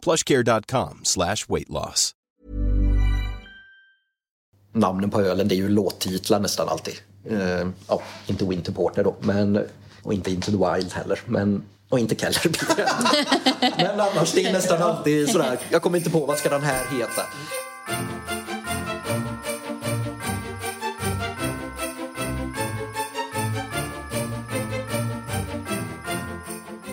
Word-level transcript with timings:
plushcare.com 0.00 1.00
slash 1.02 1.46
weight 1.48 1.68
loss. 1.68 2.14
Namnen 4.72 5.10
på 5.10 5.20
ölen, 5.20 5.48
det 5.48 5.54
är 5.54 5.56
ju 5.56 5.68
låttitlar 5.68 6.40
nästan 6.40 6.68
alltid. 6.68 6.94
Eh, 7.24 7.68
ja, 7.88 8.02
inte 8.26 8.44
Winter 8.44 8.72
Porter 8.72 9.04
då, 9.04 9.16
men, 9.20 9.66
och 10.02 10.14
inte 10.14 10.30
Into 10.30 10.50
the 10.50 10.56
Wild 10.56 10.92
heller. 10.92 11.20
Men, 11.26 11.62
och 11.88 11.98
inte 11.98 12.14
Keller 12.14 12.48
Beer. 12.76 12.88
Men 13.76 14.00
annars, 14.00 14.32
det 14.32 14.44
är 14.44 14.52
nästan 14.52 14.82
alltid 14.82 15.28
sådär. 15.28 15.58
Jag 15.70 15.82
kommer 15.82 15.98
inte 15.98 16.10
på 16.10 16.26
vad 16.26 16.38
ska 16.38 16.48
den 16.48 16.62
här 16.62 16.98
heta. 16.98 17.22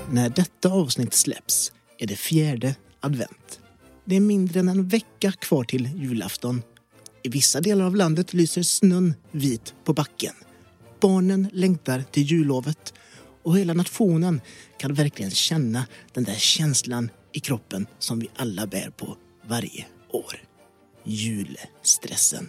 När 0.09 0.29
detta 0.29 0.69
avsnitt 0.69 1.13
släpps 1.13 1.71
är 1.97 2.07
det 2.07 2.15
fjärde 2.15 2.75
advent. 3.07 3.59
Det 4.05 4.15
är 4.15 4.19
mindre 4.19 4.59
än 4.59 4.67
en 4.67 4.87
vecka 4.87 5.31
kvar 5.31 5.63
till 5.63 5.89
julafton. 5.95 6.61
I 7.23 7.29
vissa 7.29 7.61
delar 7.61 7.85
av 7.85 7.95
landet 7.95 8.33
lyser 8.33 8.61
snön 8.61 9.13
vit 9.31 9.73
på 9.83 9.93
backen. 9.93 10.33
Barnen 11.01 11.49
längtar 11.53 12.03
till 12.11 12.23
jullovet 12.23 12.93
och 13.43 13.57
hela 13.57 13.73
nationen 13.73 14.41
kan 14.77 14.93
verkligen 14.93 15.31
känna 15.31 15.85
den 16.13 16.23
där 16.23 16.35
känslan 16.35 17.09
i 17.33 17.39
kroppen 17.39 17.87
som 17.99 18.19
vi 18.19 18.27
alla 18.35 18.67
bär 18.67 18.89
på 18.89 19.17
varje 19.47 19.85
år. 20.09 20.43
Julstressen. 21.03 22.47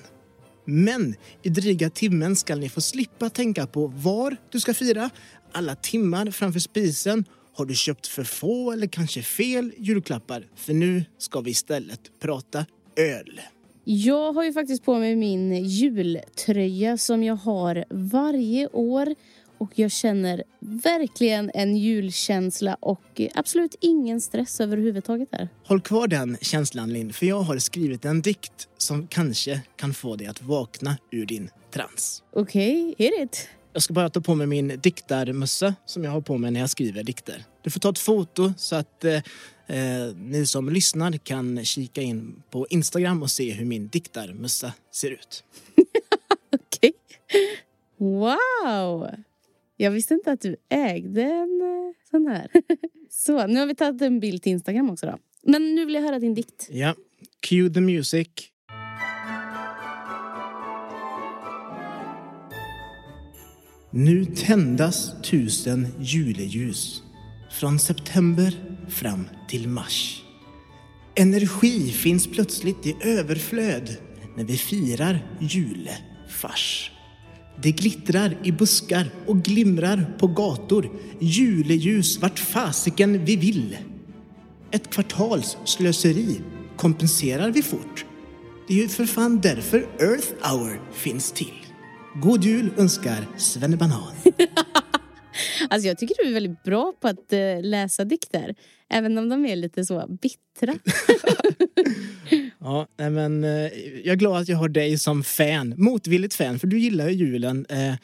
Men 0.65 1.15
i 1.43 1.49
dryga 1.49 1.91
timmen 1.91 2.37
ska 2.37 2.57
ni 2.57 2.69
få 2.69 2.81
slippa 2.81 3.31
tänka 3.31 3.67
på 3.67 3.87
var 3.87 4.37
du 4.51 4.61
ska 4.61 4.75
fira, 4.75 5.11
alla 5.53 5.75
timmar 5.75 6.31
framför 6.31 6.61
spisen 6.61 7.25
har 7.59 7.65
du 7.65 7.75
köpt 7.75 8.07
för 8.07 8.25
få 8.25 8.73
eller 8.73 8.87
kanske 8.87 9.23
fel 9.23 9.73
julklappar? 9.79 10.47
För 10.55 10.75
nu 10.75 11.05
ska 11.19 11.41
vi 11.41 11.51
istället 11.51 12.01
prata 12.21 12.67
öl. 12.97 13.41
Jag 13.85 14.33
har 14.33 14.45
ju 14.45 14.53
faktiskt 14.53 14.85
på 14.85 14.99
mig 14.99 15.17
min 15.17 15.65
jultröja 15.65 16.99
som 16.99 17.23
jag 17.23 17.37
har 17.37 17.85
varje 17.91 18.69
år 18.69 19.15
och 19.59 19.71
jag 19.75 19.91
känner 19.91 20.45
verkligen 20.61 21.51
en 21.55 21.77
julkänsla 21.77 22.75
och 22.81 23.21
absolut 23.35 23.75
ingen 23.81 24.21
stress 24.21 24.61
överhuvudtaget 24.61 25.31
där. 25.31 25.49
Håll 25.65 25.81
kvar 25.81 26.09
den 26.09 26.37
känslan 26.41 26.93
Linn, 26.93 27.13
för 27.13 27.27
jag 27.27 27.41
har 27.41 27.59
skrivit 27.59 28.05
en 28.05 28.23
dikt 28.23 28.69
som 28.77 29.07
kanske 29.07 29.61
kan 29.77 29.95
få 29.95 30.17
dig 30.17 30.27
att 30.27 30.43
vakna 30.43 30.97
ur 31.11 31.27
din 31.27 31.51
trans. 31.71 32.23
Okej, 32.33 32.93
okay, 32.93 33.07
hit 33.07 33.15
it. 33.23 33.49
Jag 33.73 33.83
ska 33.83 33.95
bara 33.95 34.11
ta 34.11 34.21
på 34.21 34.35
mig 34.35 34.47
min 34.47 34.69
diktarmössa 34.83 35.75
som 35.87 36.05
jag 36.05 36.11
har 36.11 36.21
på 36.21 36.39
mig 36.39 36.51
när 36.51 36.61
jag 36.61 36.71
skriver 36.71 37.03
dikter. 37.03 37.45
Du 37.63 37.71
får 37.71 37.81
ta 37.81 37.91
ett 37.91 37.99
foto 37.99 38.53
så 38.57 38.77
att 38.77 39.05
eh, 39.05 39.15
eh 39.67 40.15
ni 40.17 40.47
som 40.47 40.69
lyssnar 40.69 41.13
kan 41.13 41.65
kika 41.65 42.03
in 42.03 42.43
på 42.51 42.67
Instagram 42.71 43.23
och 43.23 43.31
se 43.31 43.53
hur 43.53 43.65
min 43.65 43.89
diktarmössa 43.89 44.73
ser 44.93 45.11
ut. 45.11 45.45
Okej. 46.53 46.93
Okay. 47.29 48.17
Wow! 48.19 49.09
Jag 49.77 49.91
visste 49.91 50.15
inte 50.15 50.33
att 50.33 50.41
du 50.41 50.57
ägde 50.69 51.23
en 51.23 51.61
eh, 51.61 52.11
sån 52.11 52.27
här. 52.27 52.51
Så, 53.11 53.47
nu 53.47 53.61
har 53.61 53.67
vi 53.67 53.75
tagit 53.75 54.03
en 54.03 54.21
bild 54.21 54.43
till 54.43 54.53
Instagram 54.53 54.91
också 54.91 55.07
då. 55.07 55.19
Men 55.43 55.75
nu 55.75 55.85
vill 55.85 55.95
jag 55.95 56.03
höra 56.03 56.19
din 56.19 56.35
dikt. 56.35 56.69
Ja. 56.71 56.95
Cue 57.49 57.71
the 57.71 57.81
music. 57.81 58.29
Nu 63.91 64.25
tändas 64.25 65.13
tusen 65.23 65.87
juleljus 66.01 67.03
från 67.51 67.79
september 67.79 68.55
fram 68.89 69.25
till 69.49 69.69
mars. 69.69 70.23
Energi 71.15 71.91
finns 71.91 72.27
plötsligt 72.27 72.87
i 72.87 72.97
överflöd 73.01 73.97
när 74.37 74.45
vi 74.45 74.57
firar 74.57 75.27
julefars. 75.41 76.91
Det 77.63 77.73
glittrar 77.73 78.37
i 78.43 78.53
buskar 78.53 79.11
och 79.27 79.43
glimrar 79.43 80.17
på 80.19 80.27
gator. 80.27 80.91
Juleljus 81.21 82.19
vart 82.23 82.39
fasiken 82.39 83.25
vi 83.25 83.37
vill. 83.37 83.77
Ett 84.71 84.91
kvartals 84.91 85.57
slöseri 85.65 86.41
kompenserar 86.77 87.51
vi 87.51 87.63
fort. 87.63 88.05
Det 88.69 88.75
är 88.75 88.83
ju 88.83 88.89
för 88.89 89.07
fan 89.07 89.41
därför 89.41 89.79
Earth 89.99 90.29
Hour 90.43 90.81
finns 90.93 91.33
till. 91.33 91.68
God 92.15 92.45
jul 92.45 92.71
önskar 92.77 93.27
Svennebanan. 93.37 94.13
alltså 95.71 95.89
jag 95.89 95.99
tycker 95.99 96.15
du 96.23 96.29
är 96.29 96.35
väldigt 96.35 96.63
bra 96.63 96.93
på 97.01 97.09
att 97.09 97.33
uh, 97.33 97.63
läsa 97.63 98.05
dikter. 98.05 98.55
Även 98.91 99.19
om 99.19 99.29
de 99.29 99.47
är 99.47 99.57
lite 99.57 99.85
så 99.85 100.19
bittra. 100.23 100.75
ja, 102.59 102.87
men 102.97 103.45
uh, 103.45 103.51
jag 104.05 104.13
är 104.13 104.17
glad 104.17 104.43
att 104.43 104.49
jag 104.49 104.57
har 104.57 104.69
dig 104.69 104.99
som 104.99 105.23
fan. 105.23 105.75
Motvilligt 105.77 106.35
fan, 106.35 106.59
för 106.59 106.67
du 106.67 106.79
gillar 106.79 107.09
ju 107.09 107.15
julen. 107.15 107.67
Uh, 107.73 107.95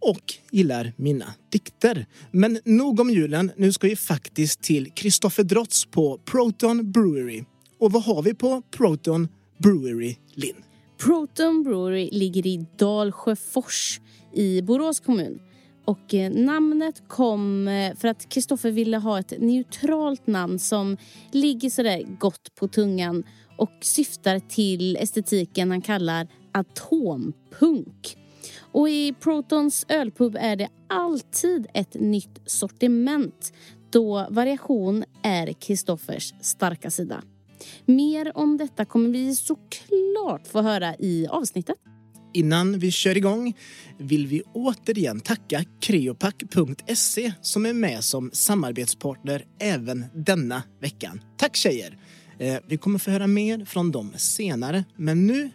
och 0.00 0.34
gillar 0.50 0.92
mina 0.96 1.34
dikter. 1.48 2.06
Men 2.30 2.58
nog 2.64 3.00
om 3.00 3.10
julen. 3.10 3.52
Nu 3.56 3.72
ska 3.72 3.86
vi 3.86 3.96
faktiskt 3.96 4.62
till 4.62 4.90
Kristoffer 4.90 5.42
Drotz 5.42 5.86
på 5.86 6.18
Proton 6.24 6.92
Brewery. 6.92 7.44
Och 7.78 7.92
vad 7.92 8.02
har 8.02 8.22
vi 8.22 8.34
på 8.34 8.62
Proton 8.70 9.28
Brewery, 9.58 10.16
Linn? 10.34 10.56
Proton 11.04 11.62
Brewery 11.62 12.08
ligger 12.12 12.46
i 12.46 12.66
Dalsjöfors 12.76 14.00
i 14.32 14.62
Borås 14.62 15.00
kommun. 15.00 15.40
Och 15.84 16.14
eh, 16.14 16.32
namnet 16.32 17.02
kom 17.08 17.68
eh, 17.68 17.96
för 17.96 18.08
att 18.08 18.28
Kristoffer 18.28 18.70
ville 18.70 18.96
ha 18.96 19.18
ett 19.18 19.32
neutralt 19.38 20.26
namn 20.26 20.58
som 20.58 20.96
ligger 21.30 21.70
sådär 21.70 22.02
gott 22.18 22.54
på 22.54 22.68
tungan 22.68 23.24
och 23.58 23.70
syftar 23.80 24.38
till 24.38 24.96
estetiken 24.96 25.70
han 25.70 25.82
kallar 25.82 26.28
atompunk. 26.52 28.16
Och 28.58 28.88
i 28.88 29.14
Protons 29.20 29.86
ölpub 29.88 30.36
är 30.40 30.56
det 30.56 30.68
alltid 30.88 31.66
ett 31.74 31.94
nytt 31.94 32.40
sortiment 32.46 33.52
då 33.90 34.26
variation 34.30 35.04
är 35.22 35.52
Kristoffers 35.52 36.34
starka 36.40 36.90
sida. 36.90 37.22
Mer 37.86 38.36
om 38.36 38.56
detta 38.56 38.84
kommer 38.84 39.08
vi 39.08 39.34
såklart 39.34 40.46
få 40.46 40.62
höra 40.62 40.94
i 40.98 41.26
avsnittet. 41.26 41.76
Innan 42.32 42.78
vi 42.78 42.90
kör 42.90 43.16
igång 43.16 43.56
vill 43.98 44.26
vi 44.26 44.42
återigen 44.52 45.20
tacka 45.20 45.64
Creopac.se 45.80 47.32
som 47.42 47.66
är 47.66 47.72
med 47.72 48.04
som 48.04 48.30
samarbetspartner 48.32 49.44
även 49.60 50.04
denna 50.14 50.62
veckan. 50.80 51.20
Tack 51.36 51.56
tjejer! 51.56 51.98
Eh, 52.38 52.56
vi 52.66 52.76
kommer 52.76 52.98
få 52.98 53.10
höra 53.10 53.26
mer 53.26 53.64
från 53.64 53.90
dem 53.90 54.12
senare, 54.16 54.84
men 54.96 55.26
nu 55.26 55.50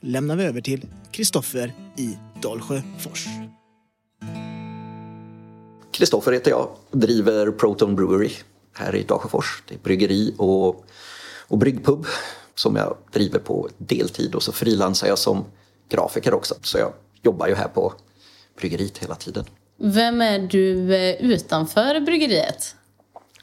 lämnar 0.00 0.36
vi 0.36 0.44
över 0.44 0.60
till 0.60 0.86
Kristoffer 1.12 1.72
i 1.96 2.18
Dalsjöfors. 2.42 3.26
Kristoffer 5.92 6.32
heter 6.32 6.50
jag, 6.50 6.68
driver 6.92 7.50
Proton 7.50 7.96
Brewery 7.96 8.30
här 8.72 8.94
i 8.94 9.02
Dalsjöfors. 9.02 9.62
Det 9.68 9.74
är 9.74 9.78
bryggeri 9.78 10.34
och 10.38 10.86
och 11.48 11.58
bryggpub 11.58 12.06
som 12.54 12.76
jag 12.76 12.96
driver 13.12 13.38
på 13.38 13.68
deltid 13.78 14.34
och 14.34 14.42
så 14.42 14.52
frilansar 14.52 15.08
jag 15.08 15.18
som 15.18 15.44
grafiker 15.88 16.34
också. 16.34 16.54
Så 16.62 16.78
jag 16.78 16.92
jobbar 17.22 17.46
ju 17.46 17.54
här 17.54 17.68
på 17.68 17.92
bryggeriet 18.58 18.98
hela 18.98 19.14
tiden. 19.14 19.44
Vem 19.76 20.22
är 20.22 20.38
du 20.38 20.94
eh, 20.94 21.14
utanför 21.14 22.00
bryggeriet? 22.00 22.74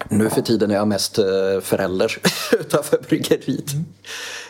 Nu 0.10 0.30
för 0.30 0.42
tiden 0.42 0.72
är 0.72 0.76
jag 0.76 0.88
mest 0.88 1.18
eh, 1.18 1.26
förälder 1.62 2.18
utanför 2.60 3.00
bryggeriet. 3.10 3.72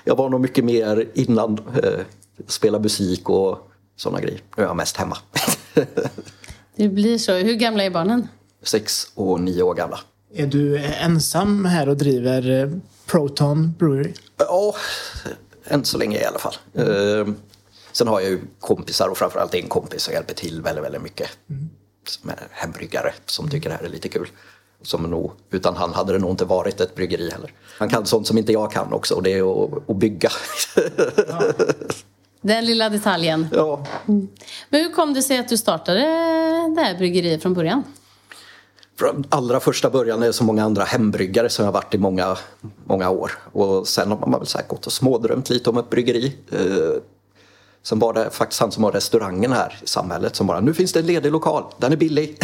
Jag 0.03 0.15
var 0.15 0.29
nog 0.29 0.41
mycket 0.41 0.65
mer 0.65 1.07
innan. 1.13 1.57
Eh, 1.83 1.99
spela 2.47 2.79
musik 2.79 3.29
och 3.29 3.71
sådana 3.95 4.21
grejer. 4.21 4.41
Nu 4.57 4.63
är 4.63 4.67
jag 4.67 4.75
mest 4.75 4.97
hemma. 4.97 5.17
det 6.75 6.89
blir 6.89 7.17
så. 7.17 7.33
Hur 7.33 7.53
gamla 7.53 7.83
är 7.83 7.89
barnen? 7.89 8.27
Sex 8.63 9.11
och 9.15 9.39
nio 9.39 9.63
år 9.63 9.75
gamla. 9.75 9.99
Är 10.33 10.47
du 10.47 10.77
ensam 10.77 11.65
här 11.65 11.89
och 11.89 11.97
driver 11.97 12.71
Proton 13.11 13.73
Brewery? 13.79 14.13
Ja, 14.37 14.75
än 15.65 15.85
så 15.85 15.97
länge 15.97 16.19
i 16.19 16.25
alla 16.25 16.39
fall. 16.39 16.55
Mm. 16.75 17.35
Sen 17.91 18.07
har 18.07 18.19
jag 18.21 18.29
ju 18.29 18.39
kompisar 18.59 19.07
och 19.07 19.17
framförallt 19.17 19.55
en 19.55 19.67
kompis 19.67 20.01
som 20.03 20.13
hjälper 20.13 20.33
till 20.33 20.61
väldigt, 20.61 20.83
väldigt 20.83 21.01
mycket. 21.01 21.29
Mm. 21.49 21.69
Som 22.07 22.29
är 22.29 22.47
hembryggare 22.51 23.13
som 23.25 23.49
tycker 23.49 23.69
det 23.69 23.75
här 23.75 23.83
är 23.83 23.89
lite 23.89 24.09
kul. 24.09 24.27
Som 24.81 25.03
nog, 25.03 25.31
utan 25.51 25.75
han 25.75 25.93
hade 25.93 26.13
det 26.13 26.19
nog 26.19 26.31
inte 26.31 26.45
varit 26.45 26.81
ett 26.81 26.95
bryggeri 26.95 27.29
heller. 27.31 27.53
Han 27.77 27.89
kan 27.89 28.05
sånt 28.05 28.27
som 28.27 28.37
inte 28.37 28.51
jag 28.51 28.71
kan 28.71 28.93
också 28.93 29.15
och 29.15 29.23
det 29.23 29.33
är 29.33 29.63
att, 29.63 29.89
att 29.89 29.95
bygga. 29.97 30.29
Den 32.41 32.65
lilla 32.65 32.89
detaljen. 32.89 33.47
ja. 33.51 33.85
Men 34.69 34.81
hur 34.81 34.91
kom 34.93 35.13
det 35.13 35.21
sig 35.21 35.37
att 35.37 35.49
du 35.49 35.57
startade 35.57 35.99
det 36.75 36.81
här 36.81 36.97
bryggeriet 36.97 37.41
från 37.41 37.53
början? 37.53 37.83
Från 39.01 39.23
allra 39.29 39.59
första 39.59 39.89
början 39.89 40.23
är 40.23 40.27
det 40.27 40.33
så 40.33 40.43
många 40.43 40.63
andra 40.63 40.83
hembryggare 40.83 41.49
som 41.49 41.65
jag 41.65 41.71
varit 41.71 41.93
i 41.93 41.97
många, 41.97 42.37
många 42.85 43.09
år. 43.09 43.31
Och 43.51 43.87
sen 43.87 44.11
har 44.11 44.27
man 44.27 44.39
väl 44.39 44.47
så 44.47 44.57
här 44.57 44.67
gått 44.67 44.85
och 44.85 44.93
smådrömt 44.93 45.49
lite 45.49 45.69
om 45.69 45.77
ett 45.77 45.89
bryggeri. 45.89 46.37
Eh, 46.51 47.01
sen 47.83 47.99
var 47.99 48.13
det 48.13 48.29
faktiskt 48.29 48.61
han 48.61 48.71
som 48.71 48.83
har 48.83 48.91
restaurangen 48.91 49.51
här 49.51 49.79
i 49.83 49.87
samhället 49.87 50.35
som 50.35 50.47
bara, 50.47 50.59
nu 50.59 50.73
finns 50.73 50.93
det 50.93 50.99
en 50.99 51.05
ledig 51.05 51.31
lokal, 51.31 51.63
den 51.77 51.91
är 51.91 51.95
billig. 51.95 52.37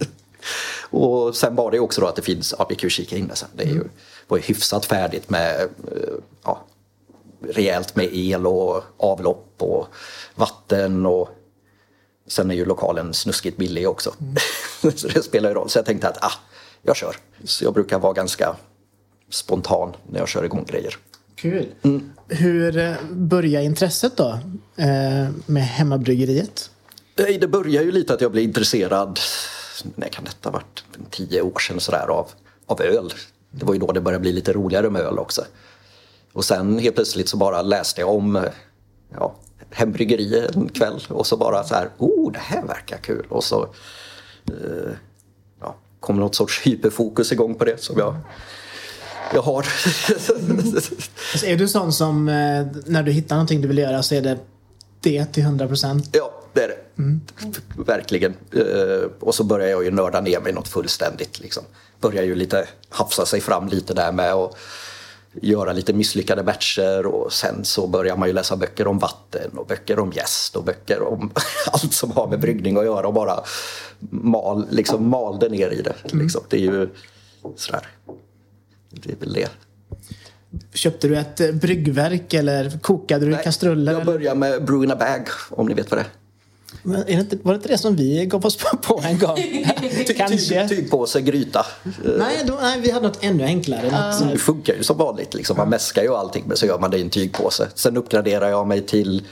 och 0.90 1.36
sen 1.36 1.56
var 1.56 1.70
det 1.70 1.80
också 1.80 2.00
då 2.00 2.06
att 2.06 2.16
det 2.16 2.22
finns, 2.22 2.54
ja 2.58 2.66
vi 2.68 2.74
kan 2.74 2.86
ju 2.86 2.90
kika 2.90 3.16
in 3.16 3.28
det 3.28 3.36
sen, 3.36 3.48
det 3.52 3.62
är 3.62 3.72
ju, 3.72 3.84
var 4.28 4.36
ju 4.36 4.42
hyfsat 4.42 4.84
färdigt 4.84 5.30
med 5.30 5.60
eh, 5.60 6.14
ja, 6.44 6.64
rejält 7.48 7.96
med 7.96 8.08
el 8.12 8.46
och 8.46 8.84
avlopp 8.96 9.54
och 9.58 9.86
vatten 10.34 11.06
och 11.06 11.35
sen 12.26 12.50
är 12.50 12.54
ju 12.54 12.64
lokalen 12.64 13.14
snuskigt 13.14 13.56
billig 13.56 13.88
också. 13.88 14.14
så 14.96 15.08
det 15.08 15.22
spelar 15.22 15.48
ju 15.48 15.54
roll. 15.54 15.70
Så 15.70 15.78
jag 15.78 15.86
tänkte 15.86 16.08
att 16.08 16.24
ah, 16.24 16.32
jag 16.82 16.96
kör. 16.96 17.16
Så 17.44 17.64
jag 17.64 17.74
brukar 17.74 17.98
vara 17.98 18.12
ganska 18.12 18.56
spontan 19.30 19.96
när 20.10 20.18
jag 20.18 20.28
kör 20.28 20.44
igång 20.44 20.64
grejer. 20.68 20.96
Kul. 21.34 21.66
Hur 22.28 22.78
eh, 22.78 22.94
började 23.10 23.64
intresset 23.64 24.16
då 24.16 24.38
eh, 24.76 25.28
med 25.46 25.62
hemmabryggeriet? 25.62 26.70
Det 27.14 27.50
börjar 27.50 27.82
ju 27.82 27.92
lite 27.92 28.14
att 28.14 28.20
jag 28.20 28.32
blev 28.32 28.44
intresserad, 28.44 29.20
när 29.94 30.08
kan 30.08 30.24
detta 30.24 30.50
varit, 30.50 30.84
tio 31.10 31.42
år 31.42 31.58
sedan 31.58 31.80
sådär 31.80 32.06
av, 32.08 32.30
av 32.66 32.82
öl. 32.82 33.12
Det 33.50 33.66
var 33.66 33.74
ju 33.74 33.80
då 33.80 33.92
det 33.92 34.00
började 34.00 34.20
bli 34.20 34.32
lite 34.32 34.52
roligare 34.52 34.90
med 34.90 35.02
öl 35.02 35.18
också. 35.18 35.44
Och 36.32 36.44
sen 36.44 36.78
helt 36.78 36.94
plötsligt 36.94 37.28
så 37.28 37.36
bara 37.36 37.62
läste 37.62 38.00
jag 38.00 38.10
om 38.10 38.36
eh, 38.36 38.42
ja, 39.14 39.34
hembryggeri 39.70 40.48
en 40.54 40.68
kväll 40.68 41.06
och 41.08 41.26
så 41.26 41.36
bara 41.36 41.64
så 41.64 41.74
här, 41.74 41.88
oh 41.98 42.32
det 42.32 42.38
här 42.38 42.66
verkar 42.66 42.96
kul. 42.96 43.26
Och 43.28 43.44
så 43.44 43.62
eh, 44.48 44.92
ja, 45.60 45.76
kom 46.00 46.16
något 46.16 46.34
sorts 46.34 46.66
hyperfokus 46.66 47.32
igång 47.32 47.54
på 47.54 47.64
det 47.64 47.82
som 47.82 47.98
jag, 47.98 48.16
jag 49.34 49.42
har. 49.42 49.66
Alltså, 51.32 51.46
är 51.46 51.56
du 51.56 51.68
sån 51.68 51.92
som 51.92 52.28
eh, 52.28 52.66
när 52.86 53.02
du 53.02 53.12
hittar 53.12 53.36
någonting 53.36 53.60
du 53.60 53.68
vill 53.68 53.78
göra 53.78 54.02
så 54.02 54.14
är 54.14 54.20
det 54.22 54.38
det 55.00 55.24
till 55.24 55.42
100 55.42 55.68
procent? 55.68 56.08
Ja, 56.12 56.42
det 56.52 56.62
är 56.62 56.68
det. 56.68 56.76
Verkligen. 57.86 58.34
Eh, 58.52 59.10
och 59.20 59.34
så 59.34 59.44
börjar 59.44 59.68
jag 59.68 59.84
ju 59.84 59.90
nörda 59.90 60.20
ner 60.20 60.40
mig 60.40 60.52
något 60.52 60.68
fullständigt. 60.68 61.40
Liksom. 61.40 61.62
Börjar 62.00 62.22
ju 62.22 62.34
lite 62.34 62.68
hafsa 62.88 63.26
sig 63.26 63.40
fram 63.40 63.68
lite 63.68 63.94
där 63.94 64.12
med 64.12 64.34
och 64.34 64.56
göra 65.42 65.72
lite 65.72 65.92
misslyckade 65.92 66.42
batcher 66.42 67.06
och 67.06 67.32
sen 67.32 67.64
så 67.64 67.86
börjar 67.86 68.16
man 68.16 68.28
ju 68.28 68.34
läsa 68.34 68.56
böcker 68.56 68.86
om 68.86 68.98
vatten 68.98 69.50
och 69.58 69.66
böcker 69.66 69.98
om 69.98 70.12
jäst 70.12 70.56
och 70.56 70.64
böcker 70.64 71.02
om 71.02 71.30
allt 71.72 71.92
som 71.92 72.10
har 72.10 72.28
med 72.28 72.40
bryggning 72.40 72.76
att 72.76 72.84
göra 72.84 73.06
och 73.06 73.14
bara 73.14 73.40
mal, 74.10 74.66
liksom 74.70 75.08
malde 75.08 75.48
ner 75.48 75.70
i 75.70 75.82
det. 75.82 75.94
Liksom. 76.04 76.42
Det 76.48 76.56
är 76.56 76.60
ju 76.60 76.88
sådär. 77.56 77.86
Det 78.90 79.12
är 79.12 79.16
väl 79.16 79.32
det. 79.32 79.48
Köpte 80.74 81.08
du 81.08 81.18
ett 81.18 81.54
bryggverk 81.54 82.34
eller 82.34 82.78
kokade 82.78 83.26
du 83.26 83.32
i 83.32 83.38
kastruller? 83.44 83.92
jag 83.92 84.06
börjar 84.06 84.34
med 84.34 84.64
brew 84.64 84.84
in 84.84 84.90
a 84.90 84.96
bag 84.96 85.28
om 85.50 85.66
ni 85.66 85.74
vet 85.74 85.90
vad 85.90 86.00
det 86.00 86.02
är. 86.02 86.25
Men 86.82 87.04
det 87.06 87.12
inte, 87.12 87.38
var 87.42 87.52
det 87.52 87.56
inte 87.56 87.68
det 87.68 87.78
som 87.78 87.96
vi 87.96 88.26
gav 88.26 88.46
oss 88.46 88.56
på 88.82 89.00
en 89.04 89.18
gång? 89.18 89.36
Kanske. 90.16 90.68
Tyg, 90.68 91.24
gryta. 91.24 91.66
Nej, 92.18 92.42
då, 92.46 92.58
nej, 92.60 92.80
vi 92.80 92.90
hade 92.90 93.06
något 93.08 93.24
ännu 93.24 93.44
enklare. 93.44 93.90
Något 93.90 94.14
så 94.18 94.24
Det 94.24 94.38
funkar 94.38 94.74
ju 94.74 94.82
som 94.82 94.98
vanligt. 94.98 95.34
Liksom. 95.34 95.56
Man 95.56 95.68
mäskar 95.68 96.02
ju 96.02 96.14
allting 96.14 96.44
men 96.46 96.56
så 96.56 96.66
gör 96.66 96.78
man 96.78 96.90
det 96.90 96.98
i 96.98 97.02
en 97.02 97.10
tygpåse. 97.10 97.68
Sen 97.74 97.96
uppgraderar 97.96 98.48
jag 98.48 98.66
mig 98.66 98.82
till 98.82 99.22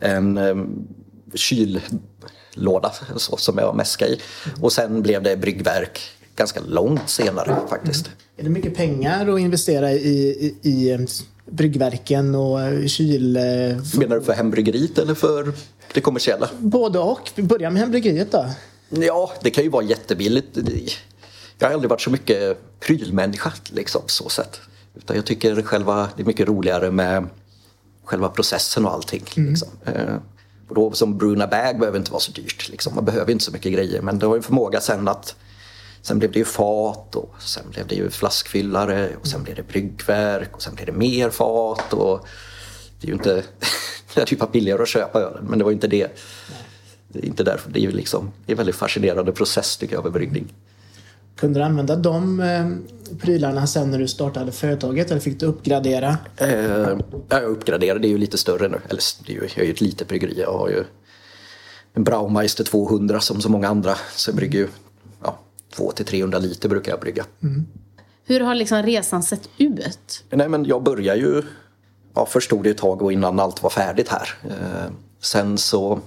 en 0.00 0.38
um, 0.38 0.88
kyllåda 1.34 2.92
så, 3.16 3.36
som 3.36 3.58
jag 3.58 3.76
mäskar 3.76 4.06
i. 4.06 4.20
Och 4.60 4.72
sen 4.72 5.02
blev 5.02 5.22
det 5.22 5.36
bryggverk 5.36 6.00
ganska 6.36 6.60
långt 6.60 7.08
senare 7.08 7.56
faktiskt. 7.68 8.10
Är 8.36 8.44
det 8.44 8.50
mycket 8.50 8.76
pengar 8.76 9.28
att 9.34 9.40
investera 9.40 9.92
i, 9.92 9.96
i, 10.18 10.54
i 10.62 10.90
eh, 10.90 11.00
bryggverken 11.50 12.34
och 12.34 12.62
eh, 12.62 12.86
kyl... 12.86 13.36
eh, 13.36 13.42
Menar 13.42 14.16
du 14.16 14.22
för 14.22 14.32
hembryggeriet 14.32 14.98
eller 14.98 15.14
för 15.14 15.52
det 15.94 16.00
kommersiella? 16.00 16.50
Både 16.58 16.98
och. 16.98 17.30
Vi 17.34 17.42
börjar 17.42 17.70
med 17.70 17.82
hembryggeriet 17.82 18.32
då. 18.32 18.46
Ja, 18.88 19.32
det 19.42 19.50
kan 19.50 19.64
ju 19.64 19.70
vara 19.70 19.84
jättebilligt. 19.84 20.58
Jag 21.58 21.68
har 21.68 21.74
aldrig 21.74 21.90
varit 21.90 22.00
så 22.00 22.10
mycket 22.10 22.58
prylmänniska 22.80 23.52
liksom, 23.70 24.02
så 24.06 24.28
sett. 24.28 24.60
Utan 24.94 25.16
jag 25.16 25.26
tycker 25.26 25.62
själva, 25.62 26.08
det 26.16 26.22
är 26.22 26.26
mycket 26.26 26.48
roligare 26.48 26.90
med 26.90 27.26
själva 28.04 28.28
processen 28.28 28.86
och 28.86 28.92
allting. 28.92 29.24
Liksom. 29.34 29.68
Eh, 29.84 30.16
och 30.68 30.74
då 30.74 30.92
som 30.92 31.18
Bruna 31.18 31.46
Bag 31.46 31.78
behöver 31.78 31.98
inte 31.98 32.10
vara 32.10 32.20
så 32.20 32.32
dyrt. 32.32 32.68
Liksom. 32.68 32.94
Man 32.94 33.04
behöver 33.04 33.32
inte 33.32 33.44
så 33.44 33.52
mycket 33.52 33.72
grejer. 33.72 34.02
Men 34.02 34.18
det 34.18 34.26
har 34.26 34.36
ju 34.36 34.42
förmåga 34.42 34.80
sen 34.80 35.08
att 35.08 35.36
Sen 36.02 36.18
blev 36.18 36.32
det 36.32 36.38
ju 36.38 36.44
fat 36.44 37.16
och 37.16 37.34
sen 37.38 37.70
blev 37.70 37.86
det 37.86 37.94
ju 37.94 38.10
flaskfyllare 38.10 39.10
och 39.20 39.26
sen 39.26 39.42
blev 39.42 39.56
det 39.56 39.62
bryggverk 39.62 40.56
och 40.56 40.62
sen 40.62 40.74
blev 40.74 40.86
det 40.86 40.92
mer 40.92 41.30
fat. 41.30 41.92
Och 41.92 42.26
det 43.00 43.06
är 43.06 43.08
ju 43.08 43.14
inte... 43.14 43.44
Det 44.14 44.20
är 44.20 44.26
ju 44.30 44.36
bara 44.36 44.50
billigare 44.50 44.82
att 44.82 44.88
köpa 44.88 45.20
ölen 45.20 45.44
men 45.48 45.58
det 45.58 45.64
var 45.64 45.72
inte 45.72 45.86
det. 45.86 46.08
Det 47.08 47.18
är 47.18 47.24
inte 47.24 47.44
därför. 47.44 47.70
Det 47.70 47.78
är 47.78 47.82
ju 47.82 47.90
liksom, 47.90 48.32
det 48.46 48.52
är 48.52 48.54
en 48.54 48.56
väldigt 48.56 48.76
fascinerande 48.76 49.32
process 49.32 49.76
tycker 49.76 49.94
jag 49.94 50.04
med 50.04 50.12
bryggning. 50.12 50.52
Kunde 51.36 51.60
du 51.60 51.64
använda 51.64 51.96
de 51.96 52.40
eh, 52.40 53.16
prylarna 53.16 53.66
sen 53.66 53.90
när 53.90 53.98
du 53.98 54.08
startade 54.08 54.52
företaget 54.52 55.10
eller 55.10 55.20
fick 55.20 55.40
du 55.40 55.46
uppgradera? 55.46 56.16
Eh, 56.36 56.98
jag 57.28 57.42
uppgraderade, 57.44 58.00
det 58.00 58.06
är 58.06 58.10
ju 58.10 58.18
lite 58.18 58.38
större 58.38 58.68
nu. 58.68 58.78
Eller 58.88 59.02
det 59.26 59.32
är 59.32 59.36
ju, 59.36 59.42
jag 59.42 59.58
är 59.58 59.64
ju 59.64 59.72
ett 59.72 59.80
litet 59.80 60.08
bryggeri. 60.08 60.40
Jag 60.40 60.52
har 60.52 60.68
ju 60.68 60.84
en 61.94 62.04
Braumeister 62.04 62.64
200 62.64 63.20
som 63.20 63.40
så 63.40 63.48
många 63.48 63.68
andra. 63.68 63.94
Så 64.14 64.30
jag 64.30 64.36
brygger 64.36 64.58
ju 64.58 64.68
ja, 65.22 65.38
200-300 65.76 66.40
liter 66.40 66.68
brukar 66.68 66.92
jag 66.92 67.00
brygga. 67.00 67.24
Hur 68.24 68.40
har 68.40 68.54
liksom 68.54 68.82
resan 68.82 69.22
sett 69.22 69.48
ut? 69.58 70.24
Nej 70.30 70.48
men 70.48 70.64
jag 70.64 70.82
börjar 70.82 71.16
ju, 71.16 71.42
ja 72.14 72.26
först 72.26 72.50
tog 72.50 72.64
det 72.64 72.70
ett 72.70 72.78
tag 72.78 73.02
och 73.02 73.12
innan 73.12 73.40
allt 73.40 73.62
var 73.62 73.70
färdigt 73.70 74.08
här. 74.08 74.34
Eh, 74.44 74.92
sen 75.20 75.58
så 75.58 76.00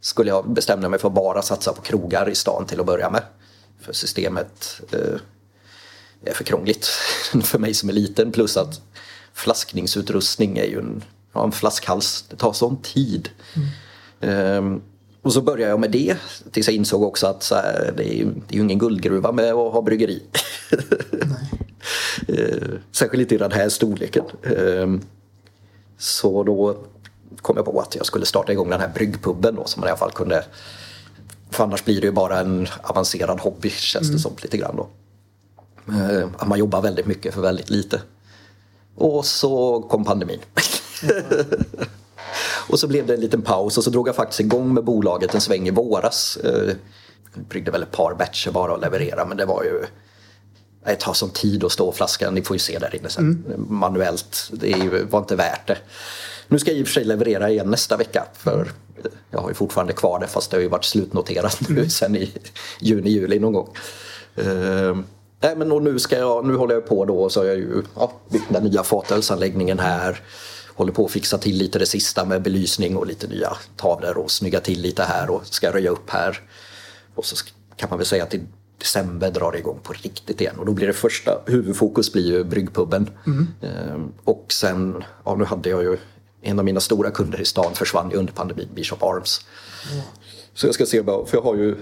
skulle 0.00 0.30
jag 0.30 0.50
bestämma 0.50 0.88
mig 0.88 0.98
för 0.98 1.08
att 1.08 1.14
bara 1.14 1.42
satsa 1.42 1.72
på 1.72 1.82
krogar 1.82 2.28
i 2.28 2.34
stan 2.34 2.66
till 2.66 2.80
att 2.80 2.86
börja 2.86 3.10
med. 3.10 3.22
För 3.80 3.92
systemet 3.92 4.80
eh, 4.92 5.20
är 6.24 6.34
för 6.34 6.44
krångligt 6.44 6.86
för 7.42 7.58
mig 7.58 7.74
som 7.74 7.88
är 7.88 7.92
liten. 7.92 8.32
Plus 8.32 8.56
att 8.56 8.80
flaskningsutrustning 9.34 10.58
är 10.58 10.64
ju 10.64 10.78
en, 10.78 11.04
ja, 11.32 11.44
en 11.44 11.52
flaskhals. 11.52 12.24
Det 12.28 12.36
tar 12.36 12.52
sån 12.52 12.82
tid. 12.82 13.28
Ehm, 14.20 14.82
och 15.22 15.32
så 15.32 15.40
började 15.40 15.70
jag 15.70 15.80
med 15.80 15.90
det 15.90 16.16
tills 16.52 16.68
jag 16.68 16.74
insåg 16.74 17.02
också 17.02 17.26
att 17.26 17.50
här, 17.50 17.94
det, 17.96 18.14
är 18.14 18.14
ju, 18.14 18.28
det 18.48 18.56
är 18.56 18.60
ingen 18.60 18.78
guldgruva 18.78 19.32
med 19.32 19.52
att 19.52 19.72
ha 19.72 19.82
bryggeri. 19.82 20.22
Eh, 22.28 22.68
Särskilt 22.92 23.20
inte 23.20 23.34
i 23.34 23.38
den 23.38 23.52
här 23.52 23.68
storleken. 23.68 24.24
Ehm, 24.42 25.00
Så 25.98 26.42
då 26.42 26.76
kom 27.42 27.56
jag 27.56 27.64
på 27.64 27.80
att 27.80 27.94
jag 27.94 28.06
skulle 28.06 28.26
starta 28.26 28.52
igång 28.52 28.70
den 28.70 28.80
här 28.80 28.88
bryggpubben 28.88 29.54
då, 29.54 29.64
som 29.64 29.80
man 29.80 29.88
i 29.88 29.90
alla 29.90 29.98
fall 29.98 30.12
kunde... 30.12 30.44
För 31.50 31.64
annars 31.64 31.84
blir 31.84 32.00
det 32.00 32.06
ju 32.06 32.12
bara 32.12 32.40
en 32.40 32.66
avancerad 32.82 33.40
hobby 33.40 33.70
känns 33.70 34.10
det 34.10 34.18
som 34.18 34.32
lite 34.42 34.56
grann 34.56 34.76
då. 34.76 34.88
Eh, 35.92 36.28
Att 36.38 36.48
man 36.48 36.58
jobbar 36.58 36.82
väldigt 36.82 37.06
mycket 37.06 37.34
för 37.34 37.40
väldigt 37.40 37.70
lite. 37.70 38.02
Och 38.96 39.26
så 39.26 39.82
kom 39.82 40.04
pandemin. 40.04 40.40
och 42.68 42.80
så 42.80 42.86
blev 42.88 43.06
det 43.06 43.14
en 43.14 43.20
liten 43.20 43.42
paus 43.42 43.78
och 43.78 43.84
så 43.84 43.90
drog 43.90 44.08
jag 44.08 44.16
faktiskt 44.16 44.40
igång 44.40 44.74
med 44.74 44.84
bolaget 44.84 45.34
en 45.34 45.40
sväng 45.40 45.68
i 45.68 45.70
våras. 45.70 46.36
Eh, 46.36 46.74
Bryggde 47.48 47.70
väl 47.70 47.82
ett 47.82 47.90
par 47.92 48.14
batcher 48.14 48.50
bara 48.50 48.74
att 48.74 48.80
leverera 48.80 49.24
men 49.24 49.36
det 49.36 49.44
var 49.44 49.64
ju 49.64 49.84
det 50.84 50.96
tar 50.96 51.12
sån 51.12 51.30
tid 51.30 51.64
att 51.64 51.72
stå 51.72 51.92
flaskan, 51.92 52.34
ni 52.34 52.42
får 52.42 52.54
ju 52.54 52.58
se 52.58 52.78
där 52.78 52.96
inne 52.96 53.08
sen 53.08 53.44
manuellt. 53.68 54.50
Det 54.52 54.72
är 54.72 54.78
ju, 54.78 55.04
var 55.04 55.18
inte 55.18 55.36
värt 55.36 55.66
det. 55.66 55.78
Nu 56.48 56.58
ska 56.58 56.70
jag 56.70 56.80
i 56.80 56.82
och 56.82 56.86
för 56.86 56.94
sig 56.94 57.04
leverera 57.04 57.50
igen 57.50 57.70
nästa 57.70 57.96
vecka 57.96 58.26
för 58.32 58.68
jag 59.30 59.40
har 59.40 59.48
ju 59.48 59.54
fortfarande 59.54 59.92
kvar 59.92 60.20
det 60.20 60.26
fast 60.26 60.50
det 60.50 60.56
har 60.56 60.62
ju 60.62 60.68
varit 60.68 60.84
slutnoterat 60.84 61.68
nu 61.68 61.88
sen 61.88 62.16
i 62.16 62.32
juni, 62.80 63.10
juli 63.10 63.38
någon 63.38 63.52
gång. 63.52 63.68
Uh, 64.38 64.98
nej 65.40 65.56
men 65.56 65.72
och 65.72 65.82
nu, 65.82 65.98
ska 65.98 66.18
jag, 66.18 66.46
nu 66.46 66.56
håller 66.56 66.74
jag 66.74 66.86
på 66.86 67.04
då 67.04 67.18
och 67.18 67.32
så 67.32 67.40
har 67.40 67.46
jag 67.46 67.56
ju 67.56 67.82
ja, 67.96 68.12
byggt 68.28 68.46
den 68.48 68.64
nya 68.64 68.82
fatölsanläggningen 68.82 69.78
här. 69.78 70.22
Håller 70.74 70.92
på 70.92 71.04
att 71.04 71.10
fixa 71.10 71.38
till 71.38 71.56
lite 71.56 71.78
det 71.78 71.86
sista 71.86 72.24
med 72.24 72.42
belysning 72.42 72.96
och 72.96 73.06
lite 73.06 73.26
nya 73.26 73.56
tavlor 73.76 74.18
och 74.18 74.30
snygga 74.30 74.60
till 74.60 74.80
lite 74.80 75.02
här 75.02 75.30
och 75.30 75.46
ska 75.46 75.72
röja 75.72 75.90
upp 75.90 76.10
här. 76.10 76.40
Och 77.14 77.24
så 77.24 77.36
kan 77.76 77.88
man 77.90 77.98
väl 77.98 78.06
säga 78.06 78.22
att 78.22 78.34
december 78.84 79.30
drar 79.30 79.52
det 79.52 79.58
igång 79.58 79.78
på 79.82 79.92
riktigt 79.92 80.40
igen 80.40 80.58
och 80.58 80.66
då 80.66 80.72
blir 80.72 80.86
det 80.86 80.92
första 80.92 81.40
huvudfokus 81.46 82.12
blir 82.12 82.26
ju 82.26 82.44
bryggpubben. 82.44 83.10
Ehm, 83.62 84.12
och 84.24 84.46
sen, 84.48 85.04
ja 85.24 85.34
nu 85.34 85.44
hade 85.44 85.68
jag 85.70 85.82
ju 85.82 85.96
en 86.42 86.58
av 86.58 86.64
mina 86.64 86.80
stora 86.80 87.10
kunder 87.10 87.40
i 87.40 87.44
stan 87.44 87.74
försvann 87.74 88.12
under 88.12 88.32
pandemin, 88.32 88.68
Bishop 88.74 89.02
Arms. 89.02 89.40
Så 90.54 90.66
jag 90.66 90.74
ska 90.74 90.86
se, 90.86 91.04
för 91.04 91.28
jag 91.32 91.42
har 91.42 91.54
ju, 91.54 91.76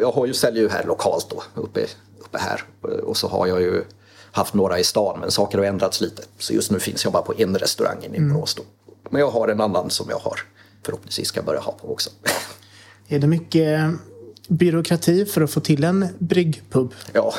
jag 0.00 0.12
har 0.12 0.26
ju 0.26 0.34
säljer 0.34 0.62
ju 0.62 0.68
här 0.68 0.84
lokalt 0.84 1.30
då, 1.30 1.62
uppe, 1.62 1.86
uppe 2.20 2.38
här. 2.38 2.62
Och 3.02 3.16
så 3.16 3.28
har 3.28 3.46
jag 3.46 3.60
ju 3.60 3.84
haft 4.32 4.54
några 4.54 4.78
i 4.78 4.84
stan, 4.84 5.20
men 5.20 5.30
saker 5.30 5.58
har 5.58 5.64
ändrats 5.64 6.00
lite. 6.00 6.22
Så 6.38 6.52
just 6.52 6.70
nu 6.70 6.80
finns 6.80 7.04
jag 7.04 7.12
bara 7.12 7.22
på 7.22 7.34
en 7.38 7.58
restaurang 7.58 8.04
inne 8.04 8.16
i 8.16 8.20
Borås 8.20 8.54
då. 8.54 8.62
Men 9.10 9.20
jag 9.20 9.30
har 9.30 9.48
en 9.48 9.60
annan 9.60 9.90
som 9.90 10.06
jag 10.10 10.18
har 10.18 10.40
förhoppningsvis 10.84 11.28
ska 11.28 11.42
börja 11.42 11.60
ha 11.60 11.72
på 11.72 11.92
också. 11.92 12.10
Är 13.08 13.18
det 13.18 13.26
mycket 13.26 13.80
byråkrati 14.48 15.24
för 15.24 15.40
att 15.40 15.50
få 15.50 15.60
till 15.60 15.84
en 15.84 16.06
bryggpub? 16.18 16.94
Ja, 17.12 17.34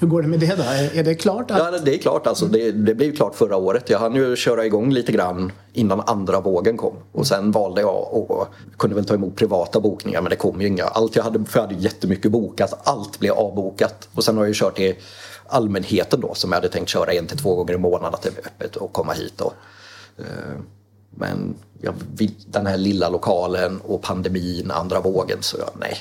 Hur 0.00 0.06
går 0.06 0.22
det 0.22 0.28
med 0.28 0.40
det 0.40 0.56
då? 0.56 0.62
Är 1.00 1.04
det 1.04 1.14
klart? 1.14 1.50
Att... 1.50 1.58
Ja, 1.58 1.70
det 1.70 1.94
är 1.94 1.98
klart. 1.98 2.26
Alltså, 2.26 2.46
det, 2.46 2.72
det 2.72 2.94
blev 2.94 3.16
klart 3.16 3.34
förra 3.34 3.56
året. 3.56 3.90
Jag 3.90 3.98
hann 3.98 4.14
ju 4.14 4.36
köra 4.36 4.66
igång 4.66 4.92
lite 4.92 5.12
grann 5.12 5.52
innan 5.72 6.00
andra 6.00 6.40
vågen 6.40 6.76
kom. 6.76 6.94
Och 7.12 7.26
sen 7.26 7.50
valde 7.50 7.80
jag 7.80 8.14
och 8.14 8.46
kunde 8.76 8.96
väl 8.96 9.04
ta 9.04 9.14
emot 9.14 9.36
privata 9.36 9.80
bokningar 9.80 10.22
men 10.22 10.30
det 10.30 10.36
kom 10.36 10.60
ju 10.60 10.66
inga. 10.66 10.84
Allt 10.84 11.16
jag 11.16 11.22
hade, 11.22 11.44
för 11.44 11.58
jag 11.58 11.66
hade 11.66 11.80
jättemycket 11.80 12.30
bokat. 12.30 12.88
Allt 12.88 13.18
blev 13.18 13.32
avbokat. 13.32 14.08
Och 14.14 14.24
sen 14.24 14.36
har 14.36 14.44
jag 14.44 14.48
ju 14.48 14.54
kört 14.54 14.76
till 14.76 14.94
allmänheten 15.46 16.20
då 16.20 16.34
som 16.34 16.50
jag 16.50 16.56
hade 16.56 16.68
tänkt 16.68 16.88
köra 16.88 17.12
en 17.12 17.26
till 17.26 17.38
två 17.38 17.54
gånger 17.54 17.72
i 17.72 17.78
månaden 17.78 18.14
att 18.14 18.22
det 18.22 18.28
är 18.28 18.46
öppet 18.46 18.76
och 18.76 18.92
komma 18.92 19.12
hit. 19.12 19.34
Då. 19.36 19.52
Men 21.10 21.54
jag 21.80 21.94
den 22.46 22.66
här 22.66 22.76
lilla 22.76 23.08
lokalen 23.08 23.80
och 23.80 24.02
pandemin, 24.02 24.70
andra 24.70 25.00
vågen, 25.00 25.38
så 25.40 25.56
jag, 25.58 25.70
nej. 25.80 25.96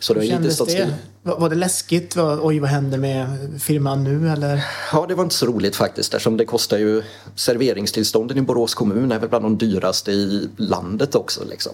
Så 0.00 0.14
det 0.14 0.20
har 0.20 0.26
kändes 0.26 0.54
stått 0.54 0.70
still. 0.70 0.94
Var 1.22 1.48
det 1.48 1.56
läskigt? 1.56 2.16
Oj, 2.16 2.58
vad 2.58 2.70
händer 2.70 2.98
med 2.98 3.26
firman 3.62 4.04
nu? 4.04 4.28
Eller? 4.28 4.64
Ja, 4.92 5.06
det 5.08 5.14
var 5.14 5.24
inte 5.24 5.34
så 5.34 5.46
roligt 5.46 5.76
faktiskt 5.76 6.14
eftersom 6.14 6.36
det 6.36 6.44
kostar 6.44 6.78
ju 6.78 7.02
serveringstillstånden 7.34 8.38
i 8.38 8.42
Borås 8.42 8.74
kommun 8.74 9.12
är 9.12 9.18
väl 9.18 9.28
bland 9.28 9.44
de 9.44 9.58
dyraste 9.58 10.12
i 10.12 10.48
landet 10.56 11.14
också. 11.14 11.44
Liksom. 11.50 11.72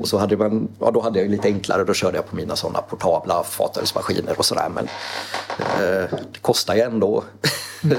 Och 0.00 0.08
så 0.08 0.18
hade 0.18 0.36
man, 0.36 0.68
ja 0.80 0.90
då 0.90 1.00
hade 1.00 1.20
jag 1.20 1.30
lite 1.30 1.48
enklare, 1.48 1.84
då 1.84 1.94
körde 1.94 2.16
jag 2.16 2.30
på 2.30 2.36
mina 2.36 2.56
sådana 2.56 2.82
portabla 2.82 3.42
fatölsmaskiner 3.42 4.38
och 4.38 4.44
sådär 4.44 4.68
men 4.74 4.84
eh, 5.58 6.10
det 6.32 6.38
kostar 6.40 6.74
ju 6.74 6.80
ändå. 6.80 7.24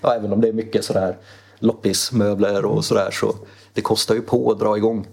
ja, 0.00 0.14
även 0.14 0.32
om 0.32 0.40
det 0.40 0.48
är 0.48 0.52
mycket 0.52 0.84
sådär 0.84 1.16
loppismöbler 1.62 2.64
och 2.64 2.84
sådär 2.84 3.10
så 3.10 3.34
det 3.72 3.80
kostar 3.80 4.14
ju 4.14 4.22
på 4.22 4.50
att 4.50 4.58
dra 4.58 4.76
igång. 4.76 5.06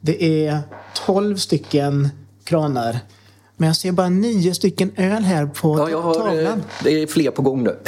Det 0.00 0.46
är 0.46 0.60
12 1.06 1.36
stycken 1.36 2.08
kranar. 2.44 2.98
Men 3.56 3.66
jag 3.66 3.76
ser 3.76 3.92
bara 3.92 4.08
nio 4.08 4.54
stycken 4.54 4.92
öl 4.96 5.22
här 5.22 5.46
på 5.46 5.78
Ja, 5.78 5.90
jag 5.90 6.02
har, 6.02 6.14
eh, 6.14 6.24
tavlan. 6.24 6.62
det 6.84 7.02
är 7.02 7.06
fler 7.06 7.30
på 7.30 7.42
gång 7.42 7.62
nu. 7.62 7.78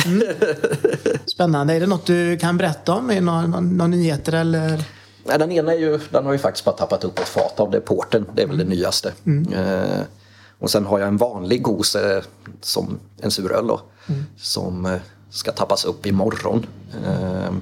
Spännande. 1.26 1.74
Är 1.74 1.80
det 1.80 1.86
något 1.86 2.06
du 2.06 2.36
kan 2.36 2.56
berätta 2.56 2.92
om? 2.92 3.10
Är 3.10 3.14
det 3.14 3.20
några, 3.20 3.46
några, 3.46 3.86
nyheter 3.86 4.32
eller? 4.32 4.84
Nej, 5.24 5.38
den 5.38 5.52
ena 5.52 5.72
är 5.72 5.78
ju, 5.78 6.00
den 6.10 6.24
har 6.24 6.32
ju 6.32 6.38
faktiskt 6.38 6.64
bara 6.64 6.76
tappat 6.76 7.04
upp 7.04 7.18
ett 7.18 7.28
fat 7.28 7.60
av 7.60 7.70
det, 7.70 7.80
porten. 7.80 8.26
Det 8.34 8.42
är 8.42 8.46
väl 8.46 8.58
det 8.58 8.64
nyaste. 8.64 9.12
Eh, 9.54 10.00
och 10.58 10.70
sen 10.70 10.86
har 10.86 10.98
jag 10.98 11.08
en 11.08 11.16
vanlig 11.16 11.62
gose 11.62 12.22
som 12.60 12.98
en 13.20 13.30
suröl 13.30 13.66
då. 13.66 13.80
Som 14.36 14.86
eh, 14.86 15.00
ska 15.30 15.52
tappas 15.52 15.84
upp 15.84 16.06
imorgon. 16.06 16.66
Eh, 17.06 17.52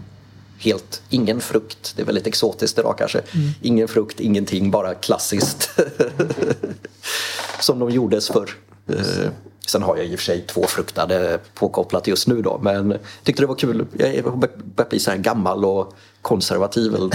helt, 0.58 1.02
ingen 1.10 1.40
frukt. 1.40 1.92
Det 1.96 2.02
är 2.02 2.06
väldigt 2.06 2.26
exotiskt 2.26 2.78
idag 2.78 2.98
kanske. 2.98 3.22
Ingen 3.62 3.88
frukt, 3.88 4.20
ingenting, 4.20 4.70
bara 4.70 4.94
klassiskt. 4.94 5.70
som 7.60 7.78
de 7.78 7.90
gjordes 7.90 8.28
förr. 8.28 8.50
Eh, 8.88 9.30
sen 9.66 9.82
har 9.82 9.96
jag 9.96 10.06
i 10.06 10.14
och 10.14 10.18
för 10.18 10.24
sig 10.24 10.44
två 10.46 10.62
fruktade 10.62 11.38
påkopplat 11.54 12.06
just 12.06 12.26
nu 12.26 12.42
då. 12.42 12.58
Men 12.62 12.98
tyckte 13.22 13.42
det 13.42 13.46
var 13.46 13.54
kul. 13.54 13.86
Jag 13.92 14.38
börjat 14.38 14.90
bli 14.90 14.98
så 15.00 15.10
här 15.10 15.18
gammal 15.18 15.64
och 15.64 15.94
konservativ. 16.22 16.92
Men 16.98 17.10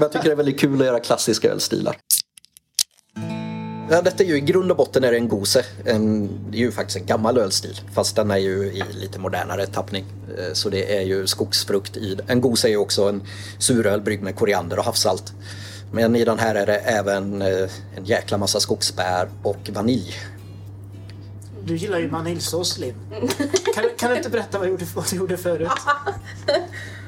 jag 0.00 0.12
tycker 0.12 0.24
det 0.24 0.32
är 0.32 0.36
väldigt 0.36 0.60
kul 0.60 0.80
att 0.80 0.86
göra 0.86 1.00
klassiska 1.00 1.50
ölstilar. 1.50 1.96
Ja, 3.92 4.02
detta 4.02 4.22
är 4.22 4.28
ju 4.28 4.36
i 4.36 4.40
grund 4.40 4.70
och 4.70 4.76
botten 4.76 5.04
är 5.04 5.10
det 5.10 5.16
en 5.16 5.28
gose. 5.28 5.64
En, 5.84 6.28
det 6.50 6.56
är 6.56 6.60
ju 6.60 6.72
faktiskt 6.72 6.96
en 6.96 7.06
gammal 7.06 7.38
ölstil 7.38 7.80
fast 7.94 8.16
den 8.16 8.30
är 8.30 8.36
ju 8.36 8.64
i 8.64 8.82
lite 8.92 9.18
modernare 9.18 9.66
tappning. 9.66 10.04
Eh, 10.38 10.52
Så 10.52 10.68
det 10.68 10.96
är 10.96 11.00
ju 11.02 11.26
skogsfrukt 11.26 11.96
i 11.96 12.18
En 12.26 12.40
gose 12.40 12.68
är 12.68 12.70
ju 12.70 12.76
också 12.76 13.08
en 13.08 13.22
suröl 13.58 14.00
bryggd 14.00 14.22
med 14.22 14.36
koriander 14.36 14.78
och 14.78 14.84
havssalt. 14.84 15.32
Men 15.92 16.16
i 16.16 16.24
den 16.24 16.38
här 16.38 16.54
är 16.54 16.66
det 16.66 16.76
även 16.76 17.42
eh, 17.42 17.70
en 17.96 18.04
jäkla 18.04 18.38
massa 18.38 18.60
skogsbär 18.60 19.28
och 19.42 19.70
vanilj. 19.72 20.14
Du 21.64 21.76
gillar 21.76 21.98
ju 21.98 22.08
vaniljsås, 22.08 22.78
Linn. 22.78 22.94
Kan, 23.74 23.84
kan 23.98 24.10
du 24.10 24.16
inte 24.16 24.30
berätta 24.30 24.58
vad 24.58 24.66
du 24.66 24.70
gjorde, 24.70 24.86
vad 24.94 25.10
du 25.10 25.16
gjorde 25.16 25.36
förut? 25.36 25.68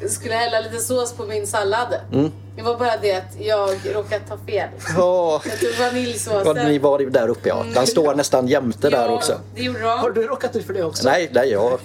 Jag 0.00 0.10
skulle 0.10 0.34
hälla 0.34 0.60
lite 0.60 0.78
sås 0.78 1.12
på 1.12 1.24
min 1.24 1.46
sallad. 1.46 1.94
Mm. 2.12 2.32
Det 2.56 2.62
var 2.62 2.78
bara 2.78 2.96
det 2.96 3.12
att 3.12 3.40
jag 3.40 3.70
råkade 3.94 4.24
ta 4.28 4.38
fel. 4.46 4.68
Ja, 4.96 5.42
Jag 5.44 5.60
tog 5.60 5.78
vaniljsåsen. 5.78 6.66
ni 6.66 6.78
var 6.78 6.98
där 6.98 7.28
uppe 7.28 7.48
ja. 7.48 7.64
Den 7.74 7.86
står 7.86 8.14
nästan 8.14 8.48
jämte 8.48 8.90
där 8.90 9.10
också. 9.10 9.40
det 9.54 9.62
gjorde 9.62 9.80
Har 9.80 10.10
du 10.10 10.22
råkat 10.26 10.56
ut 10.56 10.66
för 10.66 10.74
det 10.74 10.84
också? 10.84 11.08
Nej, 11.08 11.30
nej, 11.32 11.50
jag, 11.50 11.78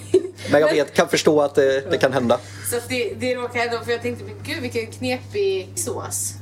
men 0.50 0.60
jag 0.60 0.68
vet, 0.74 0.94
kan 0.94 1.08
förstå 1.08 1.40
att 1.40 1.54
det, 1.54 1.90
det 1.90 1.98
kan 1.98 2.12
hända. 2.12 2.38
Så 2.70 2.76
att 2.76 2.88
det, 2.88 3.14
det 3.14 3.34
råkade 3.34 3.58
hända 3.58 3.84
för 3.84 3.92
jag 3.92 4.02
tänkte, 4.02 4.24
men 4.24 4.34
gud 4.42 4.62
vilken 4.62 4.86
knepig 4.86 5.72
sås. 5.76 6.34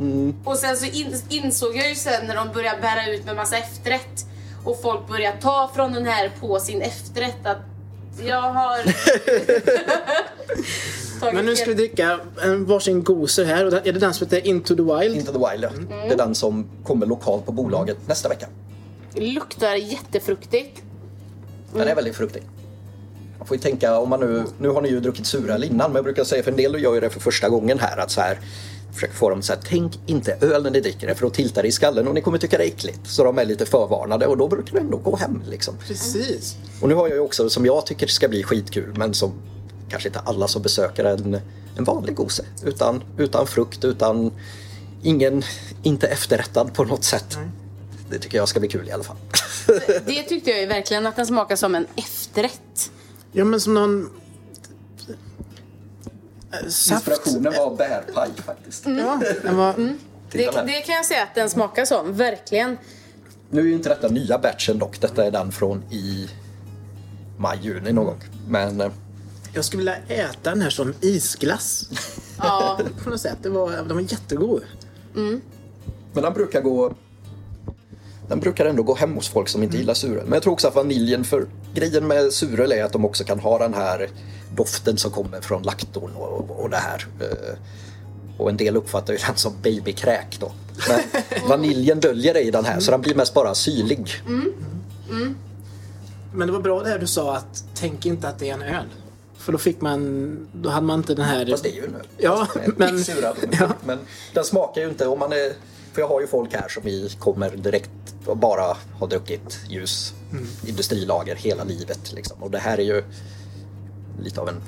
Mm. 0.00 0.34
Och 0.44 0.56
sen 0.56 0.76
så 0.76 0.86
in, 0.86 1.16
insåg 1.28 1.76
jag 1.76 1.88
ju 1.88 1.94
sen 1.94 2.26
när 2.26 2.34
de 2.36 2.48
började 2.54 2.80
bära 2.80 3.06
ut 3.14 3.24
med 3.24 3.36
massa 3.36 3.56
efterrätt 3.56 4.26
och 4.64 4.82
folk 4.82 5.08
började 5.08 5.40
ta 5.40 5.70
från 5.74 5.92
den 5.92 6.06
här 6.06 6.32
på 6.40 6.60
sin 6.60 6.82
efterrätt 6.82 7.46
att 7.46 7.58
jag 8.18 8.40
har 8.40 8.78
Men 11.32 11.46
nu 11.46 11.56
ska 11.56 11.66
vi 11.66 11.74
dricka 11.74 12.20
en 12.42 12.64
varsin 12.64 13.02
goser 13.04 13.44
här. 13.44 13.66
Och 13.66 13.72
är 13.72 13.92
det 13.92 13.98
den 13.98 14.14
som 14.14 14.26
heter 14.26 14.46
Into 14.46 14.76
the 14.76 14.82
Wild? 14.82 15.16
Into 15.16 15.32
the 15.32 15.38
Wild, 15.38 15.64
ja. 15.64 15.70
Det 16.08 16.12
är 16.12 16.16
den 16.16 16.34
som 16.34 16.66
kommer 16.84 17.06
lokalt 17.06 17.46
på 17.46 17.52
bolaget 17.52 17.96
nästa 18.08 18.28
vecka. 18.28 18.46
luktar 19.14 19.74
jättefruktigt. 19.74 20.82
Den 21.72 21.88
är 21.88 21.94
väldigt 21.94 22.16
fruktig. 22.16 22.42
Man 23.38 23.46
får 23.46 23.56
ju 23.56 23.62
tänka 23.62 23.98
om 23.98 24.08
man 24.08 24.20
nu, 24.20 24.44
nu 24.58 24.68
har 24.68 24.82
ni 24.82 24.88
ju 24.88 25.00
druckit 25.00 25.26
suröl 25.26 25.64
innan 25.64 25.90
men 25.90 25.94
jag 25.94 26.04
brukar 26.04 26.24
säga 26.24 26.42
för 26.42 26.50
en 26.50 26.56
del 26.56 26.82
gör 26.82 26.94
ju 26.94 27.00
det 27.00 27.10
för 27.10 27.20
första 27.20 27.48
gången 27.48 27.78
här 27.78 27.96
att 27.96 28.10
så 28.10 28.20
här 28.20 28.38
försöker 28.94 29.14
få 29.14 29.30
dem 29.30 29.42
så 29.42 29.52
här, 29.52 29.60
tänk 29.64 29.92
inte 30.06 30.36
öl 30.40 30.62
när 30.62 30.70
ni 30.70 30.80
dricker 30.80 31.06
det 31.06 31.14
för 31.14 31.22
då 31.22 31.30
tiltar 31.30 31.62
det 31.62 31.68
i 31.68 31.72
skallen 31.72 32.08
och 32.08 32.14
ni 32.14 32.20
kommer 32.20 32.38
tycka 32.38 32.58
det 32.58 32.64
är 32.64 32.68
äckligt. 32.68 33.00
Så 33.04 33.24
de 33.24 33.38
är 33.38 33.44
lite 33.44 33.66
förvarnade 33.66 34.26
och 34.26 34.36
då 34.36 34.48
brukar 34.48 34.72
det 34.72 34.80
ändå 34.80 34.96
gå 34.96 35.16
hem 35.16 35.42
liksom. 35.48 35.74
Precis. 35.86 36.56
Och 36.80 36.88
nu 36.88 36.94
har 36.94 37.08
jag 37.08 37.16
ju 37.16 37.20
också 37.20 37.50
som 37.50 37.66
jag 37.66 37.86
tycker 37.86 38.06
ska 38.06 38.28
bli 38.28 38.42
skitkul 38.42 38.94
men 38.96 39.14
som 39.14 39.32
kanske 39.90 40.08
inte 40.08 40.18
alla 40.18 40.48
som 40.48 40.62
besöker 40.62 41.04
en, 41.04 41.40
en 41.76 41.84
vanlig 41.84 42.14
gose. 42.14 42.44
Utan, 42.64 43.02
utan 43.18 43.46
frukt, 43.46 43.84
utan 43.84 44.32
ingen, 45.02 45.42
inte 45.82 46.06
efterrättad 46.06 46.74
på 46.74 46.84
något 46.84 47.04
sätt. 47.04 47.38
Det 48.10 48.18
tycker 48.18 48.38
jag 48.38 48.48
ska 48.48 48.60
bli 48.60 48.68
kul 48.68 48.88
i 48.88 48.92
alla 48.92 49.04
fall. 49.04 49.16
Det 50.06 50.22
tyckte 50.22 50.50
jag 50.50 50.60
ju 50.60 50.66
verkligen 50.66 51.06
att 51.06 51.16
den 51.16 51.26
smakar 51.26 51.56
som 51.56 51.74
en 51.74 51.86
efterrätt. 51.96 52.90
Ja, 53.32 53.44
men 53.44 53.60
som 53.60 53.74
någon... 53.74 54.10
Inspirationen 56.64 57.52
var 57.52 57.76
bärpaj 57.76 58.30
faktiskt. 58.46 58.86
Ja, 58.86 59.20
den 59.42 59.56
var... 59.56 59.74
Det, 60.32 60.50
det 60.66 60.80
kan 60.80 60.94
jag 60.94 61.04
säga 61.06 61.22
att 61.22 61.34
den 61.34 61.50
smakar 61.50 61.84
som, 61.84 62.14
verkligen. 62.14 62.78
Nu 63.50 63.60
är 63.60 63.64
ju 63.64 63.72
inte 63.72 63.88
detta 63.88 64.08
nya 64.08 64.38
batchen 64.38 64.78
dock. 64.78 65.00
Detta 65.00 65.26
är 65.26 65.30
den 65.30 65.52
från 65.52 65.82
i 65.90 66.30
maj, 67.38 67.58
juni 67.62 67.92
någon 67.92 68.04
gång. 68.04 68.20
Men 68.48 68.80
eh, 68.80 68.90
Jag 69.54 69.64
skulle 69.64 69.80
vilja 69.80 69.96
äta 70.24 70.50
den 70.50 70.62
här 70.62 70.70
som 70.70 70.94
isglass. 71.00 71.88
Ja, 72.42 72.80
På 73.04 73.10
något 73.10 73.20
sätt. 73.20 73.38
Det 73.42 73.48
var, 73.50 73.70
den 73.70 73.94
var 73.94 74.00
jättegod. 74.00 74.62
Men 76.12 76.22
den 76.22 76.32
brukar 76.32 76.60
gå... 76.60 76.94
Den 78.30 78.40
brukar 78.40 78.66
ändå 78.66 78.82
gå 78.82 78.94
hem 78.94 79.14
hos 79.14 79.28
folk 79.28 79.48
som 79.48 79.62
inte 79.62 79.76
gillar 79.76 79.94
suröl. 79.94 80.24
Men 80.24 80.32
jag 80.32 80.42
tror 80.42 80.52
också 80.52 80.68
att 80.68 80.74
vaniljen, 80.74 81.24
för 81.24 81.46
grejen 81.74 82.06
med 82.06 82.32
suröl 82.32 82.72
är 82.72 82.84
att 82.84 82.92
de 82.92 83.04
också 83.04 83.24
kan 83.24 83.40
ha 83.40 83.58
den 83.58 83.74
här 83.74 84.08
doften 84.56 84.96
som 84.96 85.10
kommer 85.10 85.40
från 85.40 85.62
laktorn 85.62 86.10
och, 86.16 86.50
och 86.60 86.70
det 86.70 86.76
här. 86.76 87.06
Eh, 87.20 87.56
Och 88.38 88.50
en 88.50 88.56
del 88.56 88.76
uppfattar 88.76 89.12
ju 89.12 89.18
den 89.26 89.36
som 89.36 89.52
babykräk 89.62 90.36
då. 90.40 90.52
Men 90.88 91.00
vaniljen 91.48 92.00
döljer 92.00 92.34
det 92.34 92.40
i 92.40 92.50
den 92.50 92.64
här 92.64 92.80
så 92.80 92.90
den 92.90 93.00
blir 93.00 93.14
mest 93.14 93.34
bara 93.34 93.54
syrlig. 93.54 94.22
Men 96.34 96.46
det 96.48 96.52
var 96.52 96.60
bra 96.60 96.82
det 96.82 96.88
här 96.88 96.98
du 96.98 97.06
sa 97.06 97.36
att 97.36 97.64
tänk 97.74 98.06
inte 98.06 98.28
att 98.28 98.38
det 98.38 98.50
är 98.50 98.54
en 98.54 98.62
öl. 98.62 98.86
För 99.38 99.52
då 99.52 99.58
fick 99.58 99.80
man... 99.80 100.48
Då 100.52 100.68
hade 100.70 100.86
man 100.86 100.98
inte 100.98 101.14
den 101.14 101.24
här... 101.24 101.46
Fast 101.46 101.62
det 101.62 101.70
är 101.70 101.74
ju 101.74 101.84
en 101.84 101.94
öl. 101.94 102.06
Ja, 102.18 102.46
men- 102.76 103.04
suröl. 103.04 103.34
Ja. 103.60 103.68
Men 103.84 103.98
den 104.34 104.44
smakar 104.44 104.80
ju 104.80 104.88
inte 104.88 105.06
om 105.06 105.18
man 105.18 105.32
är... 105.32 105.52
För 105.92 106.00
jag 106.00 106.08
har 106.08 106.20
ju 106.20 106.26
folk 106.26 106.52
här 106.52 106.68
som 106.68 106.88
i, 106.88 107.10
kommer 107.18 107.50
direkt 107.50 107.90
och 108.26 108.36
bara 108.36 108.76
har 108.98 109.06
druckit 109.06 109.58
ljus 109.68 110.14
Mm. 110.32 110.46
industrilager 110.66 111.34
hela 111.36 111.64
livet. 111.64 112.12
Liksom. 112.12 112.42
Och 112.42 112.50
det 112.50 112.58
här 112.58 112.78
är 112.78 112.82
ju 112.82 113.04
lite 114.22 114.40
av 114.40 114.48
en... 114.48 114.62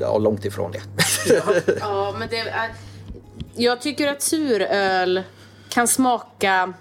Ja, 0.00 0.18
långt 0.18 0.44
ifrån 0.44 0.72
det. 0.72 0.82
ja 1.80 2.14
men 2.18 2.28
det 2.28 2.38
är... 2.38 2.74
Jag 3.54 3.80
tycker 3.82 4.08
att 4.08 4.22
suröl 4.22 5.22
kan 5.68 5.88
smaka 5.88 6.72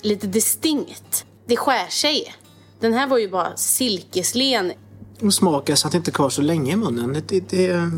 lite 0.00 0.26
distinkt. 0.26 1.24
Det 1.46 1.56
skär 1.56 1.88
sig. 1.88 2.34
Den 2.80 2.92
här 2.92 3.06
var 3.06 3.18
ju 3.18 3.28
bara 3.30 3.56
silkeslen. 3.56 4.72
Och 5.20 5.34
smakar 5.34 5.74
så 5.74 5.86
att 5.86 5.92
det 5.92 5.98
inte 5.98 6.10
kvar 6.10 6.30
så 6.30 6.42
länge 6.42 6.72
i 6.72 6.76
munnen. 6.76 7.12
Det, 7.12 7.28
det, 7.28 7.48
det, 7.48 7.90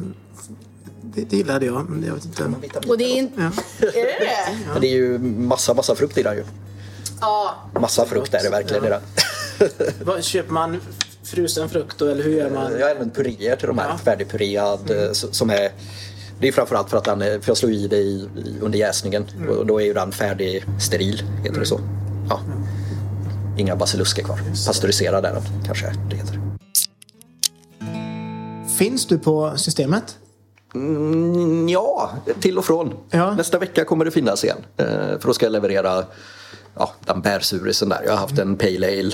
det, 1.14 1.24
det 1.30 1.36
gillade 1.36 1.66
jag. 1.66 1.90
Men 1.90 2.04
jag 2.06 2.14
vet 2.14 2.24
inte. 2.24 2.44
Och 2.88 2.98
det 2.98 3.04
är 3.04 3.16
inte... 3.18 3.40
Ja. 3.80 3.86
Är 3.88 3.92
det 3.92 4.24
det? 4.24 4.58
Men 4.72 4.80
det 4.80 4.86
är 4.86 4.94
ju 4.94 5.18
massa, 5.18 5.74
massa 5.74 5.94
frukt 5.94 6.18
i 6.18 6.22
den 6.22 6.36
ju. 6.36 6.44
Ja. 7.20 7.54
Massa 7.80 8.04
frukt 8.06 8.34
är 8.34 8.42
det 8.42 8.50
verkligen 8.50 8.84
i 8.84 8.88
den. 8.88 9.00
Vad, 10.04 10.24
köper 10.24 10.52
man 10.52 10.80
frusen 11.22 11.68
frukt 11.68 11.98
då, 11.98 12.06
eller 12.06 12.24
hur 12.24 12.36
gör 12.38 12.50
man? 12.50 12.72
Jag 12.80 12.90
även 12.90 13.10
puréer 13.10 13.56
till 13.56 13.66
de 13.66 13.78
här, 13.78 13.88
Ja. 13.88 13.98
färdigpuread 13.98 14.90
eh, 14.90 14.96
s- 15.10 15.24
som 15.36 15.50
är 15.50 15.72
det 16.40 16.48
är 16.48 16.52
framförallt 16.52 16.90
för 16.90 16.96
att 16.98 17.04
den 17.04 17.22
är, 17.22 17.40
för 17.40 17.50
jag 17.50 17.56
slår 17.56 17.72
i 17.72 17.88
det 17.88 17.96
i, 17.96 18.28
i, 18.36 18.54
under 18.60 18.78
jäsningen 18.78 19.26
och 19.48 19.66
då 19.66 19.80
är 19.80 19.84
ju 19.84 19.92
den 19.94 20.12
färdig 20.12 20.64
steril, 20.80 21.22
heter 21.44 21.60
det 21.60 21.66
så. 21.66 21.80
Ja. 22.28 22.40
Inga 23.58 23.76
basilusker 23.76 24.22
kvar. 24.22 24.38
Pasteuriserad 24.66 25.24
är 25.24 25.32
den 25.32 25.42
kanske 25.66 25.92
det 26.10 26.16
heter. 26.16 26.40
Finns 28.78 29.06
du 29.06 29.18
på 29.18 29.52
systemet? 29.56 30.18
Mm, 30.74 31.68
ja, 31.68 32.10
till 32.40 32.58
och 32.58 32.64
från. 32.64 32.94
Ja. 33.10 33.34
Nästa 33.34 33.58
vecka 33.58 33.84
kommer 33.84 34.04
det 34.04 34.10
finnas 34.10 34.44
igen. 34.44 34.58
Eh, 34.76 34.86
för 34.86 35.26
då 35.26 35.34
ska 35.34 35.46
jag 35.46 35.52
leverera 35.52 36.04
ja, 36.74 36.92
den 37.04 37.20
bärsurisen 37.20 37.88
där. 37.88 38.02
Jag 38.04 38.12
har 38.12 38.18
haft 38.18 38.38
en 38.38 38.56
pale 38.56 38.86
ale 38.86 39.12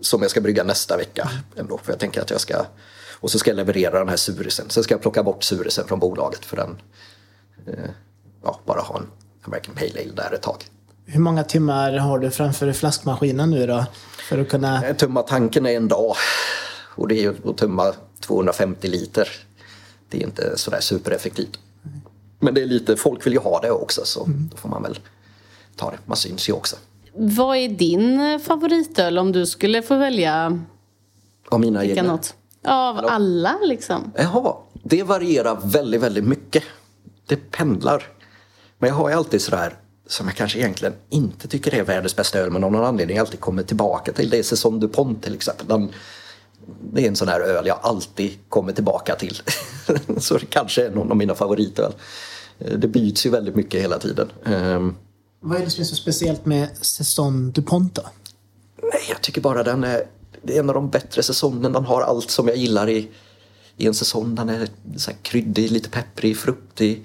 som 0.00 0.22
jag 0.22 0.30
ska 0.30 0.40
brygga 0.40 0.64
nästa 0.64 0.96
vecka. 0.96 1.30
Ändå, 1.56 1.78
för 1.78 1.92
jag 1.92 1.98
tänker 1.98 2.20
att 2.20 2.30
jag 2.30 2.40
ska... 2.40 2.64
Och 3.20 3.30
så 3.30 3.38
ska 3.38 3.50
jag 3.50 3.56
leverera 3.56 3.98
den 3.98 4.08
här 4.08 4.16
surisen. 4.16 4.70
Sen 4.70 4.84
ska 4.84 4.94
jag 4.94 5.02
plocka 5.02 5.22
bort 5.22 5.44
surisen 5.44 5.86
från 5.88 5.98
bolaget 5.98 6.44
för 6.44 6.56
den... 6.56 6.76
Eh, 7.66 7.90
ja, 8.42 8.60
bara 8.64 8.80
ha 8.80 8.98
en 8.98 9.06
American 9.44 9.74
Pale 9.74 10.02
Ale 10.02 10.12
där 10.14 10.34
ett 10.34 10.42
tag. 10.42 10.64
Hur 11.04 11.20
många 11.20 11.44
timmar 11.44 11.92
har 11.92 12.18
du 12.18 12.30
framför 12.30 12.72
flaskmaskinen 12.72 13.50
nu 13.50 13.66
då? 13.66 13.84
För 14.28 14.38
att 14.38 14.48
kunna... 14.48 14.86
Eh, 14.86 14.96
Tumma 14.96 15.22
tanken 15.22 15.66
är 15.66 15.76
en 15.76 15.88
dag. 15.88 16.16
Och 16.96 17.08
det 17.08 17.14
är 17.14 17.22
ju 17.22 17.34
att 17.50 17.56
tumma 17.56 17.92
250 18.20 18.88
liter. 18.88 19.28
Det 20.08 20.18
är 20.18 20.22
inte 20.22 20.58
sådär 20.58 20.80
supereffektivt. 20.80 21.58
Men 22.38 22.54
det 22.54 22.62
är 22.62 22.66
lite, 22.66 22.96
folk 22.96 23.26
vill 23.26 23.32
ju 23.32 23.38
ha 23.38 23.60
det 23.60 23.70
också 23.70 24.04
så 24.04 24.24
då 24.50 24.56
får 24.56 24.68
man 24.68 24.82
väl 24.82 24.98
ta 25.76 25.90
det. 25.90 25.98
Man 26.04 26.16
syns 26.16 26.48
ju 26.48 26.52
också. 26.52 26.76
Vad 27.12 27.56
är 27.56 27.68
din 27.68 28.40
favoritöl 28.40 29.18
om 29.18 29.32
du 29.32 29.46
skulle 29.46 29.82
få 29.82 29.96
välja 29.96 30.58
Av 31.48 31.60
mina 31.60 31.84
egna. 31.84 32.02
något? 32.02 32.34
Av 32.64 32.98
alla 32.98 33.58
liksom. 33.62 34.12
Jaha, 34.16 34.56
det 34.72 35.02
varierar 35.02 35.58
väldigt, 35.64 36.00
väldigt 36.00 36.24
mycket. 36.24 36.62
Det 37.26 37.50
pendlar. 37.50 38.02
Men 38.78 38.88
jag 38.88 38.94
har 38.96 39.08
ju 39.08 39.14
alltid 39.14 39.40
sådär 39.42 39.76
som 40.06 40.26
jag 40.26 40.36
kanske 40.36 40.58
egentligen 40.58 40.94
inte 41.10 41.48
tycker 41.48 41.74
är 41.74 41.82
världens 41.82 42.16
bästa 42.16 42.38
öl 42.38 42.50
men 42.50 42.64
av 42.64 42.72
någon 42.72 42.84
anledning 42.84 43.18
alltid 43.18 43.40
kommer 43.40 43.62
tillbaka 43.62 44.12
till. 44.12 44.30
Det 44.30 44.38
är 44.38 44.42
Saison 44.42 44.80
du 44.80 44.88
Pont 44.88 45.22
till 45.22 45.34
exempel. 45.34 45.66
Den, 45.66 45.88
det 46.92 47.04
är 47.04 47.08
en 47.08 47.16
sån 47.16 47.28
här 47.28 47.40
öl 47.40 47.66
jag 47.66 47.78
alltid 47.82 48.30
kommer 48.48 48.72
tillbaka 48.72 49.14
till. 49.16 49.36
Så 50.18 50.38
det 50.38 50.46
kanske 50.46 50.86
är 50.86 50.90
någon 50.90 51.10
av 51.10 51.16
mina 51.16 51.34
favoritöl. 51.34 51.92
Eh, 52.58 52.72
Det 52.78 52.88
byts 52.88 53.26
ju 53.26 53.30
väldigt 53.30 53.54
mycket 53.56 53.82
hela 53.82 53.98
tiden. 53.98 54.28
Ehm, 54.44 54.94
Vad 55.40 55.60
är 55.60 55.64
det 55.64 55.70
som 55.70 55.80
är 55.82 55.84
så 55.86 55.94
speciellt 55.96 56.46
med 56.46 56.68
Saison 56.80 57.50
DuPont 57.50 57.94
då? 57.94 58.02
Nej, 58.82 59.02
jag 59.08 59.22
tycker 59.22 59.40
bara 59.40 59.62
den 59.62 59.84
är, 59.84 60.02
det 60.42 60.56
är 60.56 60.60
en 60.60 60.68
av 60.68 60.74
de 60.74 60.90
bättre 60.90 61.22
säsongerna. 61.22 61.68
Den 61.68 61.84
har 61.84 62.02
allt 62.02 62.30
som 62.30 62.48
jag 62.48 62.56
gillar 62.56 62.88
i, 62.88 63.08
i 63.76 63.86
en 63.86 63.94
säsong. 63.94 64.34
Den 64.34 64.48
är 64.48 64.68
så 64.96 65.10
kryddig, 65.22 65.70
lite 65.70 65.90
pepprig, 65.90 66.36
fruktig. 66.36 67.04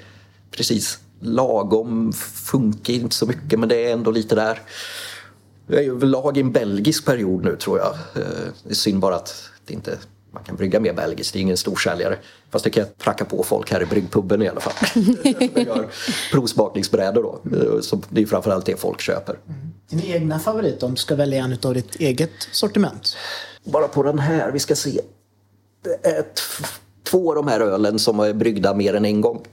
Precis 0.51 0.99
lagom, 1.19 2.13
funkar 2.33 2.93
inte 2.93 3.15
så 3.15 3.25
mycket 3.25 3.59
men 3.59 3.69
det 3.69 3.85
är 3.85 3.93
ändå 3.93 4.11
lite 4.11 4.35
där. 4.35 4.61
Jag 5.67 5.79
är 5.79 5.83
ju 5.83 5.91
överlag 5.91 6.37
i 6.37 6.41
en 6.41 6.51
belgisk 6.51 7.05
period 7.05 7.43
nu 7.43 7.55
tror 7.55 7.77
jag. 7.79 7.93
Eh, 7.93 8.29
Det 8.63 8.69
är 8.69 8.73
synd 8.73 8.99
bara 8.99 9.15
att 9.15 9.43
inte 9.73 9.97
man 10.33 10.43
kan 10.43 10.55
brygga 10.55 10.79
mer 10.79 10.93
belgiskt, 10.93 11.33
det 11.33 11.39
är 11.39 11.41
ingen 11.41 11.57
storsäljare. 11.57 12.17
Fast 12.49 12.63
det 12.65 12.69
kan 12.69 12.83
jag 12.83 12.97
pracka 12.97 13.25
på 13.25 13.43
folk 13.43 13.71
här 13.71 13.81
i 13.83 13.85
bryggpubben 13.85 14.41
i 14.41 14.47
alla 14.47 14.59
fall. 14.59 14.73
Jag 15.23 15.65
gör 15.67 15.87
provsmakningsbrädor 16.31 17.23
då. 17.23 17.57
Eh, 17.57 17.81
Så 17.81 18.01
det 18.09 18.21
är 18.21 18.25
framförallt 18.25 18.65
det 18.65 18.79
folk 18.79 19.01
köper. 19.01 19.37
Din 19.89 20.03
egna 20.03 20.39
favorit 20.39 20.83
om 20.83 20.91
du 20.91 20.97
ska 20.97 21.15
välja 21.15 21.43
en 21.43 21.57
av 21.63 21.73
ditt 21.73 21.95
eget 21.95 22.31
sortiment? 22.51 23.15
Bara 23.63 23.87
på 23.87 24.03
den 24.03 24.19
här, 24.19 24.51
vi 24.51 24.59
ska 24.59 24.75
se. 24.75 25.01
Det 25.83 26.07
är 26.09 26.25
två 27.03 27.29
av 27.29 27.35
de 27.35 27.47
här 27.47 27.59
ölen 27.59 27.99
som 27.99 28.19
är 28.19 28.33
bryggda 28.33 28.73
mer 28.73 28.93
än 28.93 29.05
en 29.05 29.21
gång. 29.21 29.45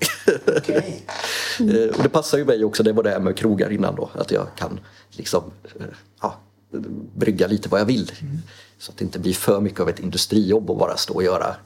Okej. 0.57 1.03
Eh, 1.61 1.97
Och 1.97 2.03
det 2.03 2.09
passar 2.09 2.39
ju 2.39 2.45
mig 2.45 2.65
också, 2.65 2.83
det 2.83 2.93
var 2.93 3.03
det 3.03 3.11
här 3.11 3.21
med 3.21 3.37
krogar 3.37 3.71
innan 3.73 3.95
då. 3.97 4.11
Att 4.15 4.31
jag 4.31 4.47
kan 4.57 4.81
liksom 5.11 5.43
eh, 5.81 5.87
ja, 6.23 6.35
brygga 7.15 7.47
lite 7.47 7.69
vad 7.69 7.81
jag 7.81 7.85
vill. 7.87 8.13
Så 8.79 8.93
att 8.93 8.99
det 8.99 9.05
inte 9.05 9.19
blir 9.19 9.33
för 9.33 9.61
mycket 9.61 9.81
av 9.81 9.89
ett 9.89 10.01
industrijobb 10.01 10.71
att 10.71 10.79
bara 10.79 10.97
stå 10.97 11.15
och 11.15 11.23
göra. 11.23 11.57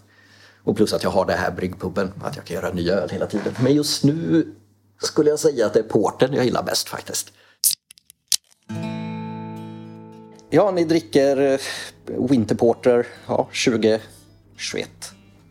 Och 0.64 0.76
plus 0.76 0.92
att 0.92 1.02
jag 1.02 1.10
har 1.10 1.26
det 1.26 1.32
här 1.32 1.50
bryggpubben, 1.50 2.12
att 2.22 2.36
jag 2.36 2.44
kan 2.44 2.54
göra 2.54 2.72
ny 2.72 2.90
öl 2.90 3.08
hela 3.08 3.26
tiden. 3.26 3.54
Men 3.62 3.74
just 3.74 4.04
nu 4.04 4.54
skulle 5.02 5.30
jag 5.30 5.38
säga 5.38 5.66
att 5.66 5.72
det 5.72 5.78
är 5.78 5.82
porten 5.82 6.34
jag 6.34 6.44
gillar 6.44 6.62
bäst 6.62 6.88
faktiskt. 6.88 7.32
Ja, 10.50 10.70
ni 10.70 10.84
dricker 10.84 11.36
eh, 11.36 11.58
Winterporter, 12.06 12.28
Winter 12.28 12.54
Porter 12.54 13.06
ja, 13.26 13.48
2021. 14.56 14.90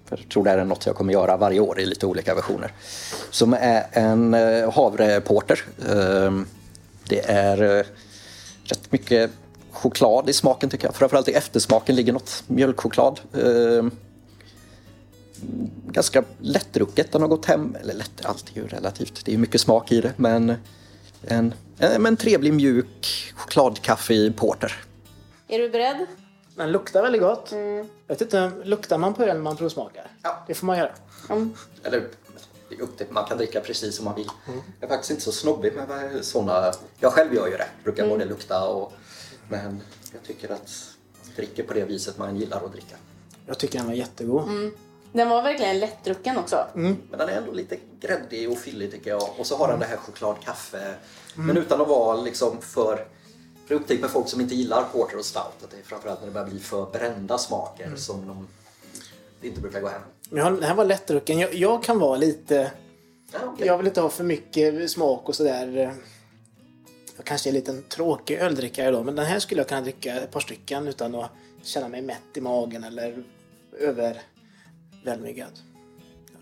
Jag 0.10 0.30
tror 0.30 0.44
det 0.44 0.50
här 0.50 0.58
är 0.58 0.66
något 0.66 0.86
jag 0.86 0.96
kommer 0.96 1.14
göra 1.14 1.38
varje 1.38 1.60
år 1.60 1.80
i 1.80 1.86
lite 1.86 2.06
olika 2.06 2.36
versioner. 2.36 2.74
Som 3.30 3.54
är 3.54 3.86
en 3.92 4.34
eh, 4.34 4.72
havreporter. 4.74 5.60
Ehm, 5.90 6.46
det 7.10 7.30
är 7.30 7.78
eh, 7.78 7.86
rätt 8.64 8.92
mycket 8.92 9.32
choklad 9.72 10.30
i 10.30 10.34
smaken 10.34 10.70
tycker 10.70 10.88
jag. 10.88 10.96
Framförallt 10.96 11.28
i 11.28 11.32
eftersmaken 11.34 11.96
ligger 11.96 12.14
något 12.14 12.44
mjölkchoklad. 12.48 13.20
Ehm, 13.34 13.92
Ganska 15.88 16.24
lättdrucket. 16.40 17.12
Den 17.12 17.22
har 17.22 17.30
gått 17.30 17.46
hem. 17.46 17.76
Eller 17.82 17.94
lätt, 17.94 18.26
allt 18.26 18.50
är 18.50 18.62
ju 18.62 18.68
relativt. 18.68 19.26
Det 19.26 19.34
är 19.34 19.38
mycket 19.38 19.62
smak 19.62 19.92
i 19.92 20.02
det. 20.02 20.14
Men 20.18 20.50
en, 21.28 21.54
en, 21.78 22.06
en 22.06 22.18
trevlig 22.18 22.54
mjuk 22.54 23.34
chokladkaffe 23.36 24.14
i 24.14 24.32
porter. 24.32 24.76
Är 25.48 25.60
du 25.60 25.70
beredd? 25.70 26.06
Den 26.56 26.72
luktar 26.72 27.02
väldigt 27.02 27.22
gott. 27.22 27.52
Jag 27.52 27.86
vet 28.08 28.22
inte, 28.22 28.52
luktar 28.64 28.98
man 28.98 29.14
på 29.14 29.24
öl 29.24 29.36
när 29.36 29.44
man 29.44 29.58
provsmakar? 29.58 30.08
Ja. 30.22 30.44
Det 30.48 30.54
får 30.54 30.68
man 30.68 30.78
göra. 30.78 30.92
Eller 31.84 32.08
det 32.70 32.76
är 32.76 32.82
upp 32.82 32.98
till, 32.98 33.08
man 33.10 33.26
kan 33.26 33.38
dricka 33.38 33.60
precis 33.60 33.96
som 33.96 34.06
man 34.06 34.16
vill. 34.16 34.28
Jag 34.80 34.90
är 34.90 34.94
faktiskt 34.94 35.12
inte 35.12 35.24
så 35.24 35.32
snobbig 35.32 35.74
med 35.74 36.26
sådana. 36.26 36.74
Jag 37.00 37.14
själv 37.14 37.34
gör 37.34 37.48
ju 37.48 37.58
det. 37.58 37.68
Brukar 37.84 38.08
både 38.10 38.26
lukta 38.26 38.68
och... 38.68 38.94
Men 39.50 39.82
jag 40.14 40.24
tycker 40.24 40.50
att 40.50 40.72
man 41.26 41.36
dricker 41.36 41.64
på 41.64 41.74
det 41.74 41.86
viset 41.86 42.18
man 42.18 42.38
gillar 42.38 42.66
att 42.66 42.72
dricka. 42.72 42.96
Jag 43.46 43.58
tycker 43.58 43.78
den 43.78 43.88
var 43.88 43.94
jättegod. 43.94 44.72
Den 45.14 45.30
var 45.30 45.42
verkligen 45.42 45.80
lättdrucken 45.80 46.38
också. 46.38 46.66
Men 46.74 46.98
den 47.12 47.30
är 47.30 47.38
ändå 47.38 47.52
lite 47.52 47.78
gräddig 48.00 48.52
och 48.52 48.58
fyllig 48.58 48.92
tycker 48.92 49.10
jag. 49.10 49.30
Och 49.38 49.46
så 49.46 49.58
har 49.58 49.68
den 49.68 49.80
det 49.80 49.86
här 49.86 49.98
chokladkaffe. 49.98 50.96
Men 51.36 51.58
utan 51.58 51.82
att 51.82 51.88
vara 51.88 52.22
liksom 52.22 52.62
för... 52.62 53.08
För 53.66 53.76
jag 53.76 53.82
upptäcker 53.82 54.02
med 54.02 54.10
folk 54.12 54.28
som 54.28 54.42
inte 54.42 54.56
gillar 54.56 54.84
porter 54.84 55.18
och 55.18 55.26
stout 55.26 55.64
att 55.64 55.72
det 55.72 55.78
är 55.78 55.84
framförallt 55.84 56.20
när 56.20 56.28
det 56.28 56.34
börjar 56.34 56.48
bli 56.48 56.60
för 56.60 56.92
brända 56.92 57.38
smaker 57.38 57.96
som 57.96 58.28
de 58.28 58.48
det 59.42 59.48
inte 59.48 59.62
brukar 59.62 59.82
gå 59.82 59.88
hem. 59.88 60.02
Men 60.30 60.54
Den 60.54 60.64
här 60.64 60.76
var 60.76 60.86
lättdrucken. 60.86 61.40
Jag, 61.40 61.54
jag 61.54 61.84
kan 61.84 62.00
vara 62.00 62.18
lite... 62.18 62.72
Ja, 63.32 63.40
okej. 63.44 63.68
Jag 63.68 63.78
vill 63.78 63.88
inte 63.88 64.02
ha 64.02 64.10
för 64.10 64.24
mycket 64.24 64.92
smak 64.92 65.30
och 65.30 65.36
sådär. 65.36 65.94
Jag 67.22 67.26
kanske 67.26 67.50
är 67.50 67.52
en 67.52 67.56
liten 67.56 67.84
tråkig 67.84 68.38
öldrickare 68.38 68.92
då, 68.92 69.04
men 69.04 69.16
den 69.16 69.26
här 69.26 69.40
skulle 69.40 69.62
jag 69.62 69.68
kunna 69.68 69.82
dricka 69.82 70.16
ett 70.16 70.32
par 70.32 70.40
stycken 70.40 70.88
utan 70.88 71.16
att 71.16 71.32
känna 71.64 71.88
mig 71.88 72.02
mätt 72.02 72.38
i 72.38 72.42
magen 72.42 72.84
eller 72.84 73.24
överväldigad. 73.80 75.52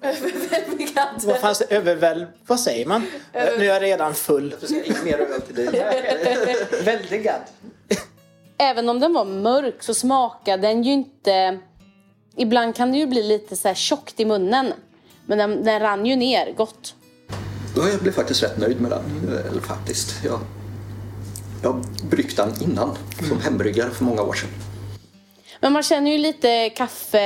Vad 1.25 1.39
fanns 1.39 1.59
det? 1.59 1.75
Överväl... 1.75 2.25
Vad 2.47 2.59
säger 2.59 2.85
man? 2.85 3.07
Nu 3.33 3.39
är 3.39 3.63
jag 3.63 3.81
redan 3.81 4.13
full. 4.13 4.55
Jag 4.59 4.69
ska 4.69 4.83
inget 4.83 5.03
mer 5.03 5.19
öl 5.19 5.41
till 5.41 5.55
dig. 5.55 5.65
Väldigad. 6.85 7.41
Även 8.57 8.89
om 8.89 8.99
den 8.99 9.13
var 9.13 9.25
mörk 9.25 9.83
så 9.83 9.93
smakade 9.93 10.67
den 10.67 10.83
ju 10.83 10.91
inte... 10.91 11.59
Ibland 12.35 12.75
kan 12.75 12.91
det 12.91 12.97
ju 12.97 13.07
bli 13.07 13.23
lite 13.23 13.55
så 13.55 13.67
här 13.67 13.75
tjockt 13.75 14.19
i 14.19 14.25
munnen. 14.25 14.73
Men 15.25 15.37
den, 15.37 15.63
den 15.63 15.79
rann 15.79 16.05
ju 16.05 16.15
ner 16.15 16.53
gott. 16.57 16.95
Ja, 17.75 17.89
jag 17.89 17.99
blev 17.99 18.11
faktiskt 18.11 18.43
rätt 18.43 18.57
nöjd 18.57 18.81
med 18.81 18.91
den. 18.91 19.03
Eller 19.49 19.61
faktiskt. 19.61 20.25
Jag, 20.25 20.39
jag 21.63 21.83
bryggt 22.09 22.37
den 22.37 22.61
innan 22.63 22.97
som 23.29 23.39
hembryggare 23.39 23.89
för 23.89 24.03
många 24.03 24.21
år 24.21 24.33
sedan. 24.33 24.49
Men 25.61 25.73
man 25.73 25.83
känner 25.83 26.11
ju 26.11 26.17
lite 26.17 26.69
kaffe 26.69 27.19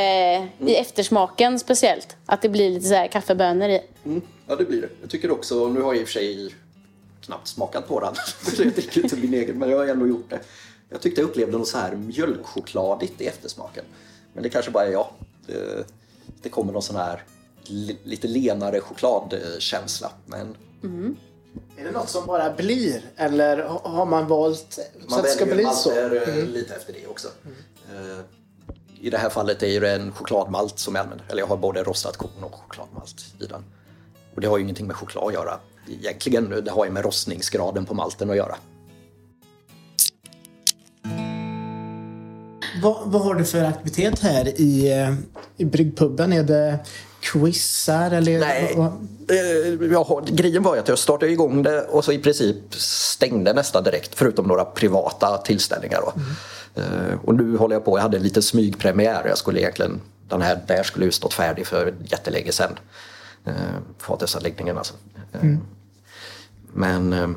i 0.60 0.76
eftersmaken 0.76 1.60
speciellt. 1.60 2.16
Att 2.26 2.42
det 2.42 2.50
blir 2.50 2.70
lite 2.70 2.88
så 2.88 2.94
här 2.94 3.08
kaffebönor 3.08 3.70
i. 3.70 3.80
Mm, 4.06 4.22
ja, 4.48 4.56
det 4.56 4.66
blir 4.66 4.82
det. 4.82 4.90
Jag 5.02 5.10
tycker 5.10 5.32
också, 5.32 5.68
nu 5.70 5.82
har 5.82 5.94
jag 5.94 6.02
i 6.02 6.04
och 6.04 6.08
för 6.08 6.14
sig 6.14 6.56
knappt 7.26 7.48
smakat 7.48 7.88
på 7.88 8.00
den. 8.00 8.14
Jag 8.58 8.74
dricker 8.74 9.04
inte 9.04 9.16
min 9.16 9.34
egen, 9.34 9.60
men 9.60 9.70
jag 9.70 9.78
har 9.78 9.88
ändå 9.88 10.08
gjort 10.08 10.30
det. 10.30 10.40
Jag 10.90 11.02
tyckte 11.02 11.22
jag 11.22 11.30
upplevde 11.30 11.58
något 11.58 11.68
så 11.68 11.78
här 11.78 11.96
mjölkchokladigt 11.96 13.22
i 13.22 13.26
eftersmaken. 13.28 13.86
Men 14.34 14.44
det 14.44 14.50
kanske 14.50 14.72
bara 14.72 14.86
är 14.86 14.92
jag. 14.92 15.08
Det, 15.48 15.86
det 16.42 16.50
kommer 16.50 16.74
någon 16.74 16.82
sån 16.82 16.96
här 16.96 17.24
li- 17.64 17.98
lite 18.04 18.28
lenare 18.28 18.80
chokladkänsla. 18.82 20.12
Men 20.26 20.56
Är 21.78 21.84
det 21.84 21.92
något 21.92 22.10
som 22.10 22.26
bara 22.26 22.54
blir? 22.54 23.02
Eller 23.16 23.64
ha- 23.64 23.82
har 23.90 24.06
man 24.06 24.28
valt 24.28 24.74
så 24.74 24.82
man 25.10 25.20
att 25.20 25.26
det 25.26 25.32
ska 25.32 25.46
väljer 25.46 25.56
bli 25.56 25.66
så? 25.74 25.90
malter 25.90 26.40
eh, 26.40 26.46
lite 26.46 26.76
efter 26.76 26.94
det 26.94 27.08
också. 27.08 27.28
Eh, 27.94 28.20
I 29.02 29.10
det 29.10 29.18
här 29.18 29.30
fallet 29.30 29.64
är 29.64 29.82
det 29.82 29.92
en 29.92 30.12
chokladmalt 30.12 30.80
som 30.80 30.96
jag 30.96 31.04
använder. 31.04 31.26
Eller 31.30 31.42
jag 31.42 31.48
har 31.48 31.58
både 31.58 31.84
rostat 31.84 32.18
korn 32.18 32.44
och 32.44 32.56
chokladmalt 32.56 33.26
i 33.40 33.46
den. 33.46 33.64
Och 34.36 34.42
det 34.42 34.48
har 34.48 34.58
ju 34.58 34.64
ingenting 34.64 34.88
med 34.88 34.96
choklad 34.96 35.24
att 35.28 35.34
göra 35.34 35.60
egentligen. 35.90 36.50
Det 36.66 36.72
har 36.72 36.86
ju 36.86 36.92
med 36.92 37.04
rostningsgraden 37.06 37.86
på 37.86 37.94
malten 37.94 38.30
att 38.30 38.36
göra. 38.36 38.56
Vad, 42.82 42.98
vad 43.06 43.22
har 43.22 43.36
du 43.36 43.46
för 43.46 43.64
aktivitet 43.64 44.20
här 44.20 44.62
i, 44.62 44.92
eh, 44.92 45.14
i 45.58 45.66
bryggpubben? 45.66 46.34
Är 46.34 46.44
det 46.44 46.80
quizar 47.24 48.12
eller? 48.12 48.40
Nej, 48.40 48.74
eh, 48.74 50.06
har, 50.08 50.22
grejen 50.22 50.64
var 50.64 50.78
att 50.78 50.88
jag 50.88 51.00
startade 51.00 51.32
igång 51.32 51.64
det 51.64 51.82
och 51.82 52.06
så 52.06 52.12
i 52.12 52.20
princip 52.20 52.76
stängde 52.76 53.54
nästan 53.54 53.84
direkt 53.84 54.16
förutom 54.16 54.48
några 54.48 54.66
privata 54.66 55.38
tillställningar. 55.38 56.02
Då. 56.02 56.14
Eh, 56.82 57.20
Och 57.26 57.36
nu 57.36 57.58
håller 57.58 57.76
jag 57.76 57.86
på, 57.86 57.98
jag 57.98 58.02
hade 58.02 58.18
en 58.18 58.24
liten 58.24 58.44
smygpremiär. 58.44 59.26
Jag 59.28 59.38
skulle 59.38 59.60
egentligen, 59.60 60.02
den 60.30 60.42
här 60.42 60.60
där 60.68 60.84
skulle 60.84 61.06
ju 61.06 61.12
stått 61.12 61.34
färdig 61.34 61.68
för 61.68 61.94
jättelänge 62.06 62.52
sedan. 62.52 62.80
Eh, 63.46 63.54
Fatusanläggningen 63.98 64.78
alltså. 64.78 64.94
Eh, 65.34 65.50
Men 66.74 67.36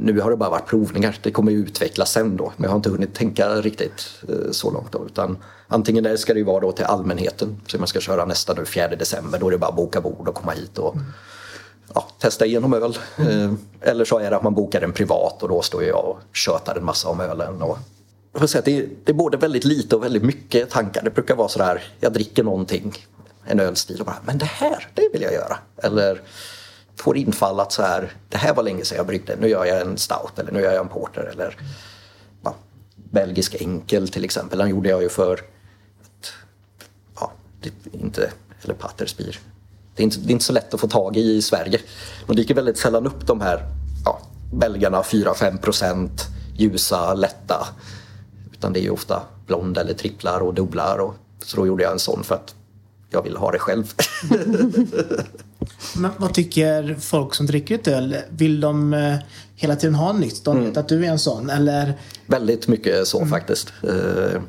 nu 0.00 0.20
har 0.20 0.30
det 0.30 0.36
bara 0.36 0.50
varit 0.50 0.66
provningar. 0.66 1.18
Det 1.22 1.30
kommer 1.30 1.52
ju 1.52 1.58
utvecklas 1.58 2.12
sen 2.12 2.36
då. 2.36 2.52
Men 2.56 2.64
jag 2.64 2.70
har 2.70 2.76
inte 2.76 2.90
hunnit 2.90 3.14
tänka 3.14 3.48
riktigt 3.48 4.08
eh, 4.28 4.50
så 4.50 4.70
långt 4.70 4.92
då. 4.92 5.06
Utan 5.06 5.38
antingen 5.68 6.04
där 6.04 6.16
ska 6.16 6.32
det 6.32 6.38
ju 6.38 6.44
vara 6.44 6.60
då 6.60 6.72
till 6.72 6.84
allmänheten. 6.84 7.60
som 7.66 7.80
man 7.80 7.88
ska 7.88 8.00
köra 8.00 8.24
nästa 8.24 8.54
nu 8.54 8.64
4 8.64 8.88
december. 8.88 9.38
Då 9.38 9.46
är 9.46 9.50
det 9.50 9.58
bara 9.58 9.70
att 9.70 9.76
boka 9.76 10.00
bord 10.00 10.28
och 10.28 10.34
komma 10.34 10.52
hit 10.52 10.78
och 10.78 10.96
ja, 11.94 12.08
testa 12.18 12.46
igenom 12.46 12.74
öl. 12.74 12.98
Mm. 13.16 13.58
eller 13.80 14.04
så 14.04 14.18
är 14.18 14.30
det 14.30 14.36
att 14.36 14.42
man 14.42 14.54
bokar 14.54 14.80
en 14.80 14.92
privat 14.92 15.42
och 15.42 15.48
då 15.48 15.62
står 15.62 15.84
jag 15.84 16.04
och 16.04 16.18
tjötar 16.32 16.76
en 16.76 16.84
massa 16.84 17.08
om 17.08 17.20
ölen. 17.20 17.62
Och 17.62 17.78
jag 18.32 18.40
får 18.40 18.46
säga 18.46 18.58
att 18.58 18.64
det, 18.64 18.78
är, 18.78 18.88
det 19.04 19.12
är 19.12 19.16
både 19.16 19.36
väldigt 19.36 19.64
lite 19.64 19.96
och 19.96 20.04
väldigt 20.04 20.22
mycket 20.22 20.70
tankar. 20.70 21.02
Det 21.02 21.10
brukar 21.10 21.36
vara 21.36 21.48
sådär, 21.48 21.82
jag 22.00 22.12
dricker 22.12 22.42
någonting, 22.42 22.94
en 23.44 23.60
ölstil 23.60 24.00
och 24.00 24.06
bara, 24.06 24.18
men 24.24 24.38
det 24.38 24.44
här, 24.46 24.88
det 24.94 25.08
vill 25.12 25.22
jag 25.22 25.32
göra. 25.32 25.58
Eller 25.76 26.20
får 26.98 27.16
infall 27.16 27.60
att 27.60 27.72
så 27.72 27.82
här, 27.82 28.12
det 28.28 28.36
här 28.36 28.54
var 28.54 28.62
länge 28.62 28.84
sedan 28.84 28.96
jag 28.96 29.06
bryggde, 29.06 29.36
nu 29.36 29.48
gör 29.48 29.64
jag 29.64 29.80
en 29.80 29.98
stout 29.98 30.38
eller 30.38 30.52
nu 30.52 30.60
gör 30.60 30.72
jag 30.72 30.82
en 30.82 30.88
porter 30.88 31.30
eller 31.32 31.56
ja, 32.44 32.54
belgisk 32.94 33.54
enkel 33.54 34.08
till 34.08 34.24
exempel. 34.24 34.58
Den 34.58 34.68
gjorde 34.68 34.88
jag 34.88 35.02
ju 35.02 35.08
för, 35.08 35.34
ett, 35.34 36.32
ja, 37.20 37.32
det 37.60 37.72
inte, 37.92 38.30
eller 38.62 38.74
patterspir. 38.74 39.38
Det 39.96 40.02
är, 40.02 40.04
inte, 40.04 40.18
det 40.18 40.30
är 40.30 40.32
inte 40.32 40.44
så 40.44 40.52
lätt 40.52 40.74
att 40.74 40.80
få 40.80 40.88
tag 40.88 41.16
i 41.16 41.36
i 41.36 41.42
Sverige. 41.42 41.80
De 42.26 42.36
dyker 42.36 42.54
väldigt 42.54 42.78
sällan 42.78 43.06
upp 43.06 43.26
de 43.26 43.40
här 43.40 43.62
ja, 44.04 44.20
belgarna 44.52 45.02
4-5 45.02 45.58
procent, 45.58 46.26
ljusa, 46.56 47.14
lätta. 47.14 47.66
Utan 48.52 48.72
det 48.72 48.80
är 48.80 48.82
ju 48.82 48.90
ofta 48.90 49.22
blond 49.46 49.78
eller 49.78 49.94
tripplar 49.94 50.40
och 50.40 50.54
dubblar. 50.54 50.98
Och, 50.98 51.14
så 51.44 51.56
då 51.56 51.66
gjorde 51.66 51.82
jag 51.82 51.92
en 51.92 51.98
sån 51.98 52.24
för 52.24 52.34
att 52.34 52.54
jag 53.10 53.22
vill 53.22 53.36
ha 53.36 53.50
det 53.50 53.58
själv. 53.58 53.92
Men 55.96 56.10
vad 56.16 56.34
tycker 56.34 56.96
folk 57.00 57.34
som 57.34 57.46
dricker 57.46 57.74
ett 57.74 57.88
öl? 57.88 58.16
Vill 58.30 58.60
de 58.60 58.94
eh, 58.94 59.16
hela 59.54 59.76
tiden 59.76 59.94
ha 59.94 60.12
nytt? 60.12 60.44
De 60.44 60.64
vet 60.64 60.76
att 60.76 60.88
du 60.88 61.04
är 61.04 61.10
en 61.10 61.18
sån. 61.18 61.50
Eller 61.50 61.94
Väldigt 62.26 62.68
mycket 62.68 63.06
så 63.06 63.26
faktiskt. 63.26 63.72
Eh, 63.82 64.42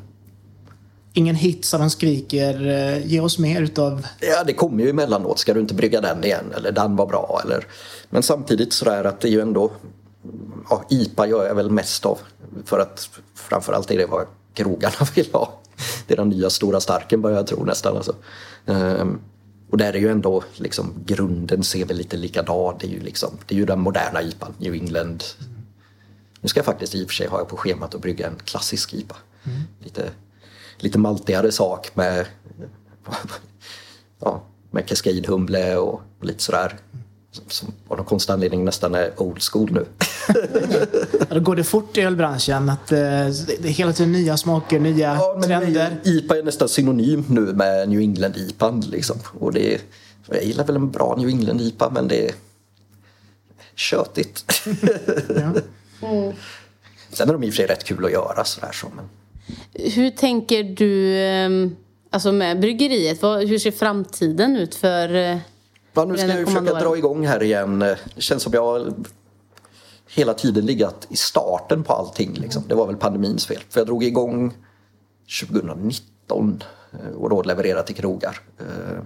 ingen 1.12 1.34
hit 1.34 1.64
så 1.64 1.78
de 1.78 1.90
skriker 1.90 2.66
eh, 2.66 3.06
ge 3.06 3.20
oss 3.20 3.38
mer 3.38 3.62
utav... 3.62 4.06
Ja, 4.20 4.44
det 4.44 4.52
kommer 4.52 4.84
ju 4.84 4.90
emellanåt. 4.90 5.38
Ska 5.38 5.54
du 5.54 5.60
inte 5.60 5.74
brygga 5.74 6.00
den 6.00 6.24
igen? 6.24 6.52
Eller 6.56 6.72
den 6.72 6.96
var 6.96 7.06
bra. 7.06 7.40
Eller... 7.44 7.66
Men 8.10 8.22
samtidigt 8.22 8.72
så 8.72 8.90
är 8.90 9.04
att 9.04 9.20
det 9.20 9.28
är 9.28 9.32
ju 9.32 9.40
ändå... 9.40 9.72
Ja, 10.70 10.84
IPA 10.90 11.26
gör 11.26 11.46
jag 11.46 11.54
väl 11.54 11.70
mest 11.70 12.06
av. 12.06 12.18
För 12.64 12.78
att 12.78 13.08
framförallt 13.34 13.90
är 13.90 13.98
det 13.98 14.06
vad 14.06 14.26
krogarna 14.54 14.96
vill 15.14 15.28
ha. 15.32 15.60
Det 16.10 16.14
är 16.14 16.16
den 16.16 16.28
nya 16.28 16.50
stora 16.50 16.80
starken 16.80 17.22
börjar 17.22 17.36
jag 17.36 17.46
tro 17.46 17.64
nästan. 17.64 17.96
Alltså. 17.96 18.14
Ehm, 18.66 19.20
och 19.70 19.78
där 19.78 19.92
är 19.92 19.98
ju 19.98 20.08
ändå 20.08 20.44
liksom 20.56 20.94
grunden 21.06 21.64
ser 21.64 21.84
väl 21.84 21.96
lite 21.96 22.16
likadan. 22.16 22.74
Det 22.80 22.86
är 22.86 22.90
ju 22.90 23.00
liksom, 23.00 23.30
det 23.46 23.54
är 23.54 23.58
ju 23.58 23.64
den 23.64 23.80
moderna 23.80 24.22
IPAn, 24.22 24.54
New 24.58 24.74
England. 24.74 25.24
Nu 26.40 26.48
ska 26.48 26.58
jag 26.58 26.64
faktiskt 26.64 26.94
i 26.94 27.04
och 27.04 27.08
för 27.08 27.14
sig 27.14 27.26
ha 27.26 27.44
på 27.44 27.56
schemat 27.56 27.94
att 27.94 28.00
brygga 28.00 28.26
en 28.26 28.36
klassisk 28.44 28.94
IPA. 28.94 29.16
Lite, 29.84 30.10
lite 30.78 30.98
maltigare 30.98 31.52
sak 31.52 31.90
med 31.94 32.26
ja, 34.20 34.42
med 34.70 34.86
Cascade-humle 34.88 35.76
och, 35.76 36.00
och 36.18 36.24
lite 36.24 36.42
sådär. 36.42 36.78
Som 37.48 37.72
av 37.88 37.96
någon 37.96 38.06
konstig 38.06 38.32
anledning 38.32 38.64
nästan 38.64 38.94
är 38.94 39.22
old 39.22 39.42
school 39.42 39.72
nu. 39.72 39.86
Ja, 41.18 41.34
Då 41.34 41.40
går 41.40 41.56
det 41.56 41.64
fort 41.64 41.98
i 41.98 42.00
ölbranschen. 42.00 42.68
Att, 42.68 42.92
eh, 42.92 42.98
det 42.98 43.64
är 43.64 43.68
hela 43.68 43.92
tiden 43.92 44.12
nya 44.12 44.36
smaker, 44.36 44.80
nya 44.80 45.14
Ja, 45.14 45.36
men 45.40 45.48
trender. 45.48 45.96
IPA 46.04 46.38
är 46.38 46.42
nästan 46.42 46.68
synonym 46.68 47.24
nu 47.28 47.40
med 47.40 47.88
New 47.88 48.00
England 48.00 48.36
IPA. 48.36 48.70
Liksom. 48.70 49.16
Och 49.38 49.52
det 49.52 49.74
är, 49.74 49.80
jag 50.26 50.44
gillar 50.44 50.64
väl 50.64 50.76
en 50.76 50.90
bra 50.90 51.14
New 51.18 51.28
England 51.28 51.60
IPA 51.60 51.90
men 51.90 52.08
det 52.08 52.28
är 52.28 52.34
tjötigt. 53.74 54.62
Ja. 55.36 55.52
Sen 57.12 57.28
är 57.28 57.32
de 57.32 57.44
i 57.44 57.48
och 57.48 57.52
för 57.52 57.56
sig 57.56 57.66
rätt 57.66 57.84
kul 57.84 58.04
att 58.04 58.12
göra 58.12 58.44
sådär 58.44 58.72
så. 58.72 58.86
Men... 58.96 59.04
Hur 59.92 60.10
tänker 60.10 60.64
du 60.64 61.16
ehm, 61.18 61.76
alltså 62.10 62.32
med 62.32 62.60
bryggeriet? 62.60 63.22
Hur 63.22 63.58
ser 63.58 63.70
framtiden 63.70 64.56
ut 64.56 64.74
för 64.74 65.14
eh, 65.14 65.38
Ja, 65.94 66.04
nu 66.04 66.16
ska 66.16 66.26
jag 66.26 66.38
ju 66.38 66.46
försöka 66.46 66.74
dra 66.74 66.96
igång 66.96 67.26
här 67.26 67.42
igen. 67.42 67.78
Det 67.78 67.98
känns 68.16 68.42
som 68.42 68.52
jag 68.52 68.94
hela 70.14 70.34
tiden 70.34 70.66
legat 70.66 71.06
i 71.10 71.16
starten 71.16 71.84
på 71.84 71.92
allting. 71.92 72.32
Liksom. 72.32 72.62
Det 72.68 72.74
var 72.74 72.86
väl 72.86 72.96
pandemins 72.96 73.46
fel. 73.46 73.60
För 73.68 73.80
jag 73.80 73.86
drog 73.86 74.04
igång 74.04 74.54
2019 75.42 76.62
eh, 76.92 77.16
och 77.16 77.30
då 77.30 77.42
levererade 77.42 77.86
till 77.86 77.96
krogar. 77.96 78.40
Eh, 78.58 79.02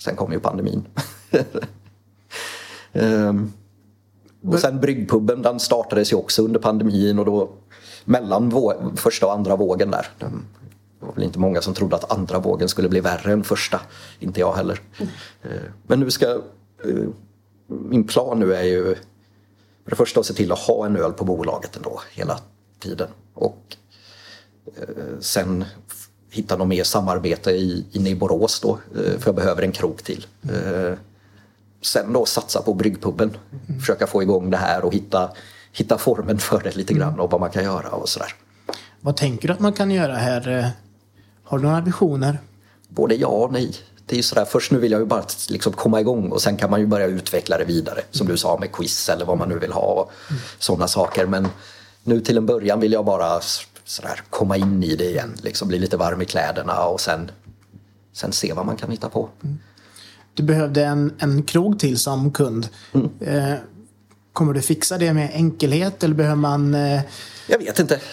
Sen 0.00 0.16
kom 0.16 0.32
ju 0.32 0.40
pandemin. 0.40 0.86
Ehm, 2.92 3.52
och 4.44 4.58
sen 4.58 4.80
bryggpubben, 4.80 5.42
den 5.42 5.60
startades 5.60 6.12
ju 6.12 6.16
också 6.16 6.42
under 6.42 6.60
pandemin 6.60 7.18
och 7.18 7.24
då 7.24 7.50
mellan 8.04 8.52
första 8.96 9.26
och 9.26 9.32
andra 9.32 9.56
vågen 9.56 9.90
där. 9.90 10.06
Det 10.18 10.26
var 11.06 11.12
väl 11.14 11.24
inte 11.24 11.38
många 11.38 11.60
som 11.60 11.74
trodde 11.74 11.96
att 11.96 12.12
andra 12.12 12.38
vågen 12.38 12.68
skulle 12.68 12.88
bli 12.88 13.00
värre 13.00 13.32
än 13.32 13.44
första. 13.44 13.80
Inte 14.18 14.40
jag 14.40 14.52
heller. 14.52 14.80
Eh, 15.42 15.50
Men 15.86 16.00
nu 16.00 16.10
ska... 16.10 16.40
Min 17.66 18.04
plan 18.04 18.38
nu 18.40 18.54
är 18.54 18.62
ju 18.62 18.96
för 19.84 19.90
det 19.90 19.96
första 19.96 20.20
att 20.20 20.26
se 20.26 20.34
till 20.34 20.52
att 20.52 20.58
ha 20.58 20.86
en 20.86 20.96
öl 20.96 21.12
på 21.12 21.24
bolaget 21.24 21.76
ändå 21.76 22.00
hela 22.12 22.40
tiden. 22.78 23.08
Och 23.34 23.76
eh, 24.76 25.18
sen 25.20 25.64
hitta 26.30 26.56
något 26.56 26.68
mer 26.68 26.84
samarbete 26.84 27.50
i, 27.50 27.84
inne 27.92 28.10
i 28.10 28.14
Borås 28.14 28.60
då. 28.60 28.78
eh, 28.96 29.18
För 29.18 29.26
jag 29.28 29.34
behöver 29.34 29.62
en 29.62 29.72
krok 29.72 30.02
till. 30.02 30.26
Eh, 30.42 30.92
Sen 31.82 32.12
då 32.12 32.26
satsa 32.26 32.62
på 32.62 32.74
bryggpubben. 32.74 33.36
Försöka 33.80 34.06
få 34.06 34.22
igång 34.22 34.50
det 34.50 34.56
här 34.56 34.84
och 34.84 34.94
hitta, 34.94 35.30
hitta 35.72 35.98
formen 35.98 36.38
för 36.38 36.60
det 36.62 36.76
lite 36.76 36.94
grann 36.94 37.20
och 37.20 37.30
vad 37.30 37.40
man 37.40 37.50
kan 37.50 37.64
göra 37.64 37.88
och 37.90 38.08
sådär. 38.08 38.34
Vad 39.00 39.16
tänker 39.16 39.48
du 39.48 39.54
att 39.54 39.60
man 39.60 39.72
kan 39.72 39.90
göra 39.90 40.14
här? 40.16 40.70
Har 41.44 41.58
du 41.58 41.64
några 41.64 41.80
visioner? 41.80 42.38
Både 42.88 43.14
ja 43.14 43.26
och 43.28 43.52
nej. 43.52 43.74
Det 44.10 44.14
är 44.14 44.16
ju 44.16 44.22
sådär, 44.22 44.44
först 44.44 44.70
nu 44.72 44.78
vill 44.78 44.92
jag 44.92 45.00
ju 45.00 45.06
bara 45.06 45.24
liksom 45.48 45.72
komma 45.72 46.00
igång 46.00 46.30
och 46.32 46.42
sen 46.42 46.56
kan 46.56 46.70
man 46.70 46.80
ju 46.80 46.86
börja 46.86 47.06
utveckla 47.06 47.58
det 47.58 47.64
vidare. 47.64 48.00
Som 48.10 48.26
du 48.26 48.36
sa 48.36 48.58
med 48.58 48.72
quiz 48.72 49.08
eller 49.08 49.24
vad 49.24 49.38
man 49.38 49.48
nu 49.48 49.58
vill 49.58 49.72
ha 49.72 49.80
och 49.82 50.12
sådana 50.58 50.88
saker. 50.88 51.26
Men 51.26 51.48
nu 52.04 52.20
till 52.20 52.36
en 52.36 52.46
början 52.46 52.80
vill 52.80 52.92
jag 52.92 53.04
bara 53.04 53.40
sådär, 53.84 54.22
komma 54.30 54.56
in 54.56 54.82
i 54.82 54.96
det 54.96 55.04
igen. 55.04 55.34
Liksom 55.42 55.68
bli 55.68 55.78
lite 55.78 55.96
varm 55.96 56.22
i 56.22 56.24
kläderna 56.24 56.84
och 56.84 57.00
sen, 57.00 57.30
sen 58.12 58.32
se 58.32 58.52
vad 58.52 58.66
man 58.66 58.76
kan 58.76 58.90
hitta 58.90 59.08
på. 59.08 59.28
Du 60.34 60.42
behövde 60.42 60.84
en, 60.84 61.14
en 61.18 61.42
krog 61.42 61.78
till 61.78 61.98
som 61.98 62.32
kund. 62.32 62.68
Eh, 63.20 63.54
kommer 64.32 64.52
du 64.52 64.62
fixa 64.62 64.98
det 64.98 65.12
med 65.12 65.30
enkelhet 65.34 66.04
eller 66.04 66.14
behöver 66.14 66.36
man... 66.36 66.74
Eh, 66.74 67.00
Jag 67.46 67.58
vet 67.58 67.78
inte. 67.78 68.00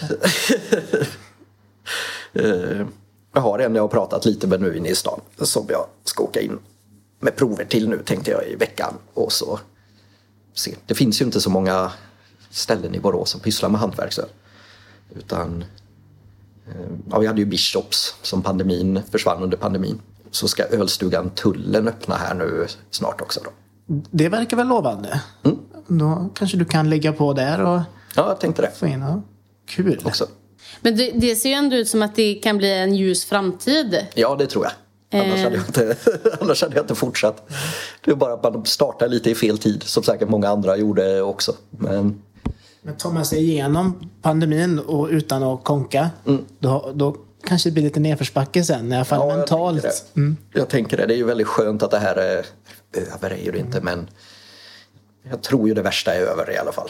Eh, 2.34 2.86
jag 3.38 3.42
har 3.42 3.60
en 3.60 3.76
jag 3.76 3.84
har 3.84 3.88
pratat 3.88 4.26
lite 4.26 4.48
med 4.48 4.62
nu 4.62 4.78
inne 4.78 4.90
i 4.90 4.96
stan 4.96 5.22
som 5.42 5.66
jag 5.70 5.86
ska 6.04 6.24
åka 6.24 6.42
in 6.42 6.60
med 7.20 7.36
prover 7.36 7.66
till 7.66 7.90
nu 7.90 8.04
tänkte 8.06 8.32
jag 8.32 8.48
i 8.48 8.56
veckan. 8.56 8.94
Och 9.14 9.32
så 9.32 9.60
se. 10.54 10.76
Det 10.86 10.96
finns 10.96 11.22
ju 11.22 11.26
inte 11.26 11.42
så 11.42 11.50
många 11.50 11.92
ställen 12.50 12.96
i 12.96 13.00
Borås 13.00 13.30
som 13.30 13.42
pysslar 13.42 13.70
med 13.70 13.82
hantverksöl. 13.82 14.30
Utan 15.16 15.64
eh, 16.68 16.90
ja, 17.12 17.20
vi 17.20 17.28
hade 17.28 17.40
ju 17.40 17.46
Bishops 17.46 18.16
som 18.22 18.42
pandemin 18.42 19.02
försvann 19.12 19.44
under 19.44 19.58
pandemin. 19.58 20.02
Så 20.32 20.48
ska 20.48 20.64
ölstugan 20.64 21.30
Tullen 21.30 21.88
öppna 21.88 22.16
här 22.16 22.34
nu 22.36 22.68
snart 22.90 23.22
också. 23.22 23.40
Då. 23.44 23.50
det 24.12 24.30
verkar 24.30 24.58
väl 24.58 24.68
lovande? 24.68 25.22
Då 25.88 26.30
kanske 26.36 26.58
du 26.58 26.66
kan 26.66 26.90
lägga 26.90 27.14
på 27.14 27.34
där 27.34 27.62
och 27.62 27.82
Ja, 28.16 28.28
jag 28.28 28.40
tänkte 28.40 28.62
det 28.62 28.72
få 28.72 28.88
in... 28.88 29.02
Ja. 29.02 29.22
Kul. 29.66 30.02
också. 30.06 30.28
Men 30.82 30.96
det, 30.98 31.12
det 31.16 31.36
ser 31.36 31.50
ju 31.50 31.56
ändå 31.56 31.76
ut 31.76 31.90
som 31.90 32.02
att 32.02 32.16
det 32.16 32.34
kan 32.34 32.58
bli 32.58 32.74
en 32.74 32.96
ljus 32.96 33.26
framtid. 33.26 34.06
Ja, 34.14 34.36
det 34.36 34.48
tror 34.48 34.66
jag. 34.66 34.74
Annars, 35.22 35.40
hade 35.44 35.56
jag 35.56 35.66
inte, 35.68 35.96
annars 36.42 36.62
hade 36.62 36.76
jag 36.76 36.84
inte 36.84 36.96
fortsatt. 36.96 37.50
Det 38.06 38.12
är 38.12 38.16
bara 38.16 38.34
att 38.34 38.44
man 38.44 38.66
startar 38.66 39.08
lite 39.08 39.30
i 39.32 39.36
fel 39.36 39.58
tid, 39.58 39.84
som 39.84 40.04
säkert 40.04 40.30
många 40.30 40.50
andra 40.50 40.78
gjorde 40.78 41.22
också. 41.22 41.56
Men 41.70 42.22
Men 42.82 42.96
tar 42.98 43.12
man 43.12 43.26
sig 43.26 43.40
igenom 43.40 44.10
pandemin 44.22 44.80
och 44.80 45.08
utan 45.12 45.44
att 45.44 45.64
konka, 45.64 46.10
då, 46.60 46.92
då 46.96 47.16
kanske 47.48 47.72
blir 47.72 47.84
lite 47.84 48.00
nedförsbacke 48.00 48.64
sen, 48.64 48.92
i 48.92 48.96
alla 48.96 49.06
fall 49.06 49.20
Ja, 49.20 49.30
jag 49.30 49.38
mentalt. 49.38 49.82
tänker 49.82 49.98
det. 50.14 50.20
Mm. 50.20 50.38
Jag 50.54 50.70
tänker 50.70 50.98
det. 50.98 51.06
Det 51.06 51.14
är 51.14 51.18
ju 51.18 51.24
väldigt 51.26 51.48
skönt 51.48 51.84
att 51.84 51.92
det 51.92 52.00
här 52.00 52.16
är 52.16 52.46
över, 53.16 53.30
är 53.32 53.44
ju 53.46 53.52
det 53.52 53.60
inte, 53.60 53.82
men 53.82 54.10
jag 55.30 55.42
tror 55.42 55.68
ju 55.68 55.74
det 55.74 55.82
värsta 55.82 56.14
är 56.16 56.22
över 56.22 56.52
i 56.52 56.58
alla 56.58 56.72
fall. 56.72 56.90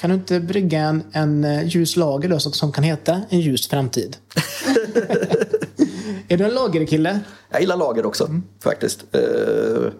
Kan 0.00 0.10
du 0.10 0.16
inte 0.16 0.40
brygga 0.40 0.80
en, 0.80 1.04
en 1.12 1.44
eh, 1.44 1.66
ljus 1.66 1.96
lager 1.96 2.28
då, 2.28 2.40
som 2.40 2.72
kan 2.72 2.84
heta 2.84 3.22
En 3.28 3.40
ljus 3.40 3.68
framtid? 3.68 4.16
är 6.28 6.36
du 6.36 6.44
en 6.44 6.54
lagerkille? 6.54 7.20
Jag 7.50 7.60
gillar 7.60 7.76
lager 7.76 8.06
också 8.06 8.40
faktiskt. 8.60 9.04
Eh, 9.12 9.92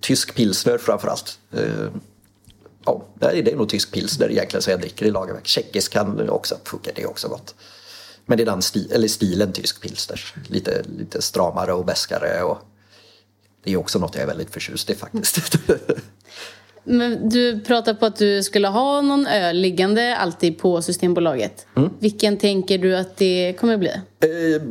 tysk 0.00 0.34
pilsner 0.34 0.78
framförallt. 0.78 1.38
Eh, 1.52 1.88
ja, 2.84 3.04
det 3.18 3.52
är 3.52 3.56
nog 3.56 3.68
tysk 3.68 3.92
pilsner 3.92 4.30
egentligen 4.30 4.62
som 4.62 4.70
jag 4.70 4.80
dricker 4.80 5.06
i 5.06 5.10
lagerverk. 5.10 5.46
Tjeckisk 5.46 5.92
kan 5.92 6.28
också 6.30 6.58
funka, 6.64 6.90
det 6.94 7.02
är 7.02 7.10
också 7.10 7.28
gott. 7.28 7.54
Men 8.26 8.38
det 8.38 8.44
är 8.44 8.46
den 8.46 8.62
stil, 8.62 8.92
eller 8.92 9.08
stilen 9.08 9.52
tysk 9.52 9.80
pilsner. 9.80 10.34
Lite, 10.48 10.82
lite 10.98 11.22
stramare 11.22 11.72
och 11.72 11.84
beskare 11.84 12.42
och 12.42 12.58
det 13.64 13.72
är 13.72 13.76
också 13.76 13.98
något 13.98 14.14
jag 14.14 14.22
är 14.22 14.26
väldigt 14.26 14.50
förtjust 14.50 14.90
i 14.90 14.94
faktiskt. 14.94 15.38
Men 16.84 17.28
du 17.28 17.60
pratar 17.60 17.94
på 17.94 18.06
att 18.06 18.16
du 18.16 18.42
skulle 18.42 18.68
ha 18.68 19.00
någon 19.00 19.26
öl 19.26 19.56
liggande 19.56 20.16
alltid 20.16 20.58
på 20.58 20.82
Systembolaget. 20.82 21.66
Vilken 21.98 22.36
tänker 22.36 22.78
du 22.78 22.96
att 22.96 23.16
det 23.16 23.56
kommer 23.60 23.76
bli? 23.76 23.90
Eh, 23.90 24.62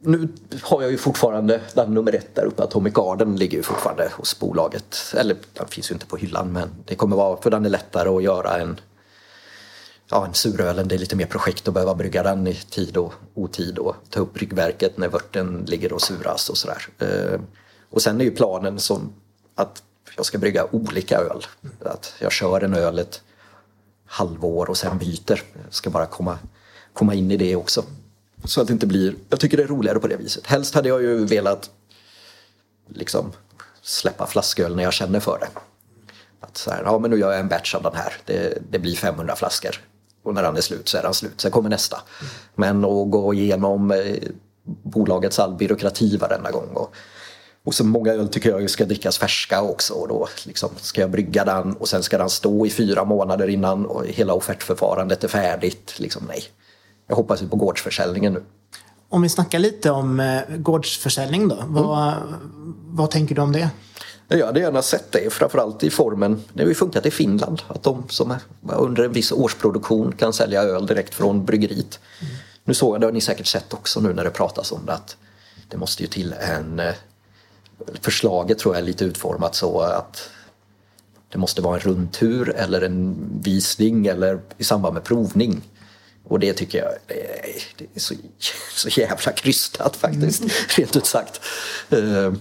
nu 0.00 0.28
har 0.62 0.82
jag 0.82 0.90
ju 0.90 0.96
fortfarande 0.96 1.60
den 1.74 1.94
nummer 1.94 2.14
ett 2.14 2.34
där 2.34 2.44
uppe, 2.44 2.62
Atomic 2.62 2.94
Garden 2.94 3.36
ligger 3.36 3.56
ju 3.56 3.62
fortfarande 3.62 4.10
hos 4.12 4.38
bolaget. 4.38 4.96
Eller 5.16 5.36
den 5.52 5.66
finns 5.66 5.90
ju 5.90 5.92
inte 5.92 6.06
på 6.06 6.16
hyllan 6.16 6.52
men 6.52 6.68
det 6.84 6.94
kommer 6.94 7.16
vara, 7.16 7.42
för 7.42 7.50
den 7.50 7.64
är 7.64 7.70
lättare 7.70 8.08
att 8.08 8.22
göra 8.22 8.58
en 8.58 8.80
Ja, 10.08 10.26
en 10.26 10.34
surölen, 10.34 10.88
det 10.88 10.94
är 10.94 10.98
lite 10.98 11.16
mer 11.16 11.26
projekt 11.26 11.68
att 11.68 11.74
behöva 11.74 11.94
brygga 11.94 12.22
den 12.22 12.46
i 12.46 12.54
tid 12.54 12.96
och 12.96 13.12
otid 13.34 13.78
och 13.78 13.96
ta 14.10 14.20
upp 14.20 14.34
bryggverket 14.34 14.98
när 14.98 15.08
vörten 15.08 15.64
ligger 15.68 15.92
och 15.92 16.02
suras 16.02 16.48
och 16.48 16.56
sådär. 16.56 16.86
Eh, 16.98 17.40
och 17.90 18.02
sen 18.02 18.20
är 18.20 18.24
ju 18.24 18.30
planen 18.30 18.78
som 18.78 19.12
att 19.54 19.82
jag 20.16 20.26
ska 20.26 20.38
brygga 20.38 20.66
olika 20.70 21.18
öl. 21.18 21.46
Att 21.84 22.14
jag 22.18 22.32
kör 22.32 22.60
en 22.60 22.74
öl 22.74 22.98
ett 22.98 23.22
halvår 24.06 24.70
och 24.70 24.76
sen 24.76 24.98
byter. 24.98 25.42
Jag 25.64 25.74
ska 25.74 25.90
bara 25.90 26.06
komma, 26.06 26.38
komma 26.92 27.14
in 27.14 27.30
i 27.30 27.36
det 27.36 27.56
också. 27.56 27.84
Så 28.44 28.60
att 28.60 28.66
det 28.66 28.72
inte 28.72 28.86
blir, 28.86 29.14
jag 29.28 29.40
tycker 29.40 29.56
det 29.56 29.62
är 29.62 29.66
roligare 29.66 29.98
på 29.98 30.06
det 30.06 30.16
viset. 30.16 30.46
Helst 30.46 30.74
hade 30.74 30.88
jag 30.88 31.02
ju 31.02 31.24
velat 31.24 31.70
liksom 32.88 33.32
släppa 33.82 34.26
flasköl 34.26 34.76
när 34.76 34.82
jag 34.82 34.92
känner 34.92 35.20
för 35.20 35.38
det. 35.38 35.48
Att 36.40 36.56
så 36.56 36.70
här, 36.70 36.82
ja 36.84 36.98
men 36.98 37.10
nu 37.10 37.18
gör 37.18 37.30
jag 37.30 37.40
en 37.40 37.48
batch 37.48 37.74
av 37.74 37.82
den 37.82 37.94
här. 37.94 38.12
Det, 38.24 38.58
det 38.70 38.78
blir 38.78 38.96
500 38.96 39.36
flaskor. 39.36 39.80
Och 40.22 40.34
när 40.34 40.42
den 40.42 40.56
är 40.56 40.60
slut 40.60 40.88
så 40.88 40.98
är 40.98 41.02
den 41.02 41.14
slut. 41.14 41.40
Sen 41.40 41.50
kommer 41.50 41.70
nästa. 41.70 42.00
Men 42.54 42.84
att 42.84 43.10
gå 43.10 43.34
igenom 43.34 43.90
eh, 43.90 44.16
bolagets 44.82 45.38
all 45.38 45.54
byråkrati 45.54 46.16
varenda 46.16 46.50
gång. 46.50 46.68
Och, 46.74 46.94
och 47.66 47.74
så 47.74 47.84
många 47.84 48.12
öl 48.12 48.28
tycker 48.28 48.50
jag 48.50 48.70
ska 48.70 48.84
drickas 48.84 49.18
färska 49.18 49.62
också. 49.62 49.94
Och 49.94 50.08
då 50.08 50.28
liksom 50.44 50.70
ska 50.76 51.00
jag 51.00 51.10
brygga 51.10 51.44
den 51.44 51.72
och 51.72 51.88
sen 51.88 52.02
ska 52.02 52.18
den 52.18 52.30
stå 52.30 52.66
i 52.66 52.70
fyra 52.70 53.04
månader 53.04 53.48
innan 53.48 53.86
och 53.86 54.06
hela 54.06 54.34
offertförfarandet 54.34 55.24
är 55.24 55.28
färdigt. 55.28 55.94
Liksom, 55.98 56.22
nej. 56.28 56.42
Jag 57.08 57.16
hoppas 57.16 57.42
ju 57.42 57.48
på 57.48 57.56
gårdsförsäljningen 57.56 58.32
nu. 58.32 58.42
Om 59.08 59.22
vi 59.22 59.28
snackar 59.28 59.58
lite 59.58 59.90
om 59.90 60.20
eh, 60.20 60.56
gårdsförsäljning 60.56 61.48
då. 61.48 61.64
Vad, 61.66 62.14
vad 62.86 63.10
tänker 63.10 63.34
du 63.34 63.40
om 63.40 63.52
det? 63.52 63.70
Jag 64.28 64.46
hade 64.46 64.60
gärna 64.60 64.82
sett 64.82 65.12
det, 65.12 65.32
framförallt 65.32 65.82
i 65.82 65.90
formen. 65.90 66.42
Det 66.52 66.62
har 66.62 66.68
ju 66.68 66.74
funkat 66.74 67.06
i 67.06 67.10
Finland 67.10 67.62
att 67.68 67.82
de 67.82 68.04
som 68.08 68.34
under 68.62 69.04
en 69.04 69.12
viss 69.12 69.32
årsproduktion 69.32 70.12
kan 70.12 70.32
sälja 70.32 70.62
öl 70.62 70.86
direkt 70.86 71.14
från 71.14 71.44
bryggeriet. 71.44 72.00
Nu 72.64 72.74
såg 72.74 72.94
jag, 72.94 73.00
det 73.00 73.06
har 73.06 73.12
ni 73.12 73.20
säkert 73.20 73.46
sett 73.46 73.74
också 73.74 74.00
nu 74.00 74.12
när 74.12 74.24
det 74.24 74.30
pratas 74.30 74.72
om 74.72 74.80
det, 74.86 74.92
att 74.92 75.16
det 75.68 75.76
måste 75.76 76.02
ju 76.02 76.08
till 76.08 76.32
en... 76.32 76.82
Förslaget 78.00 78.58
tror 78.58 78.74
jag 78.74 78.82
är 78.82 78.86
lite 78.86 79.04
utformat 79.04 79.54
så 79.54 79.80
att 79.80 80.30
det 81.32 81.38
måste 81.38 81.62
vara 81.62 81.74
en 81.74 81.80
rundtur 81.80 82.54
eller 82.56 82.82
en 82.82 83.16
visning 83.42 84.06
eller 84.06 84.40
i 84.58 84.64
samband 84.64 84.94
med 84.94 85.04
provning. 85.04 85.62
Och 86.24 86.40
det 86.40 86.52
tycker 86.52 86.78
jag 86.78 86.92
det 87.06 87.94
är, 87.94 88.00
så, 88.00 88.14
så 88.74 88.88
jävla 88.88 89.32
krystat 89.32 89.96
faktiskt, 89.96 90.42
rent 90.78 90.96
ut 90.96 91.06
sagt. 91.06 91.40
Eh, 91.90 92.32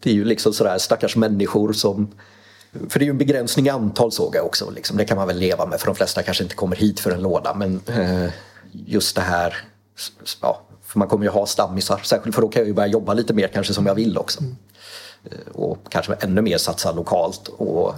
Det 0.00 0.10
är 0.10 0.14
ju 0.14 0.24
liksom 0.24 0.52
sådär 0.52 0.78
stackars 0.78 1.16
människor 1.16 1.72
som... 1.72 2.08
För 2.88 2.98
det 2.98 3.02
är 3.02 3.06
ju 3.06 3.10
en 3.10 3.18
begränsning 3.18 3.66
i 3.66 3.68
antal 3.68 4.12
såg 4.12 4.34
jag 4.36 4.46
också. 4.46 4.70
Liksom. 4.70 4.96
Det 4.96 5.04
kan 5.04 5.16
man 5.16 5.26
väl 5.26 5.38
leva 5.38 5.66
med 5.66 5.80
för 5.80 5.86
de 5.86 5.94
flesta 5.94 6.22
kanske 6.22 6.42
inte 6.42 6.54
kommer 6.54 6.76
hit 6.76 7.00
för 7.00 7.10
en 7.10 7.22
låda. 7.22 7.54
Men 7.54 7.80
eh, 7.86 8.30
just 8.72 9.16
det 9.16 9.22
här... 9.22 9.56
Ja, 10.40 10.65
för 10.96 10.98
man 10.98 11.08
kommer 11.08 11.24
ju 11.24 11.30
ha 11.30 11.46
stammisar. 11.46 12.00
Särskilt 12.04 12.34
för 12.34 12.42
då 12.42 12.48
kan 12.48 12.60
jag 12.60 12.66
ju 12.66 12.74
börja 12.74 12.88
jobba 12.88 13.14
lite 13.14 13.34
mer 13.34 13.48
kanske 13.48 13.74
som 13.74 13.86
jag 13.86 13.94
vill 13.94 14.18
också. 14.18 14.40
Eh, 15.24 15.52
Och 15.54 15.78
kanske 15.88 16.14
ännu 16.20 16.42
mer 16.42 16.58
satsa 16.58 16.92
lokalt 16.92 17.48
och 17.48 17.94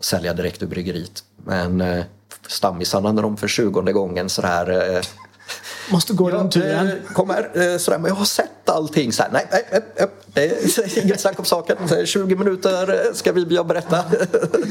sälja 0.00 0.34
direkt 0.34 0.62
ur 0.62 0.66
bryggeriet. 0.66 1.24
Men 1.44 1.80
eh, 1.80 2.04
stammisarna 2.48 3.12
när 3.12 3.22
de 3.22 3.36
för 3.36 3.48
tjugonde 3.48 3.92
gången 3.92 4.28
sådär... 4.28 4.94
Eh, 4.96 5.02
Måste 5.92 6.12
gå 6.12 6.30
turen. 6.50 6.86
eh, 6.88 6.94
Kom 7.14 7.30
här, 7.30 7.72
eh, 7.72 7.78
sådär, 7.78 7.98
men 7.98 8.08
jag 8.08 8.14
har 8.14 8.24
sett 8.24 8.68
allting. 8.68 9.12
Så 9.12 9.22
här, 9.22 9.30
nej, 9.32 9.46
nej, 9.50 9.64
nej, 9.96 10.08
nej, 10.34 11.02
inget 11.04 11.20
snack 11.20 11.38
om 11.38 11.44
saken. 11.44 11.88
Så 11.88 11.94
här, 11.94 12.06
20 12.06 12.36
minuter 12.36 13.14
ska 13.14 13.32
vi 13.32 13.44
jag 13.54 13.66
berätta. 13.66 14.04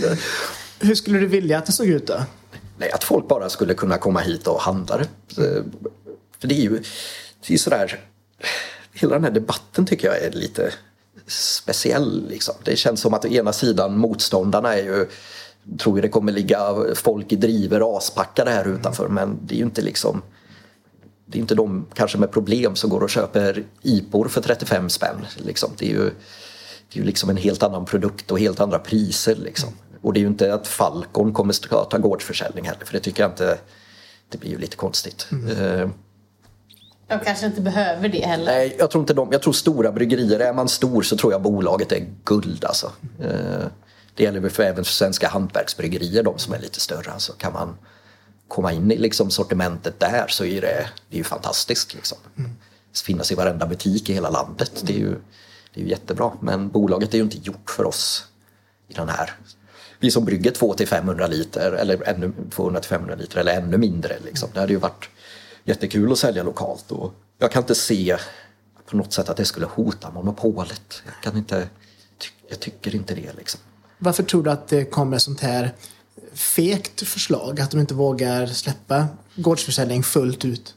Hur 0.79 0.95
skulle 0.95 1.19
du 1.19 1.27
vilja 1.27 1.57
att 1.57 1.65
det 1.65 1.71
såg 1.71 1.87
ut 1.87 2.07
då? 2.07 2.15
Nej, 2.77 2.91
att 2.91 3.03
folk 3.03 3.27
bara 3.27 3.49
skulle 3.49 3.73
kunna 3.73 3.97
komma 3.97 4.19
hit 4.19 4.47
och 4.47 4.61
handla 4.61 4.97
För 6.39 6.47
det 6.47 6.55
är 6.55 6.61
ju 6.61 6.83
det 7.47 7.53
är 7.53 7.57
sådär... 7.57 7.99
Hela 8.93 9.13
den 9.13 9.23
här 9.23 9.31
debatten 9.31 9.85
tycker 9.85 10.07
jag 10.07 10.17
är 10.17 10.31
lite 10.31 10.73
speciell. 11.27 12.27
Liksom. 12.29 12.55
Det 12.63 12.75
känns 12.75 13.01
som 13.01 13.13
att 13.13 13.25
å 13.25 13.27
ena 13.27 13.53
sidan 13.53 13.97
motståndarna 13.97 14.73
är 14.73 14.83
ju 14.83 15.07
tror 15.77 15.97
ju 15.97 16.01
det 16.01 16.09
kommer 16.09 16.31
ligga 16.31 16.75
folk 16.95 17.31
i 17.31 17.35
driver 17.35 17.97
aspackade 17.97 18.51
här 18.51 18.67
utanför 18.67 19.07
men 19.07 19.39
det 19.45 19.55
är 19.55 19.57
ju 19.57 19.63
inte 19.63 19.81
liksom 19.81 20.21
det 21.31 21.37
är 21.37 21.41
inte 21.41 21.55
de 21.55 21.85
kanske 21.93 22.17
med 22.17 22.31
problem 22.31 22.75
som 22.75 22.89
går 22.89 23.03
och 23.03 23.09
köper 23.09 23.63
IPOR 23.81 24.27
för 24.27 24.41
35 24.41 24.89
spänn. 24.89 25.25
Liksom. 25.37 25.71
Det 25.77 25.85
är 25.85 25.89
ju, 25.89 26.03
det 26.03 26.93
är 26.93 26.97
ju 26.97 27.03
liksom 27.03 27.29
en 27.29 27.37
helt 27.37 27.63
annan 27.63 27.85
produkt 27.85 28.31
och 28.31 28.39
helt 28.39 28.59
andra 28.59 28.79
priser. 28.79 29.35
Liksom. 29.35 29.69
Och 30.01 30.13
det 30.13 30.19
är 30.19 30.21
ju 30.21 30.27
inte 30.27 30.53
att 30.53 30.67
Falcon 30.67 31.33
kommer 31.33 31.53
att 31.75 31.89
ta 31.89 31.97
gårdsförsäljning 31.97 32.65
heller 32.65 32.85
för 32.85 32.93
det 32.93 32.99
tycker 32.99 33.23
jag 33.23 33.31
inte, 33.31 33.57
det 34.29 34.37
blir 34.37 34.49
ju 34.49 34.57
lite 34.57 34.75
konstigt. 34.75 35.27
Eh, 35.59 35.89
Jag 37.11 37.23
kanske 37.23 37.45
inte 37.45 37.61
behöver 37.61 38.09
det 38.09 38.25
heller. 38.25 38.45
Nej, 38.45 38.75
jag 38.79 38.91
tror 38.91 39.01
inte 39.01 39.13
de. 39.13 39.31
Jag 39.31 39.41
tror 39.41 39.53
stora 39.53 39.91
bryggerier, 39.91 40.39
är 40.39 40.53
man 40.53 40.69
stor 40.69 41.01
så 41.01 41.17
tror 41.17 41.31
jag 41.33 41.41
bolaget 41.41 41.91
är 41.91 42.07
guld 42.23 42.65
alltså. 42.65 42.91
Eh, 43.19 43.65
Det 44.15 44.23
gäller 44.23 44.49
för 44.49 44.63
även 44.63 44.83
för 44.83 44.91
svenska 44.91 45.27
hantverksbryggerier, 45.27 46.23
de 46.23 46.37
som 46.37 46.53
är 46.53 46.59
lite 46.59 46.79
större. 46.79 47.11
Alltså 47.11 47.33
kan 47.33 47.53
man 47.53 47.77
komma 48.47 48.73
in 48.73 48.91
i 48.91 48.97
liksom 48.97 49.31
sortimentet 49.31 49.99
där 49.99 50.25
så 50.27 50.45
är 50.45 50.61
det, 50.61 50.89
det 51.09 51.15
är 51.15 51.17
ju 51.17 51.23
fantastiskt. 51.23 51.93
Liksom. 51.93 52.17
finnas 53.05 53.31
i 53.31 53.35
varenda 53.35 53.65
butik 53.65 54.09
i 54.09 54.13
hela 54.13 54.29
landet. 54.29 54.71
Det 54.83 54.93
är 54.93 54.97
ju, 54.99 55.15
det 55.73 55.81
är 55.81 55.85
jättebra. 55.85 56.31
Men 56.41 56.69
bolaget 56.69 57.13
är 57.13 57.17
ju 57.17 57.23
inte 57.23 57.37
gjort 57.37 57.69
för 57.69 57.85
oss 57.85 58.25
i 58.87 58.93
den 58.93 59.09
här 59.09 59.33
vi 60.01 60.11
som 60.11 60.25
brygger 60.25 60.51
2 60.51 60.75
500 60.87 61.27
liter 61.27 61.71
eller 61.71 62.07
ännu 62.09 62.33
200 62.49 62.81
500 62.81 63.15
liter 63.15 63.39
eller 63.39 63.57
ännu 63.57 63.77
mindre. 63.77 64.17
Liksom. 64.25 64.49
Det 64.53 64.59
hade 64.59 64.73
ju 64.73 64.79
varit 64.79 65.09
jättekul 65.63 66.11
att 66.11 66.17
sälja 66.17 66.43
lokalt 66.43 66.91
och 66.91 67.13
jag 67.37 67.51
kan 67.51 67.63
inte 67.63 67.75
se 67.75 68.17
på 68.85 68.97
något 68.97 69.13
sätt 69.13 69.29
att 69.29 69.37
det 69.37 69.45
skulle 69.45 69.65
hota 69.65 70.11
monopolet. 70.11 71.03
Jag, 71.05 71.23
kan 71.23 71.37
inte, 71.37 71.69
jag 72.47 72.59
tycker 72.59 72.95
inte 72.95 73.15
det. 73.15 73.33
Liksom. 73.37 73.59
Varför 73.97 74.23
tror 74.23 74.43
du 74.43 74.51
att 74.51 74.67
det 74.67 74.85
kommer 74.85 75.17
sånt 75.17 75.39
här 75.39 75.73
fegt 76.33 77.07
förslag? 77.07 77.59
Att 77.59 77.71
de 77.71 77.79
inte 77.79 77.93
vågar 77.93 78.47
släppa 78.47 79.07
gårdsförsäljning 79.35 80.03
fullt 80.03 80.45
ut? 80.45 80.75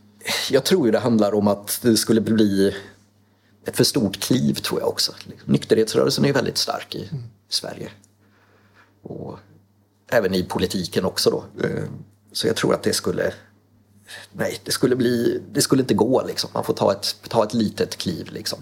Jag 0.51 0.65
tror 0.65 0.87
ju 0.87 0.93
det 0.93 0.99
handlar 0.99 1.35
om 1.35 1.49
att 1.49 1.79
det 1.83 1.97
skulle 1.97 2.21
bli 2.21 2.77
ett 3.67 3.77
för 3.77 3.85
stort 3.85 4.21
kliv 4.21 4.55
tror 4.55 4.81
jag 4.81 4.89
också. 4.89 5.13
Nykterhetsrörelsen 5.45 6.25
är 6.25 6.33
väldigt 6.33 6.59
stark 6.59 6.95
i 6.95 7.09
mm. 7.13 7.25
Sverige. 7.49 7.91
Och 9.03 9.39
även 10.11 10.35
i 10.35 10.43
politiken 10.43 11.05
också 11.05 11.31
då. 11.31 11.65
Eh, 11.67 11.85
så 12.33 12.47
jag 12.47 12.57
tror 12.57 12.75
att 12.75 12.83
det 12.83 12.93
skulle 12.93 13.33
Nej, 14.33 14.61
det 14.65 14.73
skulle, 14.73 14.97
bli, 14.97 15.43
det 15.53 15.63
skulle 15.63 15.83
inte 15.83 15.95
gå 15.95 16.23
liksom. 16.27 16.51
Man 16.55 16.65
får 16.65 16.75
ta 16.75 16.93
ett, 16.93 17.17
ta 17.29 17.45
ett 17.45 17.55
litet 17.55 17.97
kliv 17.97 18.29
liksom. 18.33 18.59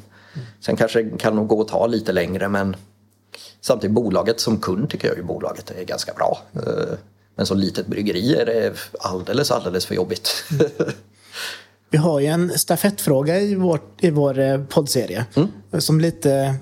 Sen 0.60 0.76
kanske 0.76 1.02
det 1.02 1.18
kan 1.18 1.36
nog 1.36 1.48
gå 1.48 1.60
att 1.60 1.68
ta 1.68 1.86
lite 1.86 2.12
längre 2.12 2.48
men 2.48 2.76
samtidigt 3.60 3.94
bolaget 3.94 4.40
som 4.40 4.60
kund 4.60 4.90
tycker 4.90 5.08
jag 5.08 5.16
ju 5.16 5.22
bolaget 5.22 5.70
är 5.70 5.84
ganska 5.84 6.12
bra. 6.12 6.42
Eh, 6.54 6.98
men 7.34 7.46
som 7.46 7.58
litet 7.58 7.86
bryggeri 7.86 8.34
är 8.34 8.46
det 8.46 8.74
alldeles, 9.00 9.50
alldeles 9.50 9.86
för 9.86 9.94
jobbigt. 9.94 10.44
Vi 11.90 11.98
har 11.98 12.20
ju 12.20 12.26
en 12.26 12.58
stafettfråga 12.58 13.40
i 13.40 13.54
vår, 13.54 13.80
i 13.98 14.10
vår 14.10 14.38
eh, 14.38 14.64
poddserie 14.64 15.26
mm. 15.34 15.80
som 15.80 16.00
lite 16.00 16.54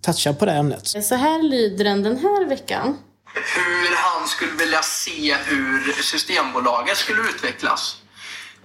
touchar 0.00 0.32
på 0.32 0.46
det 0.46 0.52
ämnet. 0.52 0.86
Så 0.86 1.14
här 1.14 1.42
lyder 1.42 1.84
den 1.84 2.02
den 2.02 2.16
här 2.16 2.48
veckan. 2.48 2.96
Hur 3.34 3.96
han 3.96 4.28
skulle 4.28 4.52
vilja 4.52 4.82
se 4.82 5.34
hur 5.34 6.02
Systembolaget 6.02 6.96
skulle 6.96 7.20
utvecklas. 7.22 7.96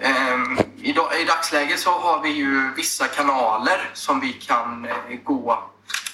Ehm, 0.01 0.57
I, 0.81 0.93
dagsläget 1.27 1.79
så 1.79 1.89
har 1.89 2.23
vi 2.23 2.29
ju 2.29 2.73
vissa 2.75 3.07
kanaler 3.07 3.89
som 3.93 4.19
vi 4.19 4.33
kan 4.33 4.85
eh, 4.85 5.19
gå 5.23 5.63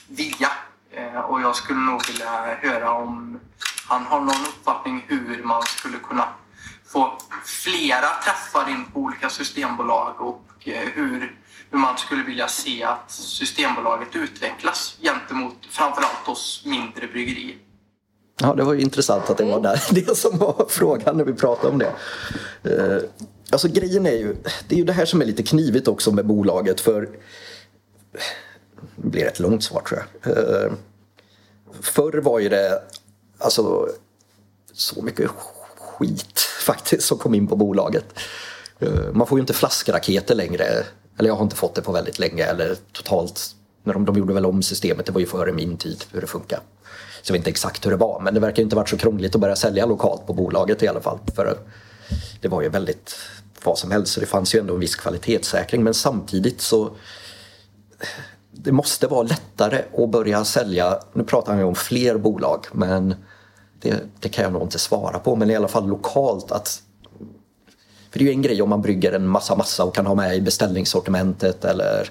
via. 0.08 0.52
Eh, 0.92 1.20
och 1.20 1.42
jag 1.42 1.56
skulle 1.56 1.80
nog 1.80 2.08
vilja 2.08 2.58
höra 2.62 2.92
om 2.92 3.40
han 3.88 4.06
har 4.06 4.20
någon 4.20 4.46
uppfattning 4.50 5.06
hur 5.08 5.44
man 5.44 5.62
skulle 5.64 5.98
kunna 5.98 6.28
få 6.88 7.18
flera 7.46 8.08
träffar 8.24 8.70
in 8.70 8.86
på 8.94 9.00
olika 9.00 9.30
systembolag 9.30 10.22
och 10.22 10.44
eh, 10.66 10.90
hur, 10.94 11.36
hur 11.70 11.80
man 11.80 11.98
skulle 11.98 12.24
vilja 12.24 12.48
se 12.48 12.84
att 12.84 13.12
Systembolaget 13.12 14.16
utvecklas 14.16 14.98
gentemot 15.02 15.58
framförallt 15.70 16.28
oss 16.28 16.64
mindre 16.66 17.08
bryggerier. 17.08 17.58
Ja, 18.42 18.54
det 18.54 18.64
var 18.64 18.74
ju 18.74 18.82
intressant 18.82 19.30
att 19.30 19.38
det 19.38 19.46
var 19.46 19.60
där, 19.60 19.82
det 19.92 20.18
som 20.18 20.38
var 20.38 20.66
frågan 20.70 21.18
när 21.18 21.24
vi 21.24 21.34
pratade 21.34 21.74
om 21.74 21.80
det. 21.80 21.94
Alltså 23.52 23.68
grejen 23.68 24.06
är 24.06 24.12
ju, 24.12 24.36
det 24.68 24.76
är 24.76 24.80
ju 24.80 24.86
det 24.86 24.94
här 24.94 25.06
som 25.06 25.22
är 25.22 25.26
lite 25.26 25.44
knivigt 25.44 25.88
också 25.88 26.12
med 26.12 26.26
bolaget 26.26 26.82
för 26.82 27.10
det 28.96 29.10
blir 29.10 29.26
ett 29.26 29.40
långt 29.40 29.64
svar 29.64 29.82
tror 29.82 30.04
jag. 30.24 30.38
Eh, 30.38 30.72
förr 31.82 32.22
var 32.22 32.40
ju 32.40 32.50
det 32.50 32.82
alltså 33.38 33.90
så 34.74 35.02
mycket 35.02 35.30
skit 35.78 36.40
faktiskt 36.40 37.08
som 37.08 37.18
kom 37.18 37.36
in 37.36 37.48
på 37.48 37.56
bolaget. 37.56 38.06
Eh, 38.80 39.14
man 39.14 39.28
får 39.28 39.38
ju 39.38 39.42
inte 39.42 39.54
flaskraketer 39.54 40.36
längre. 40.36 40.64
Eller 41.20 41.30
jag 41.30 41.36
har 41.36 41.44
inte 41.44 41.56
fått 41.56 41.76
det 41.76 41.82
på 41.82 41.92
väldigt 41.92 42.20
länge 42.20 42.44
eller 42.44 42.76
totalt. 42.92 43.56
När 43.84 43.94
de, 43.94 44.06
de 44.06 44.18
gjorde 44.18 44.34
väl 44.34 44.46
om 44.46 44.64
systemet, 44.64 45.06
det 45.06 45.12
var 45.12 45.20
ju 45.20 45.26
före 45.28 45.52
min 45.52 45.78
tid 45.78 46.04
hur 46.12 46.22
det 46.22 46.28
funkar. 46.28 46.60
Så 47.22 47.32
jag 47.32 47.34
vet 47.34 47.40
inte 47.40 47.50
exakt 47.50 47.86
hur 47.86 47.92
det 47.92 47.98
var 47.98 48.20
men 48.20 48.34
det 48.34 48.40
verkar 48.40 48.64
inte 48.64 48.76
varit 48.76 48.90
så 48.90 48.98
krångligt 48.98 49.36
att 49.36 49.42
börja 49.42 49.56
sälja 49.56 49.86
lokalt 49.86 50.28
på 50.28 50.34
bolaget 50.34 50.84
i 50.84 50.88
alla 50.88 51.02
fall. 51.02 51.20
För 51.36 51.58
det 52.42 52.48
var 52.48 52.62
ju 52.62 52.70
väldigt 52.70 53.16
vad 53.64 53.78
som 53.78 53.92
helst 53.92 54.14
så 54.14 54.20
det 54.20 54.26
fanns 54.26 54.56
ju 54.56 54.60
ändå 54.60 54.74
en 54.74 54.80
viss 54.80 54.96
kvalitetssäkring. 54.96 55.84
Men 55.84 55.94
samtidigt 55.94 56.62
så 56.62 56.96
det 58.52 58.72
måste 58.72 59.08
vara 59.08 59.24
lättare 59.24 59.84
att 59.98 60.10
börja 60.10 60.46
sälja, 60.46 61.00
nu 61.14 61.24
pratar 61.24 61.54
han 61.54 61.64
om 61.64 61.76
fler 61.76 62.18
bolag 62.18 62.66
men 62.72 63.16
det, 63.82 64.04
det, 64.20 64.30
kan 64.30 64.44
jag 64.44 64.54
nog 64.54 64.62
inte 64.62 64.80
svara 64.80 65.20
på. 65.20 65.36
Men 65.36 65.50
i 65.50 65.56
alla 65.56 65.68
fall 65.68 65.88
lokalt 65.88 66.52
att 66.52 66.82
för 68.12 68.20
det 68.20 68.26
är 68.26 68.28
ju 68.28 68.32
en 68.32 68.42
grej 68.42 68.62
om 68.62 68.70
man 68.70 68.82
brygger 68.82 69.12
en 69.12 69.28
massa 69.28 69.56
massa 69.56 69.84
och 69.84 69.96
kan 69.96 70.06
ha 70.06 70.16
med 70.16 70.36
i 70.36 70.42
beställningssortimentet 70.42 71.66
eller 71.66 72.10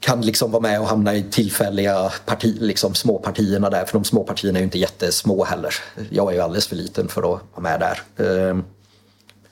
kan 0.00 0.20
liksom 0.20 0.50
vara 0.50 0.62
med 0.62 0.80
och 0.80 0.86
hamna 0.86 1.14
i 1.14 1.22
tillfälliga 1.22 2.12
parti, 2.26 2.56
liksom 2.60 2.94
småpartierna 2.94 3.70
där 3.70 3.84
för 3.84 3.92
de 3.92 4.04
småpartierna 4.04 4.58
är 4.58 4.60
ju 4.60 4.64
inte 4.64 4.78
jättesmå 4.78 5.44
heller. 5.44 5.74
Jag 6.10 6.30
är 6.30 6.34
ju 6.34 6.40
alldeles 6.40 6.66
för 6.66 6.76
liten 6.76 7.08
för 7.08 7.20
att 7.20 7.40
vara 7.54 7.62
med 7.62 7.80
där. 7.80 8.26
Ehm, 8.26 8.64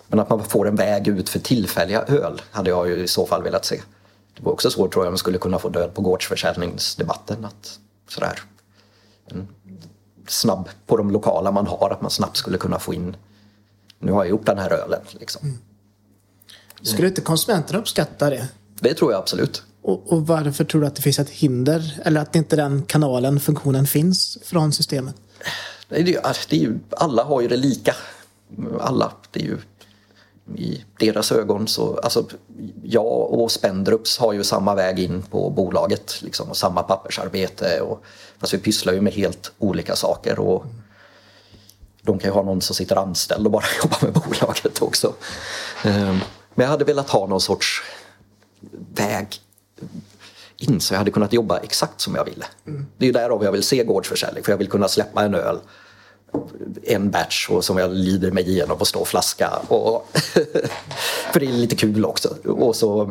men 0.09 0.20
att 0.20 0.30
man 0.30 0.44
får 0.44 0.68
en 0.68 0.76
väg 0.76 1.09
ut 1.09 1.28
för 1.28 1.38
tillfälliga 1.38 2.02
öl 2.02 2.42
hade 2.50 2.70
jag 2.70 2.88
ju 2.88 2.96
i 2.96 3.09
så 3.09 3.26
fall 3.26 3.42
velat 3.42 3.64
se. 3.64 3.82
Det 4.37 4.42
var 4.42 4.52
också 4.52 4.70
svårt 4.70 4.92
tror 4.92 5.04
jag 5.04 5.12
man 5.12 5.18
skulle 5.18 5.38
kunna 5.38 5.59
få 5.59 5.68
död 5.68 5.94
på 5.94 6.02
gårdsförsäljningsdebatten. 6.02 7.44
Att 7.44 7.78
sådär, 8.09 8.40
snabb 10.28 10.68
på 10.87 10.96
de 10.96 11.11
lokala 11.11 11.50
man 11.50 11.66
har, 11.66 11.90
att 11.90 12.00
man 12.00 12.11
snabbt 12.11 12.37
skulle 12.37 12.59
kunna 12.59 12.78
få 12.78 12.94
in 12.94 13.16
nu 13.98 14.12
har 14.12 14.24
jag 14.24 14.30
gjort 14.30 14.46
den 14.46 14.59
här 14.59 14.72
ölen. 14.72 15.00
Liksom. 15.11 15.42
Mm. 15.42 15.59
Skulle 16.82 17.09
inte 17.09 17.20
konsumenterna 17.20 17.78
uppskatta 17.78 18.30
det? 18.30 18.48
Det 18.80 18.94
tror 18.94 19.12
jag 19.12 19.18
absolut. 19.18 19.62
Och, 19.87 20.12
och, 20.12 20.27
varför 20.27 20.64
tror 20.64 20.81
du 20.81 20.87
att 20.87 20.96
det 20.96 21.03
finns 21.03 21.18
ett 21.18 21.31
hinder? 21.31 22.01
Eller 22.05 22.20
att 22.20 22.37
inte 22.37 22.57
den 22.57 22.83
kanalen, 22.83 23.40
funktionen 23.40 23.87
finns 23.87 24.38
från 24.44 24.72
systemet? 24.72 25.14
Det 25.88 26.14
är 26.14 26.27
alltså, 26.27 26.46
det 26.51 26.57
är 26.57 26.61
ju, 26.61 26.79
alla 26.90 27.25
har 27.25 27.40
ju 27.40 27.49
det 27.49 27.57
lika. 27.57 27.94
Alla. 28.81 29.12
Det 29.31 29.40
är 29.40 29.44
ju 29.44 29.59
i 30.57 30.85
deras 30.99 31.33
ögon 31.33 31.68
så, 31.68 31.99
alltså 31.99 32.27
jag 32.83 33.33
och 33.33 33.51
Spendrups 33.51 34.18
har 34.18 34.33
ju 34.33 34.44
samma 34.44 34.75
väg 34.75 34.99
in 34.99 35.22
på 35.22 35.51
bolaget 35.51 36.22
liksom, 36.22 36.51
och 36.51 36.57
samma 36.57 36.83
pappersarbete. 36.83 37.81
Och, 37.81 38.05
fast 38.38 38.55
vi 38.55 38.59
pysslar 38.59 38.92
ju 38.92 39.01
med 39.01 39.12
helt 39.12 39.53
olika 39.59 39.96
saker. 39.96 40.38
Och 40.38 40.66
de 42.03 42.18
kan 42.18 42.31
ju 42.31 42.35
ha 42.35 42.42
någon 42.42 42.61
som 42.61 42.75
sitter 42.75 42.96
anställd 42.96 43.46
och 43.46 43.53
bara 43.53 43.64
jobbar 43.83 43.99
med 44.03 44.12
bolaget 44.12 44.83
också. 44.83 45.14
Ehm, 45.85 46.18
men 46.55 46.64
jag 46.64 46.68
hade 46.68 46.85
velat 46.85 47.11
ha 47.11 47.27
någon 47.27 47.40
sorts 47.40 47.83
väg 48.94 49.40
in 50.56 50.80
så 50.80 50.94
jag 50.94 50.98
hade 50.98 51.10
kunnat 51.10 51.32
jobba 51.32 51.58
exakt 51.58 52.00
som 52.00 52.14
jag 52.14 52.24
ville. 52.24 52.44
Mm. 52.66 52.86
Det 52.96 53.04
är 53.04 53.06
ju 53.06 53.12
därav 53.12 53.44
jag 53.44 53.52
vill 53.52 53.62
se 53.62 53.84
gårdsförsäljning 53.84 54.44
för 54.44 54.52
jag 54.52 54.58
vill 54.58 54.68
kunna 54.68 54.88
släppa 54.88 55.24
en 55.24 55.34
öl 55.34 55.58
en 56.82 57.10
batch 57.10 57.48
och 57.50 57.64
som 57.64 57.78
jag 57.78 57.94
lider 57.94 58.30
mig 58.30 58.48
igenom 58.48 58.78
på 58.78 58.84
stå 58.84 59.04
flaska. 59.04 59.50
Och 59.68 60.08
för 61.32 61.40
det 61.40 61.46
är 61.46 61.52
lite 61.52 61.76
kul 61.76 62.04
också. 62.04 62.36
Och 62.44 62.76
så 62.76 63.10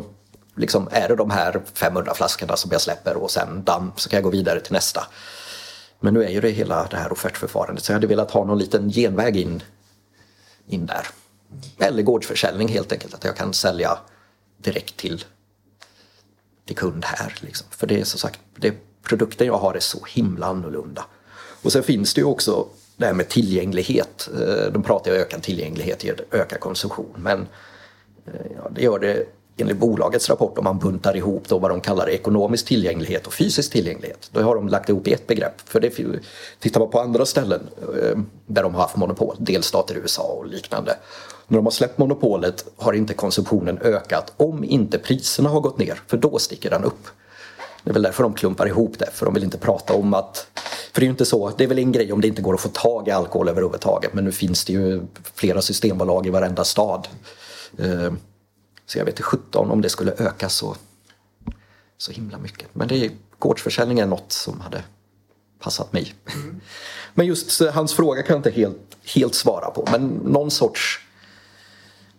liksom 0.56 0.88
är 0.92 1.08
det 1.08 1.16
de 1.16 1.30
här 1.30 1.62
500 1.74 2.14
flaskorna 2.14 2.56
som 2.56 2.70
jag 2.72 2.80
släpper 2.80 3.16
och 3.16 3.30
sen 3.30 3.64
damm 3.64 3.92
så 3.96 4.08
kan 4.08 4.16
jag 4.16 4.24
gå 4.24 4.30
vidare 4.30 4.60
till 4.60 4.72
nästa. 4.72 5.06
Men 6.00 6.14
nu 6.14 6.24
är 6.24 6.28
ju 6.28 6.40
det 6.40 6.50
hela 6.50 6.86
det 6.90 6.96
här 6.96 7.12
offertförfarandet 7.12 7.84
så 7.84 7.92
jag 7.92 7.96
hade 7.96 8.06
velat 8.06 8.30
ha 8.30 8.44
någon 8.44 8.58
liten 8.58 8.90
genväg 8.90 9.36
in, 9.36 9.62
in 10.68 10.86
där. 10.86 11.06
Eller 11.78 12.02
gårdsförsäljning 12.02 12.68
helt 12.68 12.92
enkelt, 12.92 13.14
att 13.14 13.24
jag 13.24 13.36
kan 13.36 13.54
sälja 13.54 13.98
direkt 14.58 14.96
till, 14.96 15.24
till 16.66 16.76
kund 16.76 17.04
här. 17.04 17.34
Liksom. 17.40 17.66
För 17.70 17.86
det 17.86 18.00
är 18.00 18.04
som 18.04 18.18
sagt, 18.18 18.40
det, 18.56 18.74
produkten 19.02 19.46
jag 19.46 19.58
har 19.58 19.74
är 19.74 19.80
så 19.80 20.04
himla 20.08 20.46
annorlunda. 20.46 21.04
Och 21.62 21.72
sen 21.72 21.82
finns 21.82 22.14
det 22.14 22.20
ju 22.20 22.24
också 22.26 22.66
det 22.96 23.06
här 23.06 23.12
med 23.12 23.28
tillgänglighet. 23.28 24.28
Eh, 24.34 24.72
De 24.72 24.82
pratar 24.82 25.10
ju 25.10 25.16
om 25.16 25.22
ökad 25.22 25.42
tillgänglighet 25.42 26.04
ökad 26.30 26.60
konsumtion 26.60 27.14
men 27.16 27.48
eh, 28.26 28.46
ja, 28.56 28.70
det 28.74 28.82
gör 28.82 28.98
det 28.98 29.26
enligt 29.56 29.76
bolagets 29.76 30.28
rapport 30.28 30.58
om 30.58 30.64
man 30.64 30.78
buntar 30.78 31.16
ihop 31.16 31.48
då 31.48 31.58
vad 31.58 31.70
de 31.70 31.80
kallar 31.80 32.10
ekonomisk 32.10 32.66
tillgänglighet 32.66 33.26
och 33.26 33.32
fysisk 33.32 33.72
tillgänglighet. 33.72 34.30
Då 34.32 34.40
har 34.40 34.54
de 34.54 34.68
lagt 34.68 34.88
ihop 34.88 35.08
i 35.08 35.12
ett 35.12 35.26
begrepp. 35.26 35.60
För 35.64 35.80
det, 35.80 35.90
tittar 36.60 36.80
man 36.80 36.90
på 36.90 37.00
andra 37.00 37.26
ställen 37.26 37.60
eh, 37.80 38.18
där 38.46 38.62
de 38.62 38.74
har 38.74 38.82
haft 38.82 38.96
monopol, 38.96 39.36
delstater 39.38 39.94
i 39.94 39.98
USA 39.98 40.22
och 40.22 40.46
liknande. 40.46 40.96
När 41.48 41.58
de 41.58 41.66
har 41.66 41.70
släppt 41.70 41.98
monopolet 41.98 42.66
har 42.76 42.92
inte 42.92 43.14
konsumtionen 43.14 43.78
ökat 43.78 44.32
om 44.36 44.64
inte 44.64 44.98
priserna 44.98 45.48
har 45.48 45.60
gått 45.60 45.78
ner, 45.78 46.00
för 46.06 46.16
då 46.16 46.38
sticker 46.38 46.70
den 46.70 46.84
upp. 46.84 47.06
Det 47.84 47.90
är 47.90 47.94
väl 47.94 48.02
därför 48.02 48.22
de 48.22 48.34
klumpar 48.34 48.66
ihop 48.66 48.98
det, 48.98 49.08
för 49.12 49.24
de 49.26 49.34
vill 49.34 49.44
inte 49.44 49.58
prata 49.58 49.94
om 49.94 50.14
att... 50.14 50.46
För 50.92 51.00
det 51.00 51.04
är 51.04 51.06
ju 51.06 51.10
inte 51.10 51.24
så, 51.24 51.52
det 51.58 51.64
är 51.64 51.68
väl 51.68 51.78
en 51.78 51.92
grej 51.92 52.12
om 52.12 52.20
det 52.20 52.28
inte 52.28 52.42
går 52.42 52.54
att 52.54 52.60
få 52.60 52.68
tag 52.68 53.08
i 53.08 53.10
alkohol 53.10 53.48
överhuvudtaget, 53.48 54.14
men 54.14 54.24
nu 54.24 54.32
finns 54.32 54.64
det 54.64 54.72
ju 54.72 55.02
flera 55.34 55.62
systembolag 55.62 56.26
i 56.26 56.30
varenda 56.30 56.64
stad. 56.64 57.08
Eh, 57.78 58.12
Eh, 58.86 58.90
så 58.90 58.98
jag 58.98 59.04
vet 59.04 59.12
inte 59.12 59.22
17 59.22 59.70
om 59.70 59.82
det 59.82 59.88
skulle 59.88 60.12
öka 60.12 60.48
så, 60.48 60.76
så 61.98 62.12
himla 62.12 62.38
mycket. 62.38 62.68
Men 62.72 62.88
det 62.88 63.06
är, 63.06 63.10
gårdsförsäljning 63.38 63.98
är 63.98 64.06
något 64.06 64.32
som 64.32 64.60
hade 64.60 64.84
passat 65.58 65.92
mig. 65.92 66.14
Mm. 66.34 66.60
Men 67.14 67.26
just 67.26 67.60
hans 67.60 67.94
fråga 67.94 68.22
kan 68.22 68.34
jag 68.34 68.38
inte 68.38 68.60
helt, 68.60 68.96
helt 69.14 69.34
svara 69.34 69.70
på, 69.70 69.88
men 69.90 70.06
någon 70.08 70.50
sorts 70.50 71.00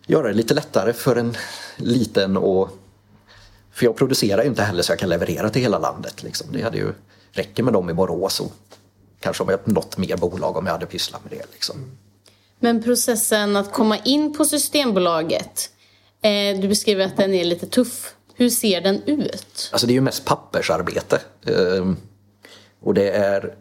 göra 0.06 0.28
det 0.28 0.34
lite 0.34 0.54
lättare 0.54 0.92
för 0.92 1.16
en 1.16 1.36
liten 1.76 2.36
och 2.36 2.70
För 3.72 3.84
jag 3.84 3.96
producerar 3.96 4.42
ju 4.42 4.48
inte 4.48 4.62
heller 4.62 4.82
så 4.82 4.92
jag 4.92 4.98
kan 4.98 5.08
leverera 5.08 5.50
till 5.50 5.62
hela 5.62 5.78
landet. 5.78 6.22
Liksom. 6.22 6.46
Det 6.52 6.62
hade 6.62 6.78
ju 6.78 6.92
räcker 7.32 7.62
med 7.62 7.72
dem 7.72 7.90
i 7.90 7.94
Borås 7.94 8.40
och 8.40 8.52
kanske 9.20 9.42
om 9.42 9.48
jag 9.48 9.60
något 9.64 9.98
mer 9.98 10.16
bolag 10.16 10.56
om 10.56 10.66
jag 10.66 10.72
hade 10.72 10.86
pysslat 10.86 11.24
med 11.24 11.38
det. 11.38 11.52
Liksom. 11.52 11.76
Men 12.60 12.82
processen 12.82 13.56
att 13.56 13.72
komma 13.72 13.98
in 13.98 14.34
på 14.34 14.44
Systembolaget, 14.44 15.70
eh, 16.22 16.60
du 16.60 16.68
beskriver 16.68 17.04
att 17.04 17.16
den 17.16 17.34
är 17.34 17.44
lite 17.44 17.66
tuff. 17.66 18.14
Hur 18.34 18.50
ser 18.50 18.80
den 18.80 19.02
ut? 19.02 19.70
Alltså 19.72 19.86
det 19.86 19.92
är 19.92 19.94
ju 19.94 20.00
mest 20.00 20.24
pappersarbete. 20.24 21.20
Eh, 21.46 21.92
och 22.80 22.94
det 22.94 23.10
är 23.10 23.54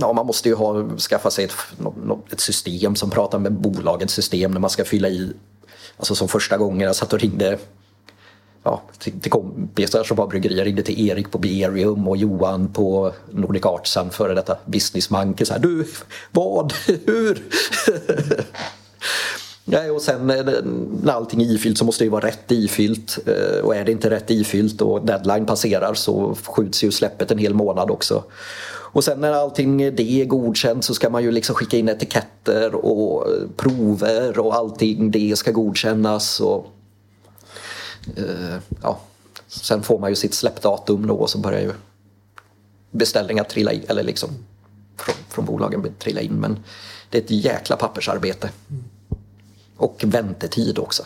Ja, 0.00 0.12
man 0.12 0.26
måste 0.26 0.48
ju 0.48 0.54
ha, 0.54 0.96
skaffa 0.98 1.30
sig 1.30 1.44
ett, 1.44 1.54
ett 2.32 2.40
system 2.40 2.96
som 2.96 3.10
pratar 3.10 3.38
med 3.38 3.52
bolagets 3.52 4.14
system 4.14 4.50
när 4.50 4.60
man 4.60 4.70
ska 4.70 4.84
fylla 4.84 5.08
i. 5.08 5.32
Alltså 5.96 6.14
som 6.14 6.28
första 6.28 6.56
gången 6.56 6.80
jag 6.80 6.96
satt 6.96 7.12
och 7.12 7.20
ringde 7.20 7.58
ja, 8.62 8.82
till, 8.98 9.20
till 9.20 9.30
kompisar 9.30 10.04
som 10.04 10.16
var 10.16 10.26
bryggerier. 10.26 10.58
Jag 10.58 10.66
ringde 10.66 10.82
till 10.82 11.08
Erik 11.08 11.30
på 11.30 11.38
Berium 11.38 12.08
och 12.08 12.16
Johan 12.16 12.72
på 12.72 13.12
Nordic 13.30 13.64
Artsan 13.64 14.10
före 14.10 14.34
detta 14.34 14.58
businessman. 14.64 15.36
Så 15.42 15.52
här, 15.52 15.60
du, 15.60 15.86
vad, 16.30 16.72
hur? 17.06 17.42
Nej, 19.70 19.90
och 19.90 20.02
sen 20.02 20.30
eh, 20.30 20.44
när 21.02 21.12
allting 21.12 21.42
är 21.42 21.54
ifyllt 21.54 21.78
så 21.78 21.84
måste 21.84 22.04
det 22.04 22.06
ju 22.06 22.10
vara 22.10 22.26
rätt 22.26 22.52
ifyllt. 22.52 23.18
Eh, 23.26 23.64
och 23.64 23.76
är 23.76 23.84
det 23.84 23.92
inte 23.92 24.10
rätt 24.10 24.30
ifyllt 24.30 24.80
och 24.80 25.06
deadline 25.06 25.46
passerar 25.46 25.94
så 25.94 26.34
skjuts 26.34 26.84
ju 26.84 26.90
släppet 26.90 27.30
en 27.30 27.38
hel 27.38 27.54
månad 27.54 27.90
också. 27.90 28.24
Och 28.70 29.04
sen 29.04 29.20
när 29.20 29.32
allting 29.32 29.78
det 29.78 30.20
är 30.20 30.24
godkänt 30.24 30.84
så 30.84 30.94
ska 30.94 31.10
man 31.10 31.22
ju 31.22 31.30
liksom 31.30 31.54
skicka 31.54 31.76
in 31.76 31.88
etiketter 31.88 32.74
och 32.74 33.26
eh, 33.26 33.48
prover 33.56 34.38
och 34.38 34.54
allting 34.54 35.10
det 35.10 35.38
ska 35.38 35.52
godkännas. 35.52 36.40
Och, 36.40 36.66
eh, 38.16 38.56
ja. 38.82 39.00
Sen 39.48 39.82
får 39.82 39.98
man 39.98 40.10
ju 40.10 40.16
sitt 40.16 40.34
släppdatum 40.34 41.06
då 41.06 41.14
och 41.14 41.30
så 41.30 41.38
börjar 41.38 41.60
ju 41.60 41.72
beställningar 42.90 43.44
trilla 43.44 43.72
in, 43.72 43.84
eller 43.88 44.02
liksom 44.02 44.30
från, 44.96 45.14
från 45.28 45.44
bolagen 45.44 45.94
trilla 45.98 46.20
in. 46.20 46.32
Men 46.32 46.58
det 47.10 47.18
är 47.18 47.22
ett 47.22 47.30
jäkla 47.30 47.76
pappersarbete. 47.76 48.50
Mm. 48.70 48.84
Och 49.78 50.04
väntetid 50.06 50.78
också. 50.78 51.02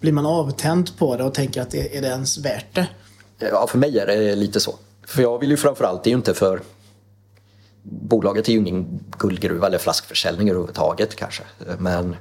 Blir 0.00 0.12
man 0.12 0.26
avtänd 0.26 0.98
på 0.98 1.16
det 1.16 1.24
och 1.24 1.34
tänker 1.34 1.62
att 1.62 1.74
är 1.74 2.02
det 2.02 2.08
ens 2.08 2.38
värt 2.38 2.74
det? 2.74 2.88
Ja, 3.38 3.66
för 3.66 3.78
mig 3.78 3.98
är 3.98 4.06
det 4.06 4.34
lite 4.34 4.60
så. 4.60 4.74
För 5.06 5.22
jag 5.22 5.38
vill 5.38 5.50
ju 5.50 5.56
framförallt, 5.56 6.04
det 6.04 6.08
är 6.08 6.12
ju 6.12 6.16
inte 6.16 6.34
för 6.34 6.60
bolaget 7.82 8.48
är 8.48 8.52
ju 8.52 8.58
ingen 8.58 9.00
guldgruva 9.18 9.66
eller 9.66 9.78
flaskförsäljning 9.78 10.48
överhuvudtaget 10.50 11.16
kanske. 11.16 11.42
Men 11.78 12.16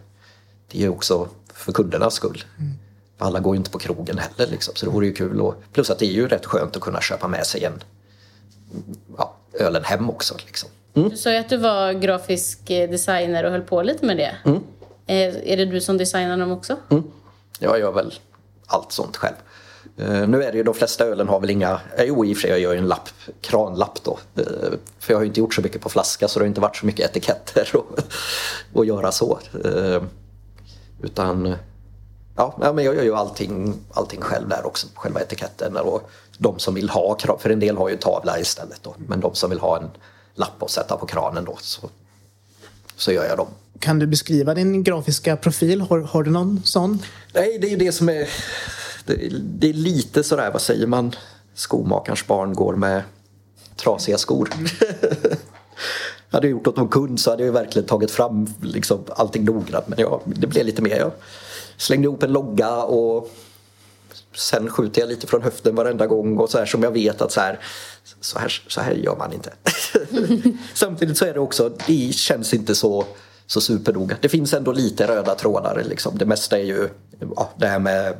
det 0.71 0.77
är 0.77 0.81
ju 0.81 0.89
också 0.89 1.27
för 1.53 1.71
kundernas 1.71 2.13
skull. 2.13 2.43
Mm. 2.57 2.71
Alla 3.17 3.39
går 3.39 3.55
ju 3.55 3.57
inte 3.57 3.71
på 3.71 3.79
krogen 3.79 4.17
heller 4.17 4.51
liksom, 4.51 4.75
så 4.75 4.85
det 4.85 4.91
vore 4.91 5.05
ju 5.05 5.13
kul. 5.13 5.41
Och, 5.41 5.55
plus 5.73 5.89
att 5.89 5.99
det 5.99 6.05
är 6.05 6.11
ju 6.11 6.27
rätt 6.27 6.45
skönt 6.45 6.75
att 6.75 6.81
kunna 6.81 7.01
köpa 7.01 7.27
med 7.27 7.45
sig 7.45 7.63
en 7.63 7.83
ja, 9.17 9.35
ölen 9.53 9.83
hem 9.83 10.09
också. 10.09 10.35
Liksom. 10.45 10.69
Mm. 10.93 11.09
Du 11.09 11.17
sa 11.17 11.31
ju 11.31 11.37
att 11.37 11.49
du 11.49 11.57
var 11.57 11.93
grafisk 11.93 12.67
designer 12.67 13.43
och 13.43 13.51
höll 13.51 13.61
på 13.61 13.83
lite 13.83 14.05
med 14.05 14.17
det. 14.17 14.35
Mm. 14.45 14.63
Eh, 15.07 15.51
är 15.51 15.57
det 15.57 15.65
du 15.65 15.81
som 15.81 15.97
designar 15.97 16.37
dem 16.37 16.51
också? 16.51 16.75
Mm. 16.89 17.03
Jag 17.59 17.79
gör 17.79 17.91
väl 17.91 18.13
allt 18.65 18.91
sånt 18.91 19.17
själv. 19.17 19.35
Eh, 19.97 20.27
nu 20.27 20.43
är 20.43 20.51
det 20.51 20.57
ju 20.57 20.63
de 20.63 20.73
flesta 20.73 21.05
ölen 21.05 21.27
har 21.27 21.39
väl 21.39 21.49
inga, 21.49 21.81
eh, 21.97 22.03
jo 22.03 22.25
i 22.25 22.33
och 22.33 22.37
för 22.37 22.41
sig 22.41 22.49
jag 22.49 22.59
gör 22.59 22.73
ju 22.73 22.77
en 22.77 22.87
lapp, 22.87 23.09
kranlapp 23.41 24.03
då. 24.03 24.19
För 24.99 25.13
jag 25.13 25.17
har 25.17 25.21
ju 25.21 25.27
inte 25.27 25.39
gjort 25.39 25.53
så 25.53 25.61
mycket 25.61 25.81
på 25.81 25.89
flaska 25.89 26.27
så 26.27 26.39
det 26.39 26.43
har 26.43 26.47
inte 26.47 26.61
varit 26.61 26.75
så 26.75 26.85
mycket 26.85 27.09
etiketter 27.09 27.73
att 28.73 28.87
göra 28.87 29.11
så. 29.11 29.39
utan 31.01 31.55
ja, 32.35 32.71
men 32.75 32.85
jag 32.85 32.95
gör 32.95 33.03
ju 33.03 33.15
allting, 33.15 33.73
allting 33.93 34.21
själv 34.21 34.49
där 34.49 34.65
också, 34.65 34.87
själva 34.95 35.21
etiketten 35.21 35.77
och 35.77 36.09
de 36.37 36.59
som 36.59 36.73
vill 36.73 36.89
ha, 36.89 37.17
för 37.39 37.49
en 37.49 37.59
del 37.59 37.77
har 37.77 37.89
ju 37.89 37.97
tavla 37.97 38.39
istället 38.39 38.79
då, 38.83 38.95
men 38.97 39.19
de 39.19 39.35
som 39.35 39.49
vill 39.49 39.59
ha 39.59 39.77
en 39.77 39.89
lapp 40.35 40.63
att 40.63 40.71
sätta 40.71 40.97
på 40.97 41.05
kranen 41.05 41.45
då 41.45 41.57
så, 41.61 41.89
så 42.97 43.11
gör 43.11 43.25
jag 43.25 43.37
dem. 43.37 43.47
Kan 43.79 43.99
du 43.99 44.07
beskriva 44.07 44.53
din 44.53 44.83
grafiska 44.83 45.37
profil? 45.37 45.81
Har, 45.81 45.99
har 45.99 46.23
du 46.23 46.31
någon 46.31 46.61
sån? 46.63 46.99
Nej, 47.33 47.57
det 47.61 47.67
är 47.67 47.71
ju 47.71 47.77
det 47.77 47.91
som 47.91 48.09
är 48.09 48.29
det, 49.05 49.29
det 49.43 49.69
är 49.69 49.73
lite 49.73 50.23
sådär, 50.23 50.51
vad 50.51 50.61
säger 50.61 50.87
man, 50.87 51.15
skomakarens 51.53 52.27
barn 52.27 52.53
går 52.53 52.75
med 52.75 53.01
trasiga 53.75 54.17
skor. 54.17 54.49
hade 56.29 56.47
jag 56.47 56.51
gjort 56.51 56.67
åt 56.67 56.77
någon 56.77 56.87
kund 56.87 57.19
så 57.19 57.29
hade 57.29 57.45
jag 57.45 57.53
verkligen 57.53 57.87
tagit 57.87 58.11
fram 58.11 58.47
liksom, 58.61 58.99
allting 59.09 59.45
noggrant. 59.45 59.87
Men 59.87 59.99
ja, 59.99 60.21
det 60.25 60.47
blev 60.47 60.65
lite 60.65 60.81
mer. 60.81 60.97
Jag 60.97 61.11
slängde 61.77 62.05
ihop 62.05 62.23
en 62.23 62.31
logga 62.31 62.83
och 62.83 63.31
sen 64.37 64.69
skjuter 64.69 65.01
jag 65.01 65.09
lite 65.09 65.27
från 65.27 65.41
höften 65.41 65.75
varenda 65.75 66.07
gång 66.07 66.37
och 66.37 66.49
så 66.49 66.57
här 66.57 66.65
som 66.65 66.83
jag 66.83 66.91
vet 66.91 67.21
att 67.21 67.31
så 67.31 67.41
här, 67.41 67.59
så 68.21 68.39
här, 68.39 68.63
så 68.67 68.81
här 68.81 68.91
gör 68.91 69.15
man 69.15 69.33
inte. 69.33 69.53
Samtidigt 70.73 71.17
så 71.17 71.25
är 71.25 71.33
det 71.33 71.39
också, 71.39 71.71
det 71.87 72.13
känns 72.15 72.53
inte 72.53 72.75
så, 72.75 73.05
så 73.47 73.61
supernoga. 73.61 74.15
Det 74.21 74.29
finns 74.29 74.53
ändå 74.53 74.71
lite 74.71 75.07
röda 75.07 75.35
trådar 75.35 75.83
liksom. 75.89 76.17
Det 76.17 76.25
mesta 76.25 76.59
är 76.59 76.63
ju 76.63 76.89
ja, 77.35 77.49
det 77.57 77.67
här 77.67 77.79
med 77.79 78.13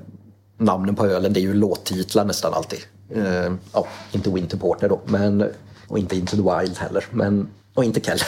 namnen 0.57 0.95
på 0.95 1.05
ölen 1.05 1.33
det 1.33 1.39
är 1.39 1.41
ju 1.41 1.53
låttitlar 1.53 2.25
nästan 2.25 2.53
alltid. 2.53 2.79
Uh, 3.15 3.55
ja, 3.73 3.87
inte 4.11 4.29
Winter 4.29 4.57
Porter 4.57 4.89
då, 4.89 5.01
men, 5.05 5.49
och 5.87 5.99
inte 5.99 6.15
Into 6.15 6.35
the 6.35 6.41
Wild 6.41 6.77
heller. 6.77 7.05
Men, 7.11 7.49
och 7.77 7.83
inte 7.83 7.99
Keller 7.99 8.25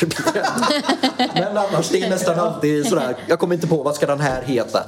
Men 1.33 1.57
annars 1.57 1.89
det 1.89 2.01
är 2.01 2.09
nästan 2.09 2.39
alltid 2.39 2.85
sådär. 2.85 3.15
Jag 3.27 3.39
kommer 3.39 3.55
inte 3.55 3.67
på 3.67 3.83
vad 3.83 3.95
ska 3.95 4.05
den 4.05 4.19
här 4.19 4.41
heta. 4.41 4.83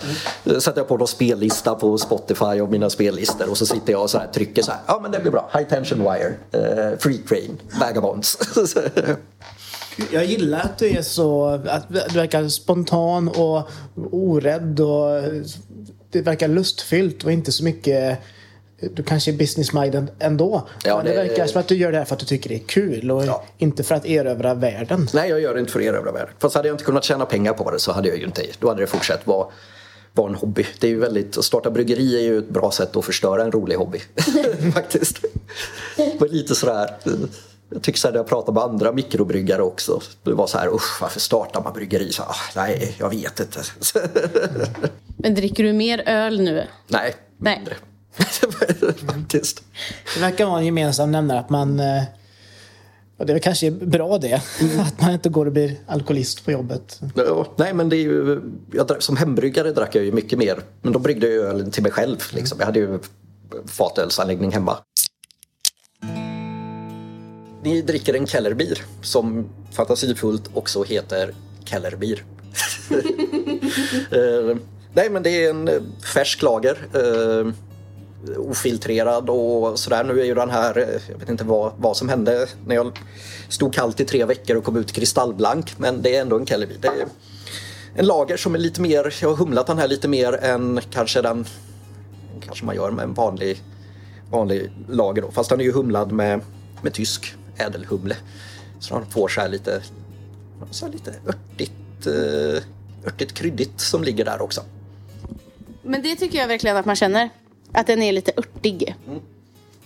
Sätter 0.59 0.79
jag 0.79 0.87
på 0.87 0.97
någon 0.97 1.07
spellista 1.07 1.75
på 1.75 1.97
Spotify 1.97 2.61
och 2.61 2.69
mina 2.69 2.89
spellistor 2.89 3.49
och 3.49 3.57
så 3.57 3.65
sitter 3.65 3.93
jag 3.93 4.01
och 4.01 4.09
så 4.09 4.17
här, 4.17 4.27
trycker 4.27 4.61
så 4.61 4.71
här. 4.71 4.79
Ja 4.87 4.99
men 5.01 5.11
det 5.11 5.19
blir 5.19 5.31
bra. 5.31 5.49
High 5.53 5.69
Tension 5.69 5.99
Wire, 5.99 6.33
uh, 6.55 6.97
Free 6.99 7.17
Train, 7.17 7.57
Vagabonds. 7.79 8.37
Jag 10.11 10.25
gillar 10.25 10.59
att 10.59 10.77
du 10.77 10.89
är 10.89 11.01
så, 11.01 11.45
att 11.47 11.89
du 11.89 12.19
verkar 12.19 12.47
spontan 12.47 13.27
och 13.27 13.69
orädd 14.11 14.79
och 14.79 15.23
det 16.11 16.21
verkar 16.21 16.47
lustfyllt 16.47 17.23
och 17.23 17.31
inte 17.31 17.51
så 17.51 17.63
mycket 17.63 18.19
du 18.81 19.03
kanske 19.03 19.31
är 19.31 19.35
business-minded 19.35 20.07
ändå. 20.19 20.67
Ja, 20.83 20.95
men 20.97 21.05
det, 21.05 21.11
det 21.11 21.27
verkar 21.27 21.47
som 21.47 21.61
att 21.61 21.67
du 21.67 21.75
gör 21.75 21.91
det 21.91 21.97
här 21.97 22.05
för 22.05 22.15
att 22.15 22.19
du 22.19 22.25
tycker 22.25 22.49
det 22.49 22.55
är 22.55 22.67
kul 22.67 23.11
och 23.11 23.25
ja. 23.25 23.43
inte 23.57 23.83
för 23.83 23.95
att 23.95 24.05
erövra 24.05 24.53
världen. 24.53 25.07
Nej, 25.13 25.29
jag 25.29 25.41
gör 25.41 25.53
det 25.53 25.59
inte 25.59 25.71
för 25.71 25.79
att 25.79 25.85
erövra 25.85 26.11
världen. 26.11 26.33
Fast 26.39 26.55
hade 26.55 26.67
jag 26.67 26.73
inte 26.73 26.83
kunnat 26.83 27.03
tjäna 27.03 27.25
pengar 27.25 27.53
på 27.53 27.71
det 27.71 27.79
så 27.79 27.91
hade 27.91 28.07
jag 28.07 28.17
ju 28.17 28.25
inte, 28.25 28.45
då 28.59 28.67
hade 28.67 28.81
det 28.81 28.87
fortsatt 28.87 29.27
vara 29.27 29.47
vara 30.13 30.29
en 30.29 30.35
hobby. 30.35 30.65
Det 30.79 30.87
är 30.87 30.91
ju 30.91 30.99
väldigt, 30.99 31.37
att 31.37 31.45
starta 31.45 31.71
bryggeri 31.71 32.17
är 32.17 32.21
ju 32.21 32.37
ett 32.37 32.49
bra 32.49 32.71
sätt 32.71 32.95
att 32.95 33.05
förstöra 33.05 33.43
en 33.43 33.51
rolig 33.51 33.75
hobby. 33.75 33.99
Faktiskt. 34.73 35.21
Det 35.95 36.19
var 36.19 36.27
lite 36.27 36.55
sådär 36.55 36.89
jag 37.73 37.83
tycker 37.83 37.99
så 37.99 38.07
här, 38.07 38.15
jag 38.15 38.27
pratar 38.27 38.53
med 38.53 38.63
andra 38.63 38.91
mikrobryggare 38.91 39.61
också. 39.61 40.01
Det 40.23 40.33
var 40.33 40.47
så 40.47 40.57
här, 40.57 40.67
usch 40.75 41.01
varför 41.01 41.19
startar 41.19 41.63
man 41.63 41.73
bryggeri? 41.73 42.11
Så, 42.11 42.23
ah, 42.23 42.35
nej, 42.55 42.95
jag 42.99 43.09
vet 43.09 43.39
inte. 43.39 43.59
Men 45.17 45.35
dricker 45.35 45.63
du 45.63 45.73
mer 45.73 46.03
öl 46.05 46.41
nu? 46.41 46.67
Nej, 46.87 47.15
nej. 47.37 47.63
Faktiskt. 49.05 49.63
Det 50.15 50.21
verkar 50.21 50.45
vara 50.45 50.59
en 50.59 50.65
gemensam 50.65 51.11
nämnare 51.11 51.39
att 51.39 51.49
man 51.49 51.79
eh, 51.79 52.03
och 53.21 53.27
det 53.27 53.33
är 53.33 53.39
kanske 53.39 53.67
är 53.67 53.71
bra 53.71 54.17
det, 54.17 54.41
mm. 54.61 54.79
att 54.79 55.01
man 55.01 55.11
inte 55.11 55.29
går 55.29 55.45
och 55.45 55.51
blir 55.51 55.75
alkoholist 55.87 56.45
på 56.45 56.51
jobbet. 56.51 56.99
Ja, 57.15 57.53
nej 57.55 57.73
men 57.73 57.89
det 57.89 57.95
är 57.95 58.01
ju, 58.01 58.41
jag, 58.71 59.03
som 59.03 59.17
hembryggare 59.17 59.71
drack 59.71 59.95
jag 59.95 60.05
ju 60.05 60.11
mycket 60.11 60.39
mer. 60.39 60.59
Men 60.81 60.93
då 60.93 60.99
bryggde 60.99 61.27
jag 61.27 61.45
öl 61.45 61.71
till 61.71 61.83
mig 61.83 61.91
själv. 61.91 62.17
Liksom. 62.33 62.59
Jag 62.59 62.65
hade 62.65 62.79
ju 62.79 62.99
fatölsanläggning 63.65 64.51
hemma. 64.51 64.77
Ni 67.63 67.81
dricker 67.81 68.13
en 68.13 68.27
Kellerbier 68.27 68.81
som 69.01 69.49
fantasifullt 69.71 70.49
också 70.53 70.83
heter 70.83 71.33
Kellerbier. 71.65 72.23
uh, 72.91 74.57
nej 74.93 75.09
men 75.09 75.23
det 75.23 75.45
är 75.45 75.49
en 75.49 75.67
eh, 75.67 75.81
färsk 76.13 76.41
lager. 76.41 76.77
Uh, 76.95 77.53
ofiltrerad 78.37 79.29
och 79.29 79.79
sådär. 79.79 80.03
Nu 80.03 80.19
är 80.21 80.25
ju 80.25 80.33
den 80.33 80.49
här, 80.49 80.99
jag 81.11 81.17
vet 81.17 81.29
inte 81.29 81.43
vad, 81.43 81.73
vad 81.77 81.97
som 81.97 82.09
hände 82.09 82.47
när 82.65 82.75
jag 82.75 82.99
stod 83.49 83.73
kallt 83.73 83.99
i 83.99 84.05
tre 84.05 84.25
veckor 84.25 84.57
och 84.57 84.63
kom 84.63 84.77
ut 84.77 84.91
kristallblank. 84.91 85.73
Men 85.77 86.01
det 86.01 86.15
är 86.15 86.21
ändå 86.21 86.37
en 86.39 86.45
Kellerby. 86.45 86.75
Det 86.81 86.87
är 86.87 87.05
en 87.95 88.05
lager 88.05 88.37
som 88.37 88.55
är 88.55 88.59
lite 88.59 88.81
mer, 88.81 89.13
jag 89.21 89.29
har 89.29 89.35
humlat 89.35 89.67
den 89.67 89.77
här 89.77 89.87
lite 89.87 90.07
mer 90.07 90.33
än 90.33 90.79
kanske 90.91 91.21
den, 91.21 91.45
kanske 92.45 92.65
man 92.65 92.75
gör 92.75 92.91
med 92.91 93.03
en 93.03 93.13
vanlig, 93.13 93.63
vanlig 94.31 94.71
lager 94.89 95.21
då. 95.21 95.31
Fast 95.31 95.49
den 95.49 95.59
är 95.59 95.63
ju 95.63 95.71
humlad 95.71 96.11
med, 96.11 96.41
med 96.81 96.93
tysk 96.93 97.35
ädelhumle. 97.57 98.15
Så 98.79 98.93
den 98.93 99.05
får 99.05 99.27
så 99.27 99.41
här 99.41 99.49
lite, 99.49 99.81
så 100.71 100.85
här 100.85 100.93
lite 100.93 101.13
örtigt, 101.27 102.07
eh, 102.07 102.63
örtigt 103.07 103.33
kryddigt 103.33 103.79
som 103.79 104.03
ligger 104.03 104.25
där 104.25 104.41
också. 104.41 104.61
Men 105.83 106.01
det 106.01 106.15
tycker 106.15 106.37
jag 106.37 106.47
verkligen 106.47 106.77
att 106.77 106.85
man 106.85 106.95
känner. 106.95 107.29
Att 107.73 107.87
den 107.87 108.01
är 108.01 108.11
lite 108.11 108.31
örtig. 108.37 108.95
Mm. 109.07 109.19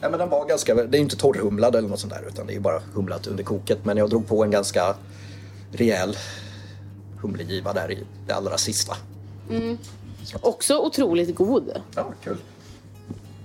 Ja, 0.01 0.09
men 0.09 0.19
den 0.19 0.29
var 0.29 0.45
ganska, 0.45 0.75
det 0.75 0.97
är 0.97 1.01
inte 1.01 1.15
torrhumlad 1.15 1.75
eller 1.75 1.89
något 1.89 1.99
sånt 1.99 2.13
där 2.13 2.23
utan 2.27 2.47
det 2.47 2.55
är 2.55 2.59
bara 2.59 2.81
humlat 2.93 3.27
under 3.27 3.43
koket. 3.43 3.86
Men 3.86 3.97
jag 3.97 4.09
drog 4.09 4.27
på 4.27 4.43
en 4.43 4.51
ganska 4.51 4.95
rejäl 5.71 6.17
humlegiva 7.21 7.73
där 7.73 7.91
i 7.91 8.03
det 8.27 8.33
allra 8.33 8.57
sista. 8.57 8.97
Mm. 9.49 9.77
Också 10.41 10.77
otroligt 10.77 11.36
god. 11.36 11.71
Ja, 11.95 12.13
kul. 12.23 12.38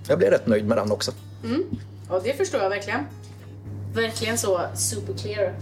jag 0.07 0.17
blev 0.17 0.31
rätt 0.31 0.47
nöjd 0.47 0.67
med 0.67 0.77
den 0.77 0.91
också. 0.91 1.11
Ja, 2.09 2.19
det 2.23 2.33
förstår 2.33 2.61
jag 2.61 2.69
verkligen. 2.69 2.99
Verkligen 3.93 4.37
så 4.37 4.61
super 4.75 5.13
clear. 5.13 5.53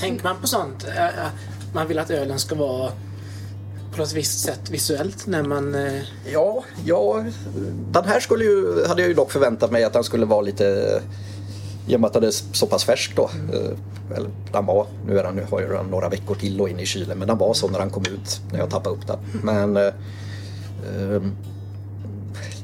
Tänker 0.00 0.24
man 0.24 0.40
på 0.40 0.46
sånt? 0.46 0.84
Äh, 0.84 1.06
äh, 1.06 1.30
Man 1.74 1.88
vill 1.88 1.98
att 1.98 2.10
ölen 2.10 2.38
ska 2.38 2.54
vara 2.54 2.92
på 3.92 3.98
något 3.98 4.12
visst 4.12 4.40
sätt 4.40 4.70
visuellt 4.70 5.26
när 5.26 5.42
man... 5.42 5.74
eh, 5.74 6.02
Ja, 6.32 6.64
ja, 6.84 7.24
den 7.92 8.04
här 8.04 8.20
skulle 8.20 8.44
ju, 8.44 8.84
hade 8.86 9.02
jag 9.02 9.08
ju 9.08 9.14
dock 9.14 9.32
förväntat 9.32 9.70
mig 9.70 9.84
att 9.84 9.92
den 9.92 10.04
skulle 10.04 10.26
vara 10.26 10.40
lite 10.40 11.00
i 11.86 11.96
och 11.96 12.00
med 12.00 12.06
att 12.08 12.12
den 12.14 12.24
är 12.24 12.30
så 12.52 12.66
pass 12.66 12.84
färsk 12.84 13.16
då. 13.16 13.30
eh, 13.52 14.16
Eller 14.16 14.30
den 14.52 14.66
var, 14.66 14.86
nu, 15.06 15.18
är 15.18 15.22
den, 15.22 15.34
nu 15.34 15.46
har 15.50 15.60
ju 15.60 15.68
den 15.68 15.86
några 15.86 16.08
veckor 16.08 16.34
till 16.34 16.56
då 16.56 16.68
inne 16.68 16.82
i 16.82 16.86
kylen 16.86 17.18
men 17.18 17.28
den 17.28 17.38
var 17.38 17.54
så 17.54 17.68
när 17.68 17.78
den 17.78 17.90
kom 17.90 18.02
ut 18.04 18.40
när 18.52 18.58
jag 18.58 18.70
tappade 18.70 18.96
upp 18.96 19.06
den. 19.06 19.18
Men 19.42 19.76
eh, 19.76 19.82
eh, 19.84 21.22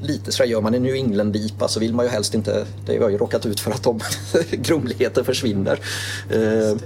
lite 0.01 0.31
så 0.31 0.43
gör 0.43 0.61
man 0.61 0.73
en 0.73 0.83
New 0.83 0.93
England-IPA 0.95 1.67
så 1.67 1.79
vill 1.79 1.93
man 1.93 2.05
ju 2.05 2.11
helst 2.11 2.33
inte, 2.33 2.65
det 2.85 2.97
har 2.97 3.09
ju 3.09 3.17
råkat 3.17 3.45
ut 3.45 3.59
för 3.59 3.71
att 3.71 3.83
de 3.83 3.99
grumligheten 4.51 5.25
försvinner. 5.25 5.79
Eh, 6.29 6.77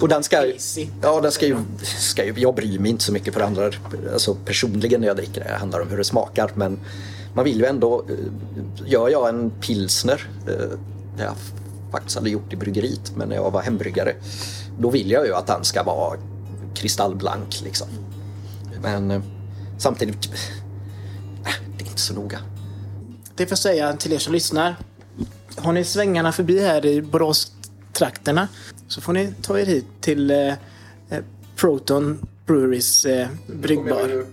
och 0.00 0.08
den 0.08 0.22
ska, 0.22 0.46
ja, 1.02 1.20
den 1.20 1.32
ska 1.32 1.46
ju, 1.46 1.56
ska 1.82 2.24
ju, 2.24 2.34
jag 2.36 2.54
bryr 2.54 2.78
mig 2.78 2.90
inte 2.90 3.04
så 3.04 3.12
mycket 3.12 3.34
det 3.34 3.44
andra, 3.44 3.70
alltså 4.12 4.34
personligen 4.34 5.00
när 5.00 5.08
jag 5.08 5.16
dricker 5.16 5.44
det, 5.44 5.48
det 5.48 5.56
handlar 5.56 5.80
om 5.80 5.88
hur 5.88 5.98
det 5.98 6.04
smakar 6.04 6.50
men 6.54 6.78
man 7.34 7.44
vill 7.44 7.58
ju 7.58 7.66
ändå, 7.66 8.04
eh, 8.08 8.86
gör 8.86 9.08
jag 9.08 9.28
en 9.28 9.50
pilsner, 9.50 10.28
eh, 10.48 10.78
det 11.16 11.22
jag 11.22 11.34
faktiskt 11.90 12.16
hade 12.16 12.30
gjort 12.30 12.52
i 12.52 12.56
bryggeriet 12.56 13.12
men 13.16 13.28
när 13.28 13.36
jag 13.36 13.50
var 13.50 13.62
hembryggare, 13.62 14.14
då 14.78 14.90
vill 14.90 15.10
jag 15.10 15.26
ju 15.26 15.34
att 15.34 15.46
den 15.46 15.64
ska 15.64 15.82
vara 15.82 16.18
kristallblank 16.74 17.60
liksom. 17.64 17.88
Men 18.82 19.10
eh, 19.10 19.22
samtidigt, 19.78 20.32
det 21.78 21.84
är 21.84 21.88
inte 21.88 22.00
så 22.00 22.14
noga. 22.14 22.38
Det 23.34 23.46
får 23.46 23.52
jag 23.52 23.58
säga 23.58 23.96
till 23.96 24.12
er 24.12 24.18
som 24.18 24.32
lyssnar. 24.32 24.76
Har 25.56 25.72
ni 25.72 25.84
svängarna 25.84 26.32
förbi 26.32 26.60
här 26.60 26.86
i 26.86 27.02
Borås-trakterna 27.92 28.48
så 28.88 29.00
får 29.00 29.12
ni 29.12 29.32
ta 29.42 29.58
er 29.58 29.66
hit 29.66 29.84
till 30.00 30.30
eh, 30.30 30.48
eh, 31.10 31.24
Proton 31.56 32.26
Breweries 32.46 33.04
eh, 33.04 33.28
bryggbar. 33.46 34.24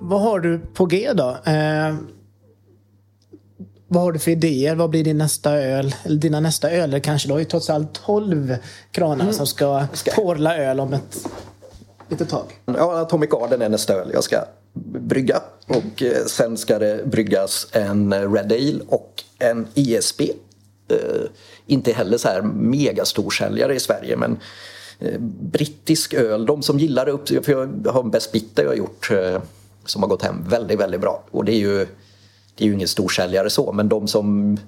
Vad 0.00 0.20
har 0.20 0.40
du 0.40 0.58
på 0.74 0.86
G 0.86 1.12
då? 1.14 1.36
Eh, 1.44 1.94
vad 3.88 4.02
har 4.02 4.12
du 4.12 4.18
för 4.18 4.30
idéer? 4.30 4.74
Vad 4.74 4.90
blir 4.90 5.04
din 5.04 5.18
nästa 5.18 5.56
öl? 5.56 5.94
Eller 6.04 6.16
dina 6.20 6.40
nästa 6.40 6.70
öler 6.70 6.98
kanske? 7.00 7.28
Du 7.28 7.32
har 7.32 7.38
ju 7.38 7.44
trots 7.44 7.70
allt 7.70 7.92
12 7.92 8.56
kranar 8.90 9.32
som 9.32 9.46
ska, 9.46 9.86
Ska- 9.92 10.10
porla 10.12 10.56
öl 10.56 10.80
om 10.80 10.92
ett 10.92 11.26
litet 12.08 12.28
tag. 12.28 12.44
Ja, 12.64 13.00
Atomic 13.00 13.30
Garden 13.30 13.62
är 13.62 13.68
nästa 13.68 13.94
öl 13.94 14.10
jag 14.14 14.24
ska 14.24 14.44
brygga. 15.00 15.40
Och 15.66 16.02
eh, 16.02 16.24
sen 16.26 16.56
ska 16.56 16.78
det 16.78 17.06
bryggas 17.06 17.66
en 17.72 18.12
eh, 18.12 18.32
Red 18.32 18.52
Ale 18.52 18.80
och 18.88 19.24
en 19.38 19.66
ISB. 19.74 20.20
Eh, 20.92 21.28
inte 21.66 21.92
heller 21.92 22.18
så 22.18 22.28
här 22.28 22.42
megastorsäljare 22.42 23.74
i 23.74 23.80
Sverige 23.80 24.16
men 24.16 24.38
eh, 24.98 25.20
brittisk 25.40 26.14
öl. 26.14 26.46
De 26.46 26.62
som 26.62 26.78
gillar 26.78 27.06
det, 27.06 27.12
upp, 27.12 27.28
för 27.28 27.52
jag 27.52 27.92
har 27.92 28.02
en 28.02 28.10
Best 28.10 28.32
Bitter 28.32 28.62
jag 28.62 28.70
har 28.70 28.76
gjort 28.76 29.10
eh, 29.10 29.42
som 29.84 30.02
har 30.02 30.08
gått 30.08 30.22
hem 30.22 30.44
väldigt, 30.48 30.80
väldigt 30.80 31.00
bra. 31.00 31.24
Och 31.30 31.44
det 31.44 31.52
är 31.52 31.58
ju, 31.58 31.86
det 32.54 32.64
är 32.64 32.68
ju 32.68 32.74
ingen 32.74 32.88
storsäljare 32.88 33.50
så 33.50 33.72
men 33.72 33.88
de 33.88 34.08
som 34.08 34.58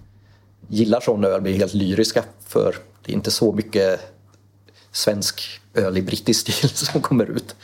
gillar 0.68 1.00
sån 1.00 1.24
öl 1.24 1.40
blir 1.40 1.54
helt 1.54 1.74
lyriska 1.74 2.24
för 2.46 2.76
det 3.04 3.12
är 3.12 3.16
inte 3.16 3.30
så 3.30 3.52
mycket 3.52 4.00
svensk 4.92 5.60
öl 5.74 5.98
i 5.98 6.02
brittisk 6.02 6.40
stil 6.40 6.70
som 6.74 7.00
kommer 7.00 7.30
ut. 7.30 7.56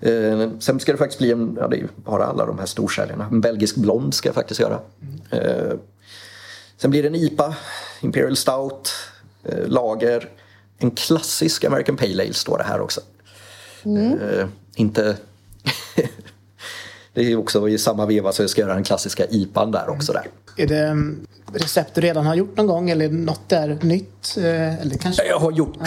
Eh, 0.00 0.50
sen 0.58 0.80
ska 0.80 0.92
det 0.92 0.98
faktiskt 0.98 1.18
bli 1.18 1.30
en, 1.30 1.56
ja 1.60 1.68
det 1.68 1.76
är 1.76 1.80
ju 1.80 1.88
bara 1.96 2.24
alla 2.24 2.46
de 2.46 2.58
här 2.58 2.66
storsäljarna, 2.66 3.28
en 3.32 3.40
belgisk 3.40 3.76
blond 3.76 4.14
ska 4.14 4.28
jag 4.28 4.34
faktiskt 4.34 4.60
göra. 4.60 4.80
Eh, 5.30 5.72
sen 6.76 6.90
blir 6.90 7.02
det 7.02 7.08
en 7.08 7.14
IPA, 7.14 7.54
Imperial 8.00 8.36
Stout, 8.36 8.92
eh, 9.44 9.66
lager, 9.66 10.28
en 10.78 10.90
klassisk 10.90 11.64
American 11.64 11.96
Pale 11.96 12.22
Ale 12.22 12.34
står 12.34 12.58
det 12.58 12.64
här 12.64 12.80
också. 12.80 13.00
Eh, 13.84 14.46
inte... 14.74 15.16
det 17.14 17.32
är 17.32 17.36
också 17.36 17.68
i 17.68 17.78
samma 17.78 18.06
veva 18.06 18.32
så 18.32 18.42
jag 18.42 18.50
ska 18.50 18.60
göra 18.60 18.74
den 18.74 18.84
klassiska 18.84 19.26
IPAn 19.26 19.70
där 19.70 19.88
också 19.88 20.12
där. 20.12 20.26
Är 20.56 20.66
det 20.66 20.86
mm, 20.86 21.26
recept 21.52 21.94
du 21.94 22.00
redan 22.00 22.26
har 22.26 22.34
gjort 22.34 22.56
någon 22.56 22.66
gång 22.66 22.90
eller 22.90 23.08
något 23.08 23.48
där 23.48 23.78
nytt? 23.82 24.36
Eh, 24.36 24.80
Eller 24.80 24.96
kanske... 24.96 25.24
Jag 25.24 25.38
har 25.38 25.52
gjort... 25.52 25.78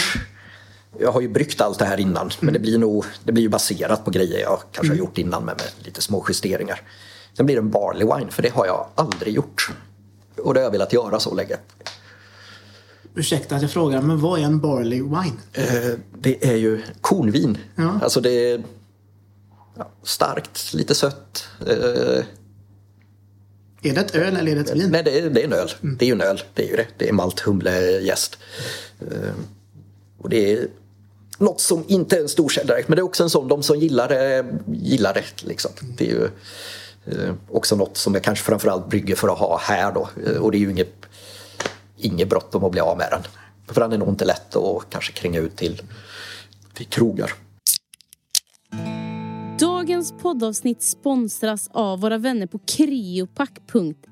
Jag 0.99 1.11
har 1.11 1.21
ju 1.21 1.27
bryggt 1.27 1.61
allt 1.61 1.79
det 1.79 1.85
här 1.85 1.99
innan 1.99 2.31
men 2.39 2.53
det 2.53 2.59
blir 2.59 2.77
nog 2.77 3.05
det 3.23 3.31
blir 3.31 3.43
ju 3.43 3.49
baserat 3.49 4.05
på 4.05 4.11
grejer 4.11 4.39
jag 4.39 4.59
kanske 4.71 4.93
har 4.93 4.97
gjort 4.97 5.17
innan 5.17 5.45
men 5.45 5.55
med 5.55 5.85
lite 5.85 6.01
små 6.01 6.25
justeringar. 6.29 6.81
Sen 7.33 7.45
blir 7.45 7.55
det 7.55 7.61
en 7.61 7.69
barley 7.69 8.07
wine 8.15 8.31
för 8.31 8.43
det 8.43 8.49
har 8.49 8.65
jag 8.65 8.87
aldrig 8.95 9.33
gjort. 9.33 9.71
Och 10.43 10.53
det 10.53 10.59
har 10.59 10.63
jag 10.63 10.71
velat 10.71 10.93
göra 10.93 11.19
så 11.19 11.33
länge. 11.33 11.57
Ursäkta 13.15 13.55
att 13.55 13.61
jag 13.61 13.71
frågar, 13.71 14.01
men 14.01 14.21
vad 14.21 14.39
är 14.39 14.43
en 14.43 14.59
barley 14.59 15.01
wine? 15.01 15.37
Eh, 15.53 15.99
det 16.19 16.45
är 16.45 16.55
ju 16.55 16.81
kornvin. 17.01 17.57
Ja. 17.75 17.99
Alltså 18.03 18.21
det 18.21 18.51
är 18.51 18.63
starkt, 20.03 20.73
lite 20.73 20.95
sött. 20.95 21.47
Eh, 21.67 22.23
Är 23.81 23.93
det 23.95 24.01
ett 24.01 24.15
öl 24.15 24.35
eller 24.37 24.51
är 24.51 24.55
det 24.55 24.61
ett 24.61 24.75
vin? 24.75 24.89
Nej, 24.91 25.03
det 25.03 25.19
är, 25.19 25.29
det 25.29 25.41
är 25.41 25.45
en 25.45 25.53
öl. 25.53 25.69
Det 25.81 26.05
är 26.05 26.07
ju 26.07 26.13
en 26.13 26.21
öl. 26.21 26.41
Det 26.53 26.63
är 26.65 26.69
ju 26.69 26.75
det. 26.75 26.87
Det 26.97 27.09
är 27.09 27.13
malt, 27.13 27.39
humle, 27.39 27.81
jäst. 27.99 28.37
Eh, 28.99 29.31
och 30.17 30.29
det 30.29 30.53
är 30.53 30.67
något 31.37 31.61
som 31.61 31.83
inte 31.87 32.17
är 32.17 32.21
en 32.21 32.29
storsäljare 32.29 32.83
men 32.87 32.95
det 32.95 32.99
är 32.99 33.05
också 33.05 33.23
en 33.23 33.29
sån, 33.29 33.47
de 33.47 33.63
som 33.63 33.79
gillar 33.79 34.09
det, 34.09 34.45
gillar 34.67 35.13
det. 35.13 35.43
Liksom. 35.47 35.71
Det 35.97 36.05
är 36.05 36.09
ju 36.11 36.29
Eh, 37.11 37.33
också 37.51 37.75
något 37.75 37.97
som 37.97 38.13
jag 38.13 38.23
kanske 38.23 38.45
framförallt 38.45 38.89
brygger 38.89 39.15
för 39.15 39.27
att 39.27 39.39
ha 39.39 39.57
här 39.57 39.91
då. 39.91 40.09
Eh, 40.25 40.37
och 40.37 40.51
det 40.51 40.57
är 40.57 40.59
ju 40.59 40.71
inget, 40.71 41.05
inget 41.97 42.29
bråttom 42.29 42.63
att 42.63 42.71
bli 42.71 42.81
av 42.81 42.97
med 42.97 43.07
den. 43.11 43.21
För 43.67 43.81
den 43.81 43.91
är 43.91 43.97
nog 43.97 44.09
inte 44.09 44.25
lätt 44.25 44.55
att 44.55 44.89
kanske 44.89 45.13
kränga 45.13 45.39
ut 45.39 45.55
till, 45.55 45.81
till 46.73 46.85
krogar. 46.85 47.33
Dagens 49.59 50.13
poddavsnitt 50.21 50.83
sponsras 50.83 51.69
av 51.73 51.99
våra 52.01 52.17
vänner 52.17 52.47
på 52.47 52.59
kriopack.se. 52.59 54.03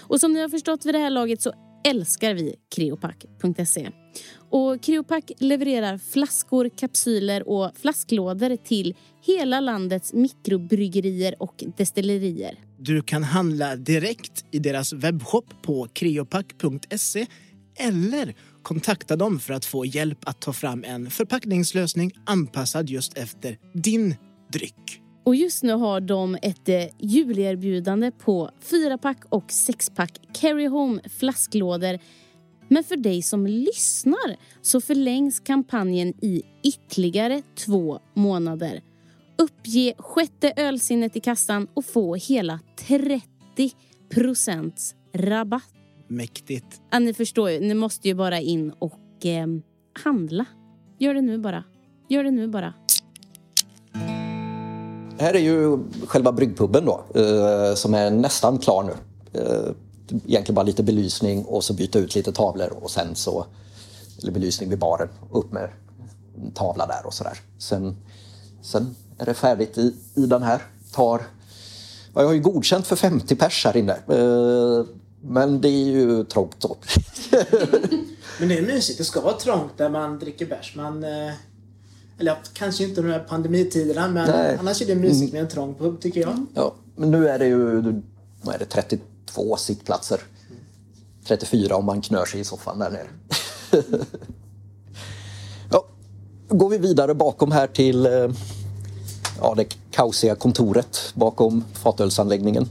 Och 0.00 0.20
som 0.20 0.32
ni 0.32 0.40
har 0.40 0.48
förstått 0.48 0.86
vid 0.86 0.94
det 0.94 0.98
här 0.98 1.10
laget 1.10 1.42
så 1.42 1.52
älskar 1.84 2.34
vi 2.34 2.56
kriopack.se. 2.74 3.90
Och 4.50 4.82
Kreopack 4.82 5.32
levererar 5.38 5.98
flaskor, 5.98 6.68
kapsyler 6.68 7.48
och 7.48 7.70
flasklådor 7.76 8.56
till 8.56 8.94
hela 9.22 9.60
landets 9.60 10.12
mikrobryggerier 10.12 11.42
och 11.42 11.64
destillerier. 11.76 12.58
Du 12.78 13.02
kan 13.02 13.22
handla 13.22 13.76
direkt 13.76 14.44
i 14.50 14.58
deras 14.58 14.92
webbshop 14.92 15.62
på 15.62 15.88
creopack.se 15.92 17.26
eller 17.76 18.34
kontakta 18.62 19.16
dem 19.16 19.40
för 19.40 19.54
att 19.54 19.64
få 19.64 19.86
hjälp 19.86 20.18
att 20.28 20.40
ta 20.40 20.52
fram 20.52 20.84
en 20.84 21.10
förpackningslösning 21.10 22.12
anpassad 22.26 22.90
just 22.90 23.18
efter 23.18 23.58
din 23.72 24.14
dryck. 24.52 25.00
Och 25.24 25.34
just 25.34 25.62
nu 25.62 25.72
har 25.72 26.00
de 26.00 26.38
ett 26.42 26.68
eh, 26.68 26.84
julerbjudande 26.98 28.10
på 28.10 28.50
4-pack 28.70 29.18
och 29.28 29.46
6-pack 29.46 30.20
Carry 30.32 30.66
Home 30.66 31.00
flasklådor. 31.18 31.98
Men 32.68 32.84
för 32.84 32.96
dig 32.96 33.22
som 33.22 33.46
lyssnar 33.46 34.36
så 34.62 34.80
förlängs 34.80 35.40
kampanjen 35.40 36.08
i 36.08 36.42
ytterligare 36.62 37.42
två 37.66 37.98
månader. 38.14 38.82
Uppge 39.38 39.94
sjätte 39.98 40.52
ölsinnet 40.56 41.16
i 41.16 41.20
kassan 41.20 41.68
och 41.74 41.84
få 41.84 42.14
hela 42.14 42.60
30 42.88 43.72
rabatt. 45.14 45.74
Mäktigt. 46.08 46.80
Ja, 46.90 46.98
ni 46.98 47.14
förstår 47.14 47.50
ju, 47.50 47.60
ni 47.60 47.74
måste 47.74 48.08
ju 48.08 48.14
bara 48.14 48.40
in 48.40 48.72
och 48.78 49.26
eh, 49.26 49.46
handla. 50.04 50.46
Gör 50.98 51.14
det 51.14 51.20
nu 51.20 51.38
bara. 51.38 51.64
Gör 52.08 52.24
det 52.24 52.30
nu 52.30 52.48
bara. 52.48 52.74
Här 55.18 55.34
är 55.34 55.38
ju 55.38 55.78
själva 56.06 56.32
bryggpubben 56.32 56.84
då, 56.84 57.04
eh, 57.14 57.74
som 57.74 57.94
är 57.94 58.10
nästan 58.10 58.58
klar 58.58 58.82
nu. 58.82 58.92
Eh, 59.40 59.74
egentligen 60.08 60.54
bara 60.54 60.62
lite 60.62 60.82
belysning 60.82 61.44
och 61.44 61.64
så 61.64 61.74
byta 61.74 61.98
ut 61.98 62.14
lite 62.14 62.32
tavlor 62.32 62.78
och 62.82 62.90
sen 62.90 63.14
så, 63.14 63.46
eller 64.22 64.32
belysning 64.32 64.70
vid 64.70 64.78
baren, 64.78 65.08
upp 65.32 65.52
med 65.52 65.70
en 66.42 66.50
tavla 66.50 66.86
där 66.86 67.06
och 67.06 67.14
sådär. 67.14 67.38
Sen, 67.58 67.96
sen 68.62 68.94
är 69.18 69.26
det 69.26 69.34
färdigt 69.34 69.78
i, 69.78 69.94
i 70.14 70.26
den 70.26 70.42
här. 70.42 70.62
Tar, 70.92 71.22
ja, 72.14 72.20
jag 72.20 72.26
har 72.26 72.34
ju 72.34 72.40
godkänt 72.40 72.86
för 72.86 72.96
50 72.96 73.36
pers 73.36 73.64
här 73.64 73.76
inne. 73.76 73.92
Eh, 73.92 74.86
men 75.20 75.60
det 75.60 75.68
är 75.68 75.84
ju 75.84 76.24
trångt 76.24 76.60
då. 76.60 76.76
Men 78.38 78.48
det 78.48 78.58
är 78.58 78.62
mysigt. 78.62 78.98
Det 78.98 79.04
ska 79.04 79.20
vara 79.20 79.36
trångt 79.36 79.72
där 79.76 79.88
man 79.88 80.18
dricker 80.18 80.46
bärs. 80.46 80.76
Man, 80.76 81.04
eh, 81.04 81.32
eller 82.18 82.36
kanske 82.52 82.84
inte 82.84 83.02
de 83.02 83.10
här 83.10 83.18
pandemitiderna 83.18 84.08
men 84.08 84.30
Nej. 84.30 84.56
annars 84.60 84.82
är 84.82 84.86
det 84.86 84.94
mysigt 84.94 85.32
med 85.32 85.42
en 85.42 85.48
trång 85.48 85.74
pub 85.74 86.00
tycker 86.00 86.20
jag. 86.20 86.46
Ja, 86.54 86.74
men 86.96 87.10
nu 87.10 87.28
är 87.28 87.38
det 87.38 87.46
ju 87.46 87.82
vad 88.42 88.54
är 88.54 88.58
det, 88.58 88.64
32 89.34 89.56
sittplatser. 89.56 90.20
34 91.26 91.76
om 91.76 91.84
man 91.84 92.02
knör 92.02 92.24
sig 92.24 92.40
i 92.40 92.44
soffan 92.44 92.78
där 92.78 92.90
nere. 92.90 93.08
ja, 95.70 95.84
går 96.48 96.68
vi 96.68 96.78
vidare 96.78 97.14
bakom 97.14 97.52
här 97.52 97.66
till, 97.66 98.06
eh, 98.06 98.28
ja 99.40 99.54
det 99.56 99.76
kaosiga 99.90 100.34
kontoret 100.34 101.12
bakom 101.14 101.64
fatölsanläggningen. 101.72 102.68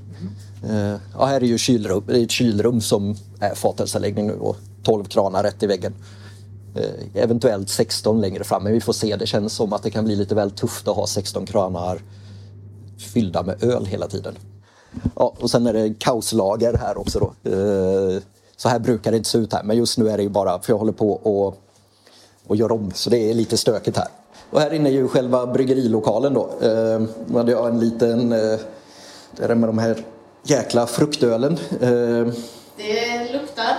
Eh, 0.70 0.96
ja, 1.14 1.26
här 1.26 1.42
är 1.42 1.46
ju 1.46 1.58
kylrum, 1.58 2.04
det 2.08 2.20
är 2.20 2.24
ett 2.24 2.32
kylrum 2.32 2.82
som 2.82 3.16
är 3.40 3.56
fatölsanläggning 3.56 4.28
nu 4.28 4.34
och 4.34 4.58
12 4.84 5.04
kranar 5.04 5.44
rätt 5.44 5.64
i 5.64 5.68
väggen. 5.68 5.94
Eh, 6.76 7.24
eventuellt 7.24 7.70
16 7.70 8.22
längre 8.22 8.44
fram, 8.44 8.64
men 8.64 8.74
vi 8.74 8.82
får 8.82 8.94
se. 8.94 9.16
Det 9.16 9.28
känns 9.28 9.54
som 9.54 9.74
att 9.74 9.84
det 9.84 9.92
kan 9.92 10.06
bli 10.06 10.16
lite 10.16 10.36
väl 10.36 10.52
tufft 10.52 10.88
att 10.88 10.96
ha 10.96 11.08
16 11.08 11.46
kranar 11.46 12.02
fyllda 12.98 13.44
med 13.44 13.64
öl 13.64 13.86
hela 13.86 14.08
tiden. 14.08 14.36
Ja, 15.16 15.34
och 15.40 15.52
sen 15.52 15.68
är 15.68 15.74
det 15.74 15.94
kaoslager 16.00 16.74
här 16.74 16.98
också 16.98 17.20
då. 17.20 17.52
Eh, 17.52 18.22
så 18.58 18.70
här 18.70 18.80
brukar 18.80 19.12
det 19.12 19.18
inte 19.18 19.30
se 19.30 19.38
ut 19.38 19.54
här, 19.54 19.64
men 19.64 19.78
just 19.78 19.98
nu 19.98 20.10
är 20.10 20.18
det 20.18 20.24
ju 20.24 20.30
bara 20.30 20.60
för 20.62 20.74
jag 20.74 20.78
håller 20.78 20.92
på 20.92 21.12
och, 21.12 21.58
och 22.48 22.56
gör 22.56 22.72
om, 22.72 22.92
så 22.96 23.10
det 23.10 23.18
är 23.30 23.34
lite 23.34 23.58
stökigt 23.58 23.98
här. 23.98 24.08
Och 24.50 24.60
här 24.62 24.74
inne 24.74 24.90
är 24.90 24.94
ju 24.94 25.08
själva 25.08 25.48
bryggerilokalen 25.48 26.34
då. 26.34 26.50
Eh, 26.62 27.02
då 27.26 27.38
hade 27.38 27.52
jag 27.52 27.68
en 27.68 27.80
liten, 27.80 28.32
eh, 28.32 28.60
det 29.38 29.44
är 29.44 29.56
med 29.56 29.70
de 29.70 29.78
här 29.78 30.06
jäkla 30.44 30.88
fruktölen. 30.88 31.54
Eh, 31.82 32.28
Det 32.78 33.34
luktar. 33.34 33.76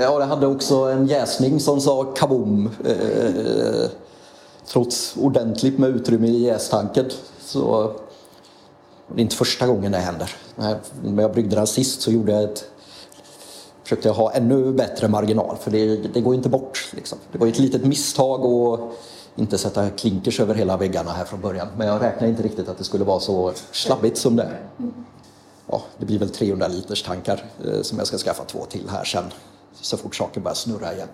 Ja, 0.00 0.18
det 0.18 0.24
hade 0.24 0.46
också 0.46 0.74
en 0.76 1.06
jäsning 1.06 1.60
som 1.60 1.80
sa 1.80 2.04
kaboom. 2.04 2.70
Eh, 2.84 3.90
trots 4.66 5.16
ordentligt 5.16 5.78
med 5.78 5.90
utrymme 5.90 6.28
i 6.28 6.42
jästanken. 6.42 7.04
Så 7.40 7.92
det 9.14 9.20
är 9.20 9.22
inte 9.22 9.36
första 9.36 9.66
gången 9.66 9.92
det 9.92 9.98
händer. 9.98 10.36
När 11.02 11.22
jag 11.22 11.32
bryggde 11.32 11.56
den 11.56 11.66
sist 11.66 12.02
så 12.02 12.10
gjorde 12.10 12.32
jag 12.32 12.42
ett 12.42 12.70
försökte 13.90 14.08
jag 14.08 14.14
ha 14.14 14.32
ännu 14.32 14.72
bättre 14.72 15.08
marginal 15.08 15.56
för 15.56 15.70
det, 15.70 15.96
det 15.96 16.20
går 16.20 16.34
inte 16.34 16.48
bort. 16.48 16.92
Liksom. 16.96 17.18
Det 17.32 17.38
var 17.38 17.46
ett 17.46 17.58
litet 17.58 17.84
misstag 17.84 18.44
att 18.44 18.80
inte 19.36 19.58
sätta 19.58 19.90
klinkers 19.90 20.40
över 20.40 20.54
hela 20.54 20.76
väggarna 20.76 21.12
här 21.12 21.24
från 21.24 21.40
början. 21.40 21.68
Men 21.76 21.86
jag 21.86 22.02
räknade 22.02 22.28
inte 22.28 22.42
riktigt 22.42 22.68
att 22.68 22.78
det 22.78 22.84
skulle 22.84 23.04
vara 23.04 23.20
så 23.20 23.52
slabbigt 23.72 24.18
som 24.18 24.36
det 24.36 24.42
är. 24.42 24.60
Ja, 25.66 25.82
det 25.98 26.06
blir 26.06 26.18
väl 26.18 26.30
300 26.30 26.68
liters 26.68 27.02
tankar 27.02 27.44
eh, 27.64 27.82
som 27.82 27.98
jag 27.98 28.06
ska 28.06 28.18
skaffa 28.18 28.44
två 28.44 28.64
till 28.64 28.88
här 28.88 29.04
sen 29.04 29.24
så 29.80 29.96
fort 29.96 30.16
saker 30.16 30.40
börjar 30.40 30.54
snurra 30.54 30.94
igen. 30.94 31.08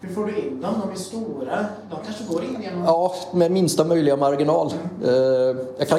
Hur 0.00 0.14
får 0.14 0.26
du 0.26 0.38
in 0.38 0.60
dem? 0.60 0.74
De 0.86 0.90
är 0.92 0.96
stora. 0.96 1.66
De 1.90 1.96
kanske 2.04 2.24
går 2.34 2.44
in 2.44 2.62
genom... 2.62 2.84
Ja, 2.84 3.14
med 3.32 3.50
minsta 3.50 3.84
möjliga 3.84 4.16
marginal. 4.16 4.72
Eh, 5.04 5.10
Jag, 5.78 5.88
kan, 5.88 5.98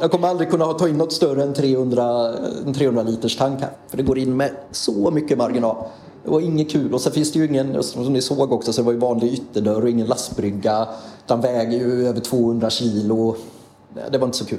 jag 0.00 0.10
kommer 0.10 0.28
aldrig 0.28 0.50
kunna 0.50 0.72
ta 0.72 0.88
in 0.88 0.98
något 0.98 1.12
större 1.12 1.42
än 1.42 1.54
300, 1.54 2.34
en 2.66 2.74
300 2.74 3.02
liters 3.02 3.36
tank 3.36 3.60
här. 3.60 3.70
För 3.88 3.96
det 3.96 4.02
går 4.02 4.18
in 4.18 4.36
med 4.36 4.50
så 4.70 5.10
mycket 5.10 5.38
marginal. 5.38 5.76
Det 6.24 6.30
var 6.30 6.40
inget 6.40 6.70
kul. 6.70 6.94
Och 6.94 7.00
så 7.00 7.10
finns 7.10 7.32
det 7.32 7.38
ju 7.38 7.46
ingen, 7.46 7.82
som 7.82 8.12
ni 8.12 8.20
såg 8.22 8.52
också, 8.52 8.72
så 8.72 8.80
det 8.80 8.84
var 8.86 8.92
ju 8.92 8.98
vanlig 8.98 9.32
ytterdörr 9.32 9.82
och 9.82 9.90
ingen 9.90 10.06
lastbrygga. 10.06 10.88
Den 11.26 11.40
väger 11.40 11.78
ju 11.78 12.08
över 12.08 12.20
200 12.20 12.70
kilo. 12.70 13.36
Det 14.10 14.18
var 14.18 14.26
inte 14.26 14.38
så 14.38 14.44
kul. 14.46 14.58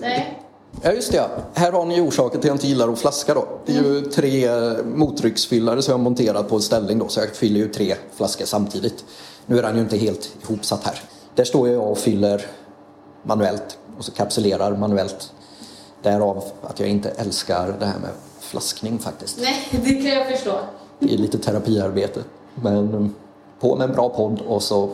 Nej. 0.00 0.41
Ja 0.84 0.92
just 0.92 1.12
det, 1.12 1.16
ja. 1.16 1.28
här 1.54 1.72
har 1.72 1.84
ni 1.84 2.00
orsaken 2.00 2.30
till 2.30 2.38
att 2.38 2.44
jag 2.44 2.54
inte 2.54 2.66
gillar 2.66 2.92
att 2.92 2.98
flaska 2.98 3.34
då. 3.34 3.48
Det 3.66 3.76
är 3.76 3.82
ju 3.82 4.00
tre 4.00 4.48
mottrycksfyllare 4.84 5.82
som 5.82 5.92
jag 5.92 5.98
har 5.98 6.04
monterat 6.04 6.48
på 6.48 6.56
en 6.56 6.62
ställning 6.62 6.98
då 6.98 7.08
så 7.08 7.20
jag 7.20 7.30
fyller 7.30 7.60
ju 7.60 7.68
tre 7.68 7.94
flaskor 8.14 8.44
samtidigt. 8.44 9.04
Nu 9.46 9.58
är 9.58 9.62
den 9.62 9.76
ju 9.76 9.82
inte 9.82 9.96
helt 9.96 10.36
ihopsatt 10.42 10.84
här. 10.84 11.02
Där 11.34 11.44
står 11.44 11.68
jag 11.68 11.90
och 11.90 11.98
fyller 11.98 12.46
manuellt 13.22 13.78
och 13.98 14.04
så 14.04 14.12
kapsulerar 14.12 14.76
manuellt. 14.76 15.32
Därav 16.02 16.44
att 16.62 16.80
jag 16.80 16.88
inte 16.88 17.10
älskar 17.10 17.76
det 17.80 17.86
här 17.86 17.98
med 17.98 18.10
flaskning 18.40 18.98
faktiskt. 18.98 19.38
Nej, 19.40 19.68
det 19.84 19.94
kan 19.94 20.18
jag 20.18 20.28
förstå. 20.28 20.58
Det 20.98 21.14
är 21.14 21.18
lite 21.18 21.38
terapiarbete. 21.38 22.20
Men 22.54 22.94
um, 22.94 23.14
på 23.60 23.76
med 23.76 23.88
en 23.88 23.94
bra 23.94 24.08
podd 24.08 24.40
och 24.40 24.62
så 24.62 24.90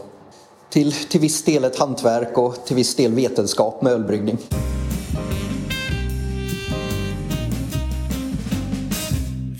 till, 0.70 0.93
till 0.93 1.20
viss 1.20 1.43
del 1.45 1.64
ett 1.64 1.78
hantverk 1.78 2.39
och 2.39 2.64
till 2.64 2.76
viss 2.76 2.95
del 2.95 3.14
vetenskap 3.14 3.82
med 3.82 3.93
ölbryggning. 3.93 4.39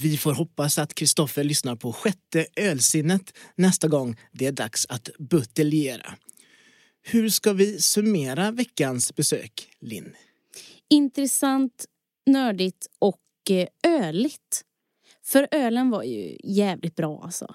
Vi 0.03 0.17
får 0.17 0.33
hoppas 0.33 0.79
att 0.79 0.95
Kristoffer 0.95 1.45
lyssnar 1.45 1.77
på 1.77 1.93
sjätte 1.93 2.47
ölsinnet 2.57 3.37
nästa 3.55 3.89
gång 3.89 4.17
det 4.33 4.47
är 4.47 4.53
dags 4.53 4.87
att 4.89 5.11
buteljera. 5.19 6.15
Hur 7.03 7.29
ska 7.29 7.53
vi 7.53 7.81
summera 7.81 8.51
veckans 8.51 9.15
besök, 9.15 9.69
Linn? 9.81 10.15
Intressant, 10.91 11.85
nördigt 12.27 12.87
och 12.99 13.21
eh, 13.51 13.69
öligt. 13.87 14.65
För 15.25 15.49
ölen 15.51 15.91
var 15.91 16.03
ju 16.03 16.37
jävligt 16.45 16.97
bra 16.97 17.23
alltså. 17.25 17.55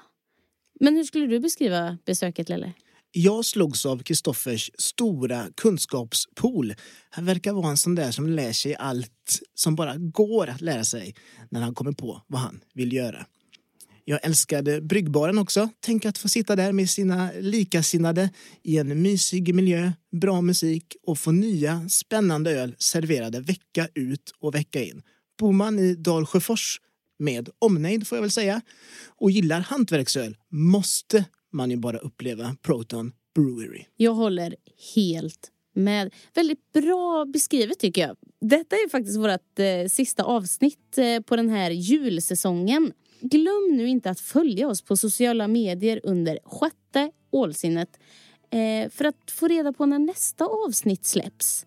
Men 0.79 0.95
hur 0.95 1.03
skulle 1.03 1.27
du 1.27 1.39
beskriva 1.39 1.97
besöket 2.05 2.49
Lelle? 2.49 2.73
Jag 3.15 3.45
slogs 3.45 3.85
av 3.85 4.03
Kristoffers 4.03 4.71
stora 4.77 5.47
kunskapspool. 5.57 6.73
Han 7.09 7.25
verkar 7.25 7.53
vara 7.53 7.69
en 7.69 7.77
sån 7.77 7.95
där 7.95 8.11
som 8.11 8.29
lär 8.29 8.53
sig 8.53 8.75
allt 8.75 9.39
som 9.53 9.75
bara 9.75 9.95
går 9.97 10.47
att 10.47 10.61
lära 10.61 10.83
sig 10.83 11.15
när 11.49 11.61
han 11.61 11.75
kommer 11.75 11.91
på 11.91 12.21
vad 12.27 12.41
han 12.41 12.59
vill 12.73 12.93
göra. 12.93 13.25
Jag 14.05 14.19
älskade 14.23 14.81
bryggbaren 14.81 15.37
också. 15.37 15.69
Tänk 15.79 16.05
att 16.05 16.17
få 16.17 16.29
sitta 16.29 16.55
där 16.55 16.71
med 16.71 16.89
sina 16.89 17.31
likasinnade 17.39 18.29
i 18.63 18.77
en 18.77 19.01
mysig 19.01 19.55
miljö, 19.55 19.91
bra 20.11 20.41
musik 20.41 20.95
och 21.03 21.19
få 21.19 21.31
nya 21.31 21.89
spännande 21.89 22.51
öl 22.51 22.75
serverade 22.77 23.39
vecka 23.39 23.87
ut 23.95 24.33
och 24.39 24.55
vecka 24.55 24.83
in. 24.83 25.01
Bor 25.39 25.53
man 25.53 25.79
i 25.79 25.95
Dalsjöfors 25.95 26.81
med 27.19 27.49
omnejd 27.59 28.07
får 28.07 28.15
jag 28.15 28.21
väl 28.21 28.31
säga 28.31 28.61
och 29.05 29.31
gillar 29.31 29.59
hantverksöl 29.59 30.37
måste 30.49 31.25
man 31.53 31.71
ju 31.71 31.77
bara 31.77 31.97
uppleva 31.97 32.55
Proton 32.61 33.11
Brewery. 33.35 33.85
Jag 33.97 34.13
håller 34.13 34.55
helt 34.95 35.51
med. 35.73 36.13
Väldigt 36.33 36.71
bra 36.73 37.25
beskrivet 37.25 37.79
tycker 37.79 38.01
jag. 38.01 38.17
Detta 38.41 38.75
är 38.75 38.89
faktiskt 38.89 39.19
vårt 39.19 39.59
eh, 39.59 39.87
sista 39.89 40.23
avsnitt 40.23 40.97
eh, 40.97 41.19
på 41.19 41.35
den 41.35 41.49
här 41.49 41.71
julsäsongen. 41.71 42.93
Glöm 43.21 43.69
nu 43.71 43.87
inte 43.87 44.09
att 44.09 44.19
följa 44.19 44.67
oss 44.67 44.81
på 44.81 44.97
sociala 44.97 45.47
medier 45.47 45.99
under 46.03 46.39
sjätte 46.43 47.11
ålsinnet 47.31 47.99
eh, 48.49 48.89
för 48.89 49.05
att 49.05 49.31
få 49.31 49.47
reda 49.47 49.73
på 49.73 49.85
när 49.85 49.99
nästa 49.99 50.45
avsnitt 50.45 51.05
släpps. 51.05 51.65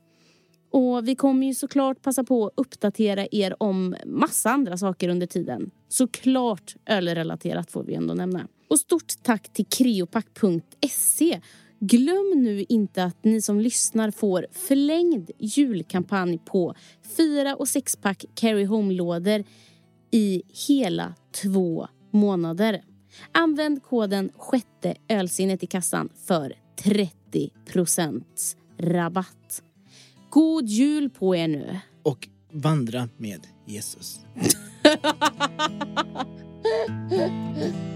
Och 0.70 1.08
vi 1.08 1.14
kommer 1.14 1.46
ju 1.46 1.54
såklart 1.54 2.02
passa 2.02 2.24
på 2.24 2.46
att 2.46 2.52
uppdatera 2.56 3.26
er 3.32 3.62
om 3.62 3.96
massa 4.06 4.50
andra 4.50 4.76
saker 4.76 5.08
under 5.08 5.26
tiden. 5.26 5.70
Såklart 5.88 6.76
ölrelaterat 6.86 7.70
får 7.70 7.84
vi 7.84 7.94
ändå 7.94 8.14
nämna. 8.14 8.48
Och 8.68 8.78
stort 8.78 9.22
tack 9.22 9.52
till 9.52 9.66
kreopack.se. 9.66 11.40
Glöm 11.80 12.32
nu 12.34 12.64
inte 12.68 13.04
att 13.04 13.24
ni 13.24 13.42
som 13.42 13.60
lyssnar 13.60 14.10
får 14.10 14.46
förlängd 14.52 15.30
julkampanj 15.38 16.38
på 16.38 16.74
4 17.16 17.56
och 17.56 17.66
6-pack 17.66 18.24
carry 18.34 18.64
home-lådor 18.64 19.44
i 20.10 20.42
hela 20.68 21.14
två 21.42 21.88
månader. 22.10 22.84
Använd 23.32 23.82
koden 23.82 24.30
sjätte 24.36 24.94
ölsinnet 25.08 25.62
i 25.62 25.66
kassan 25.66 26.08
för 26.26 26.54
30% 26.82 28.22
rabatt. 28.78 29.62
God 30.30 30.68
jul 30.68 31.10
på 31.10 31.36
er 31.36 31.48
nu! 31.48 31.78
Och 32.02 32.28
vandra 32.52 33.08
med 33.16 33.46
Jesus. 33.66 34.20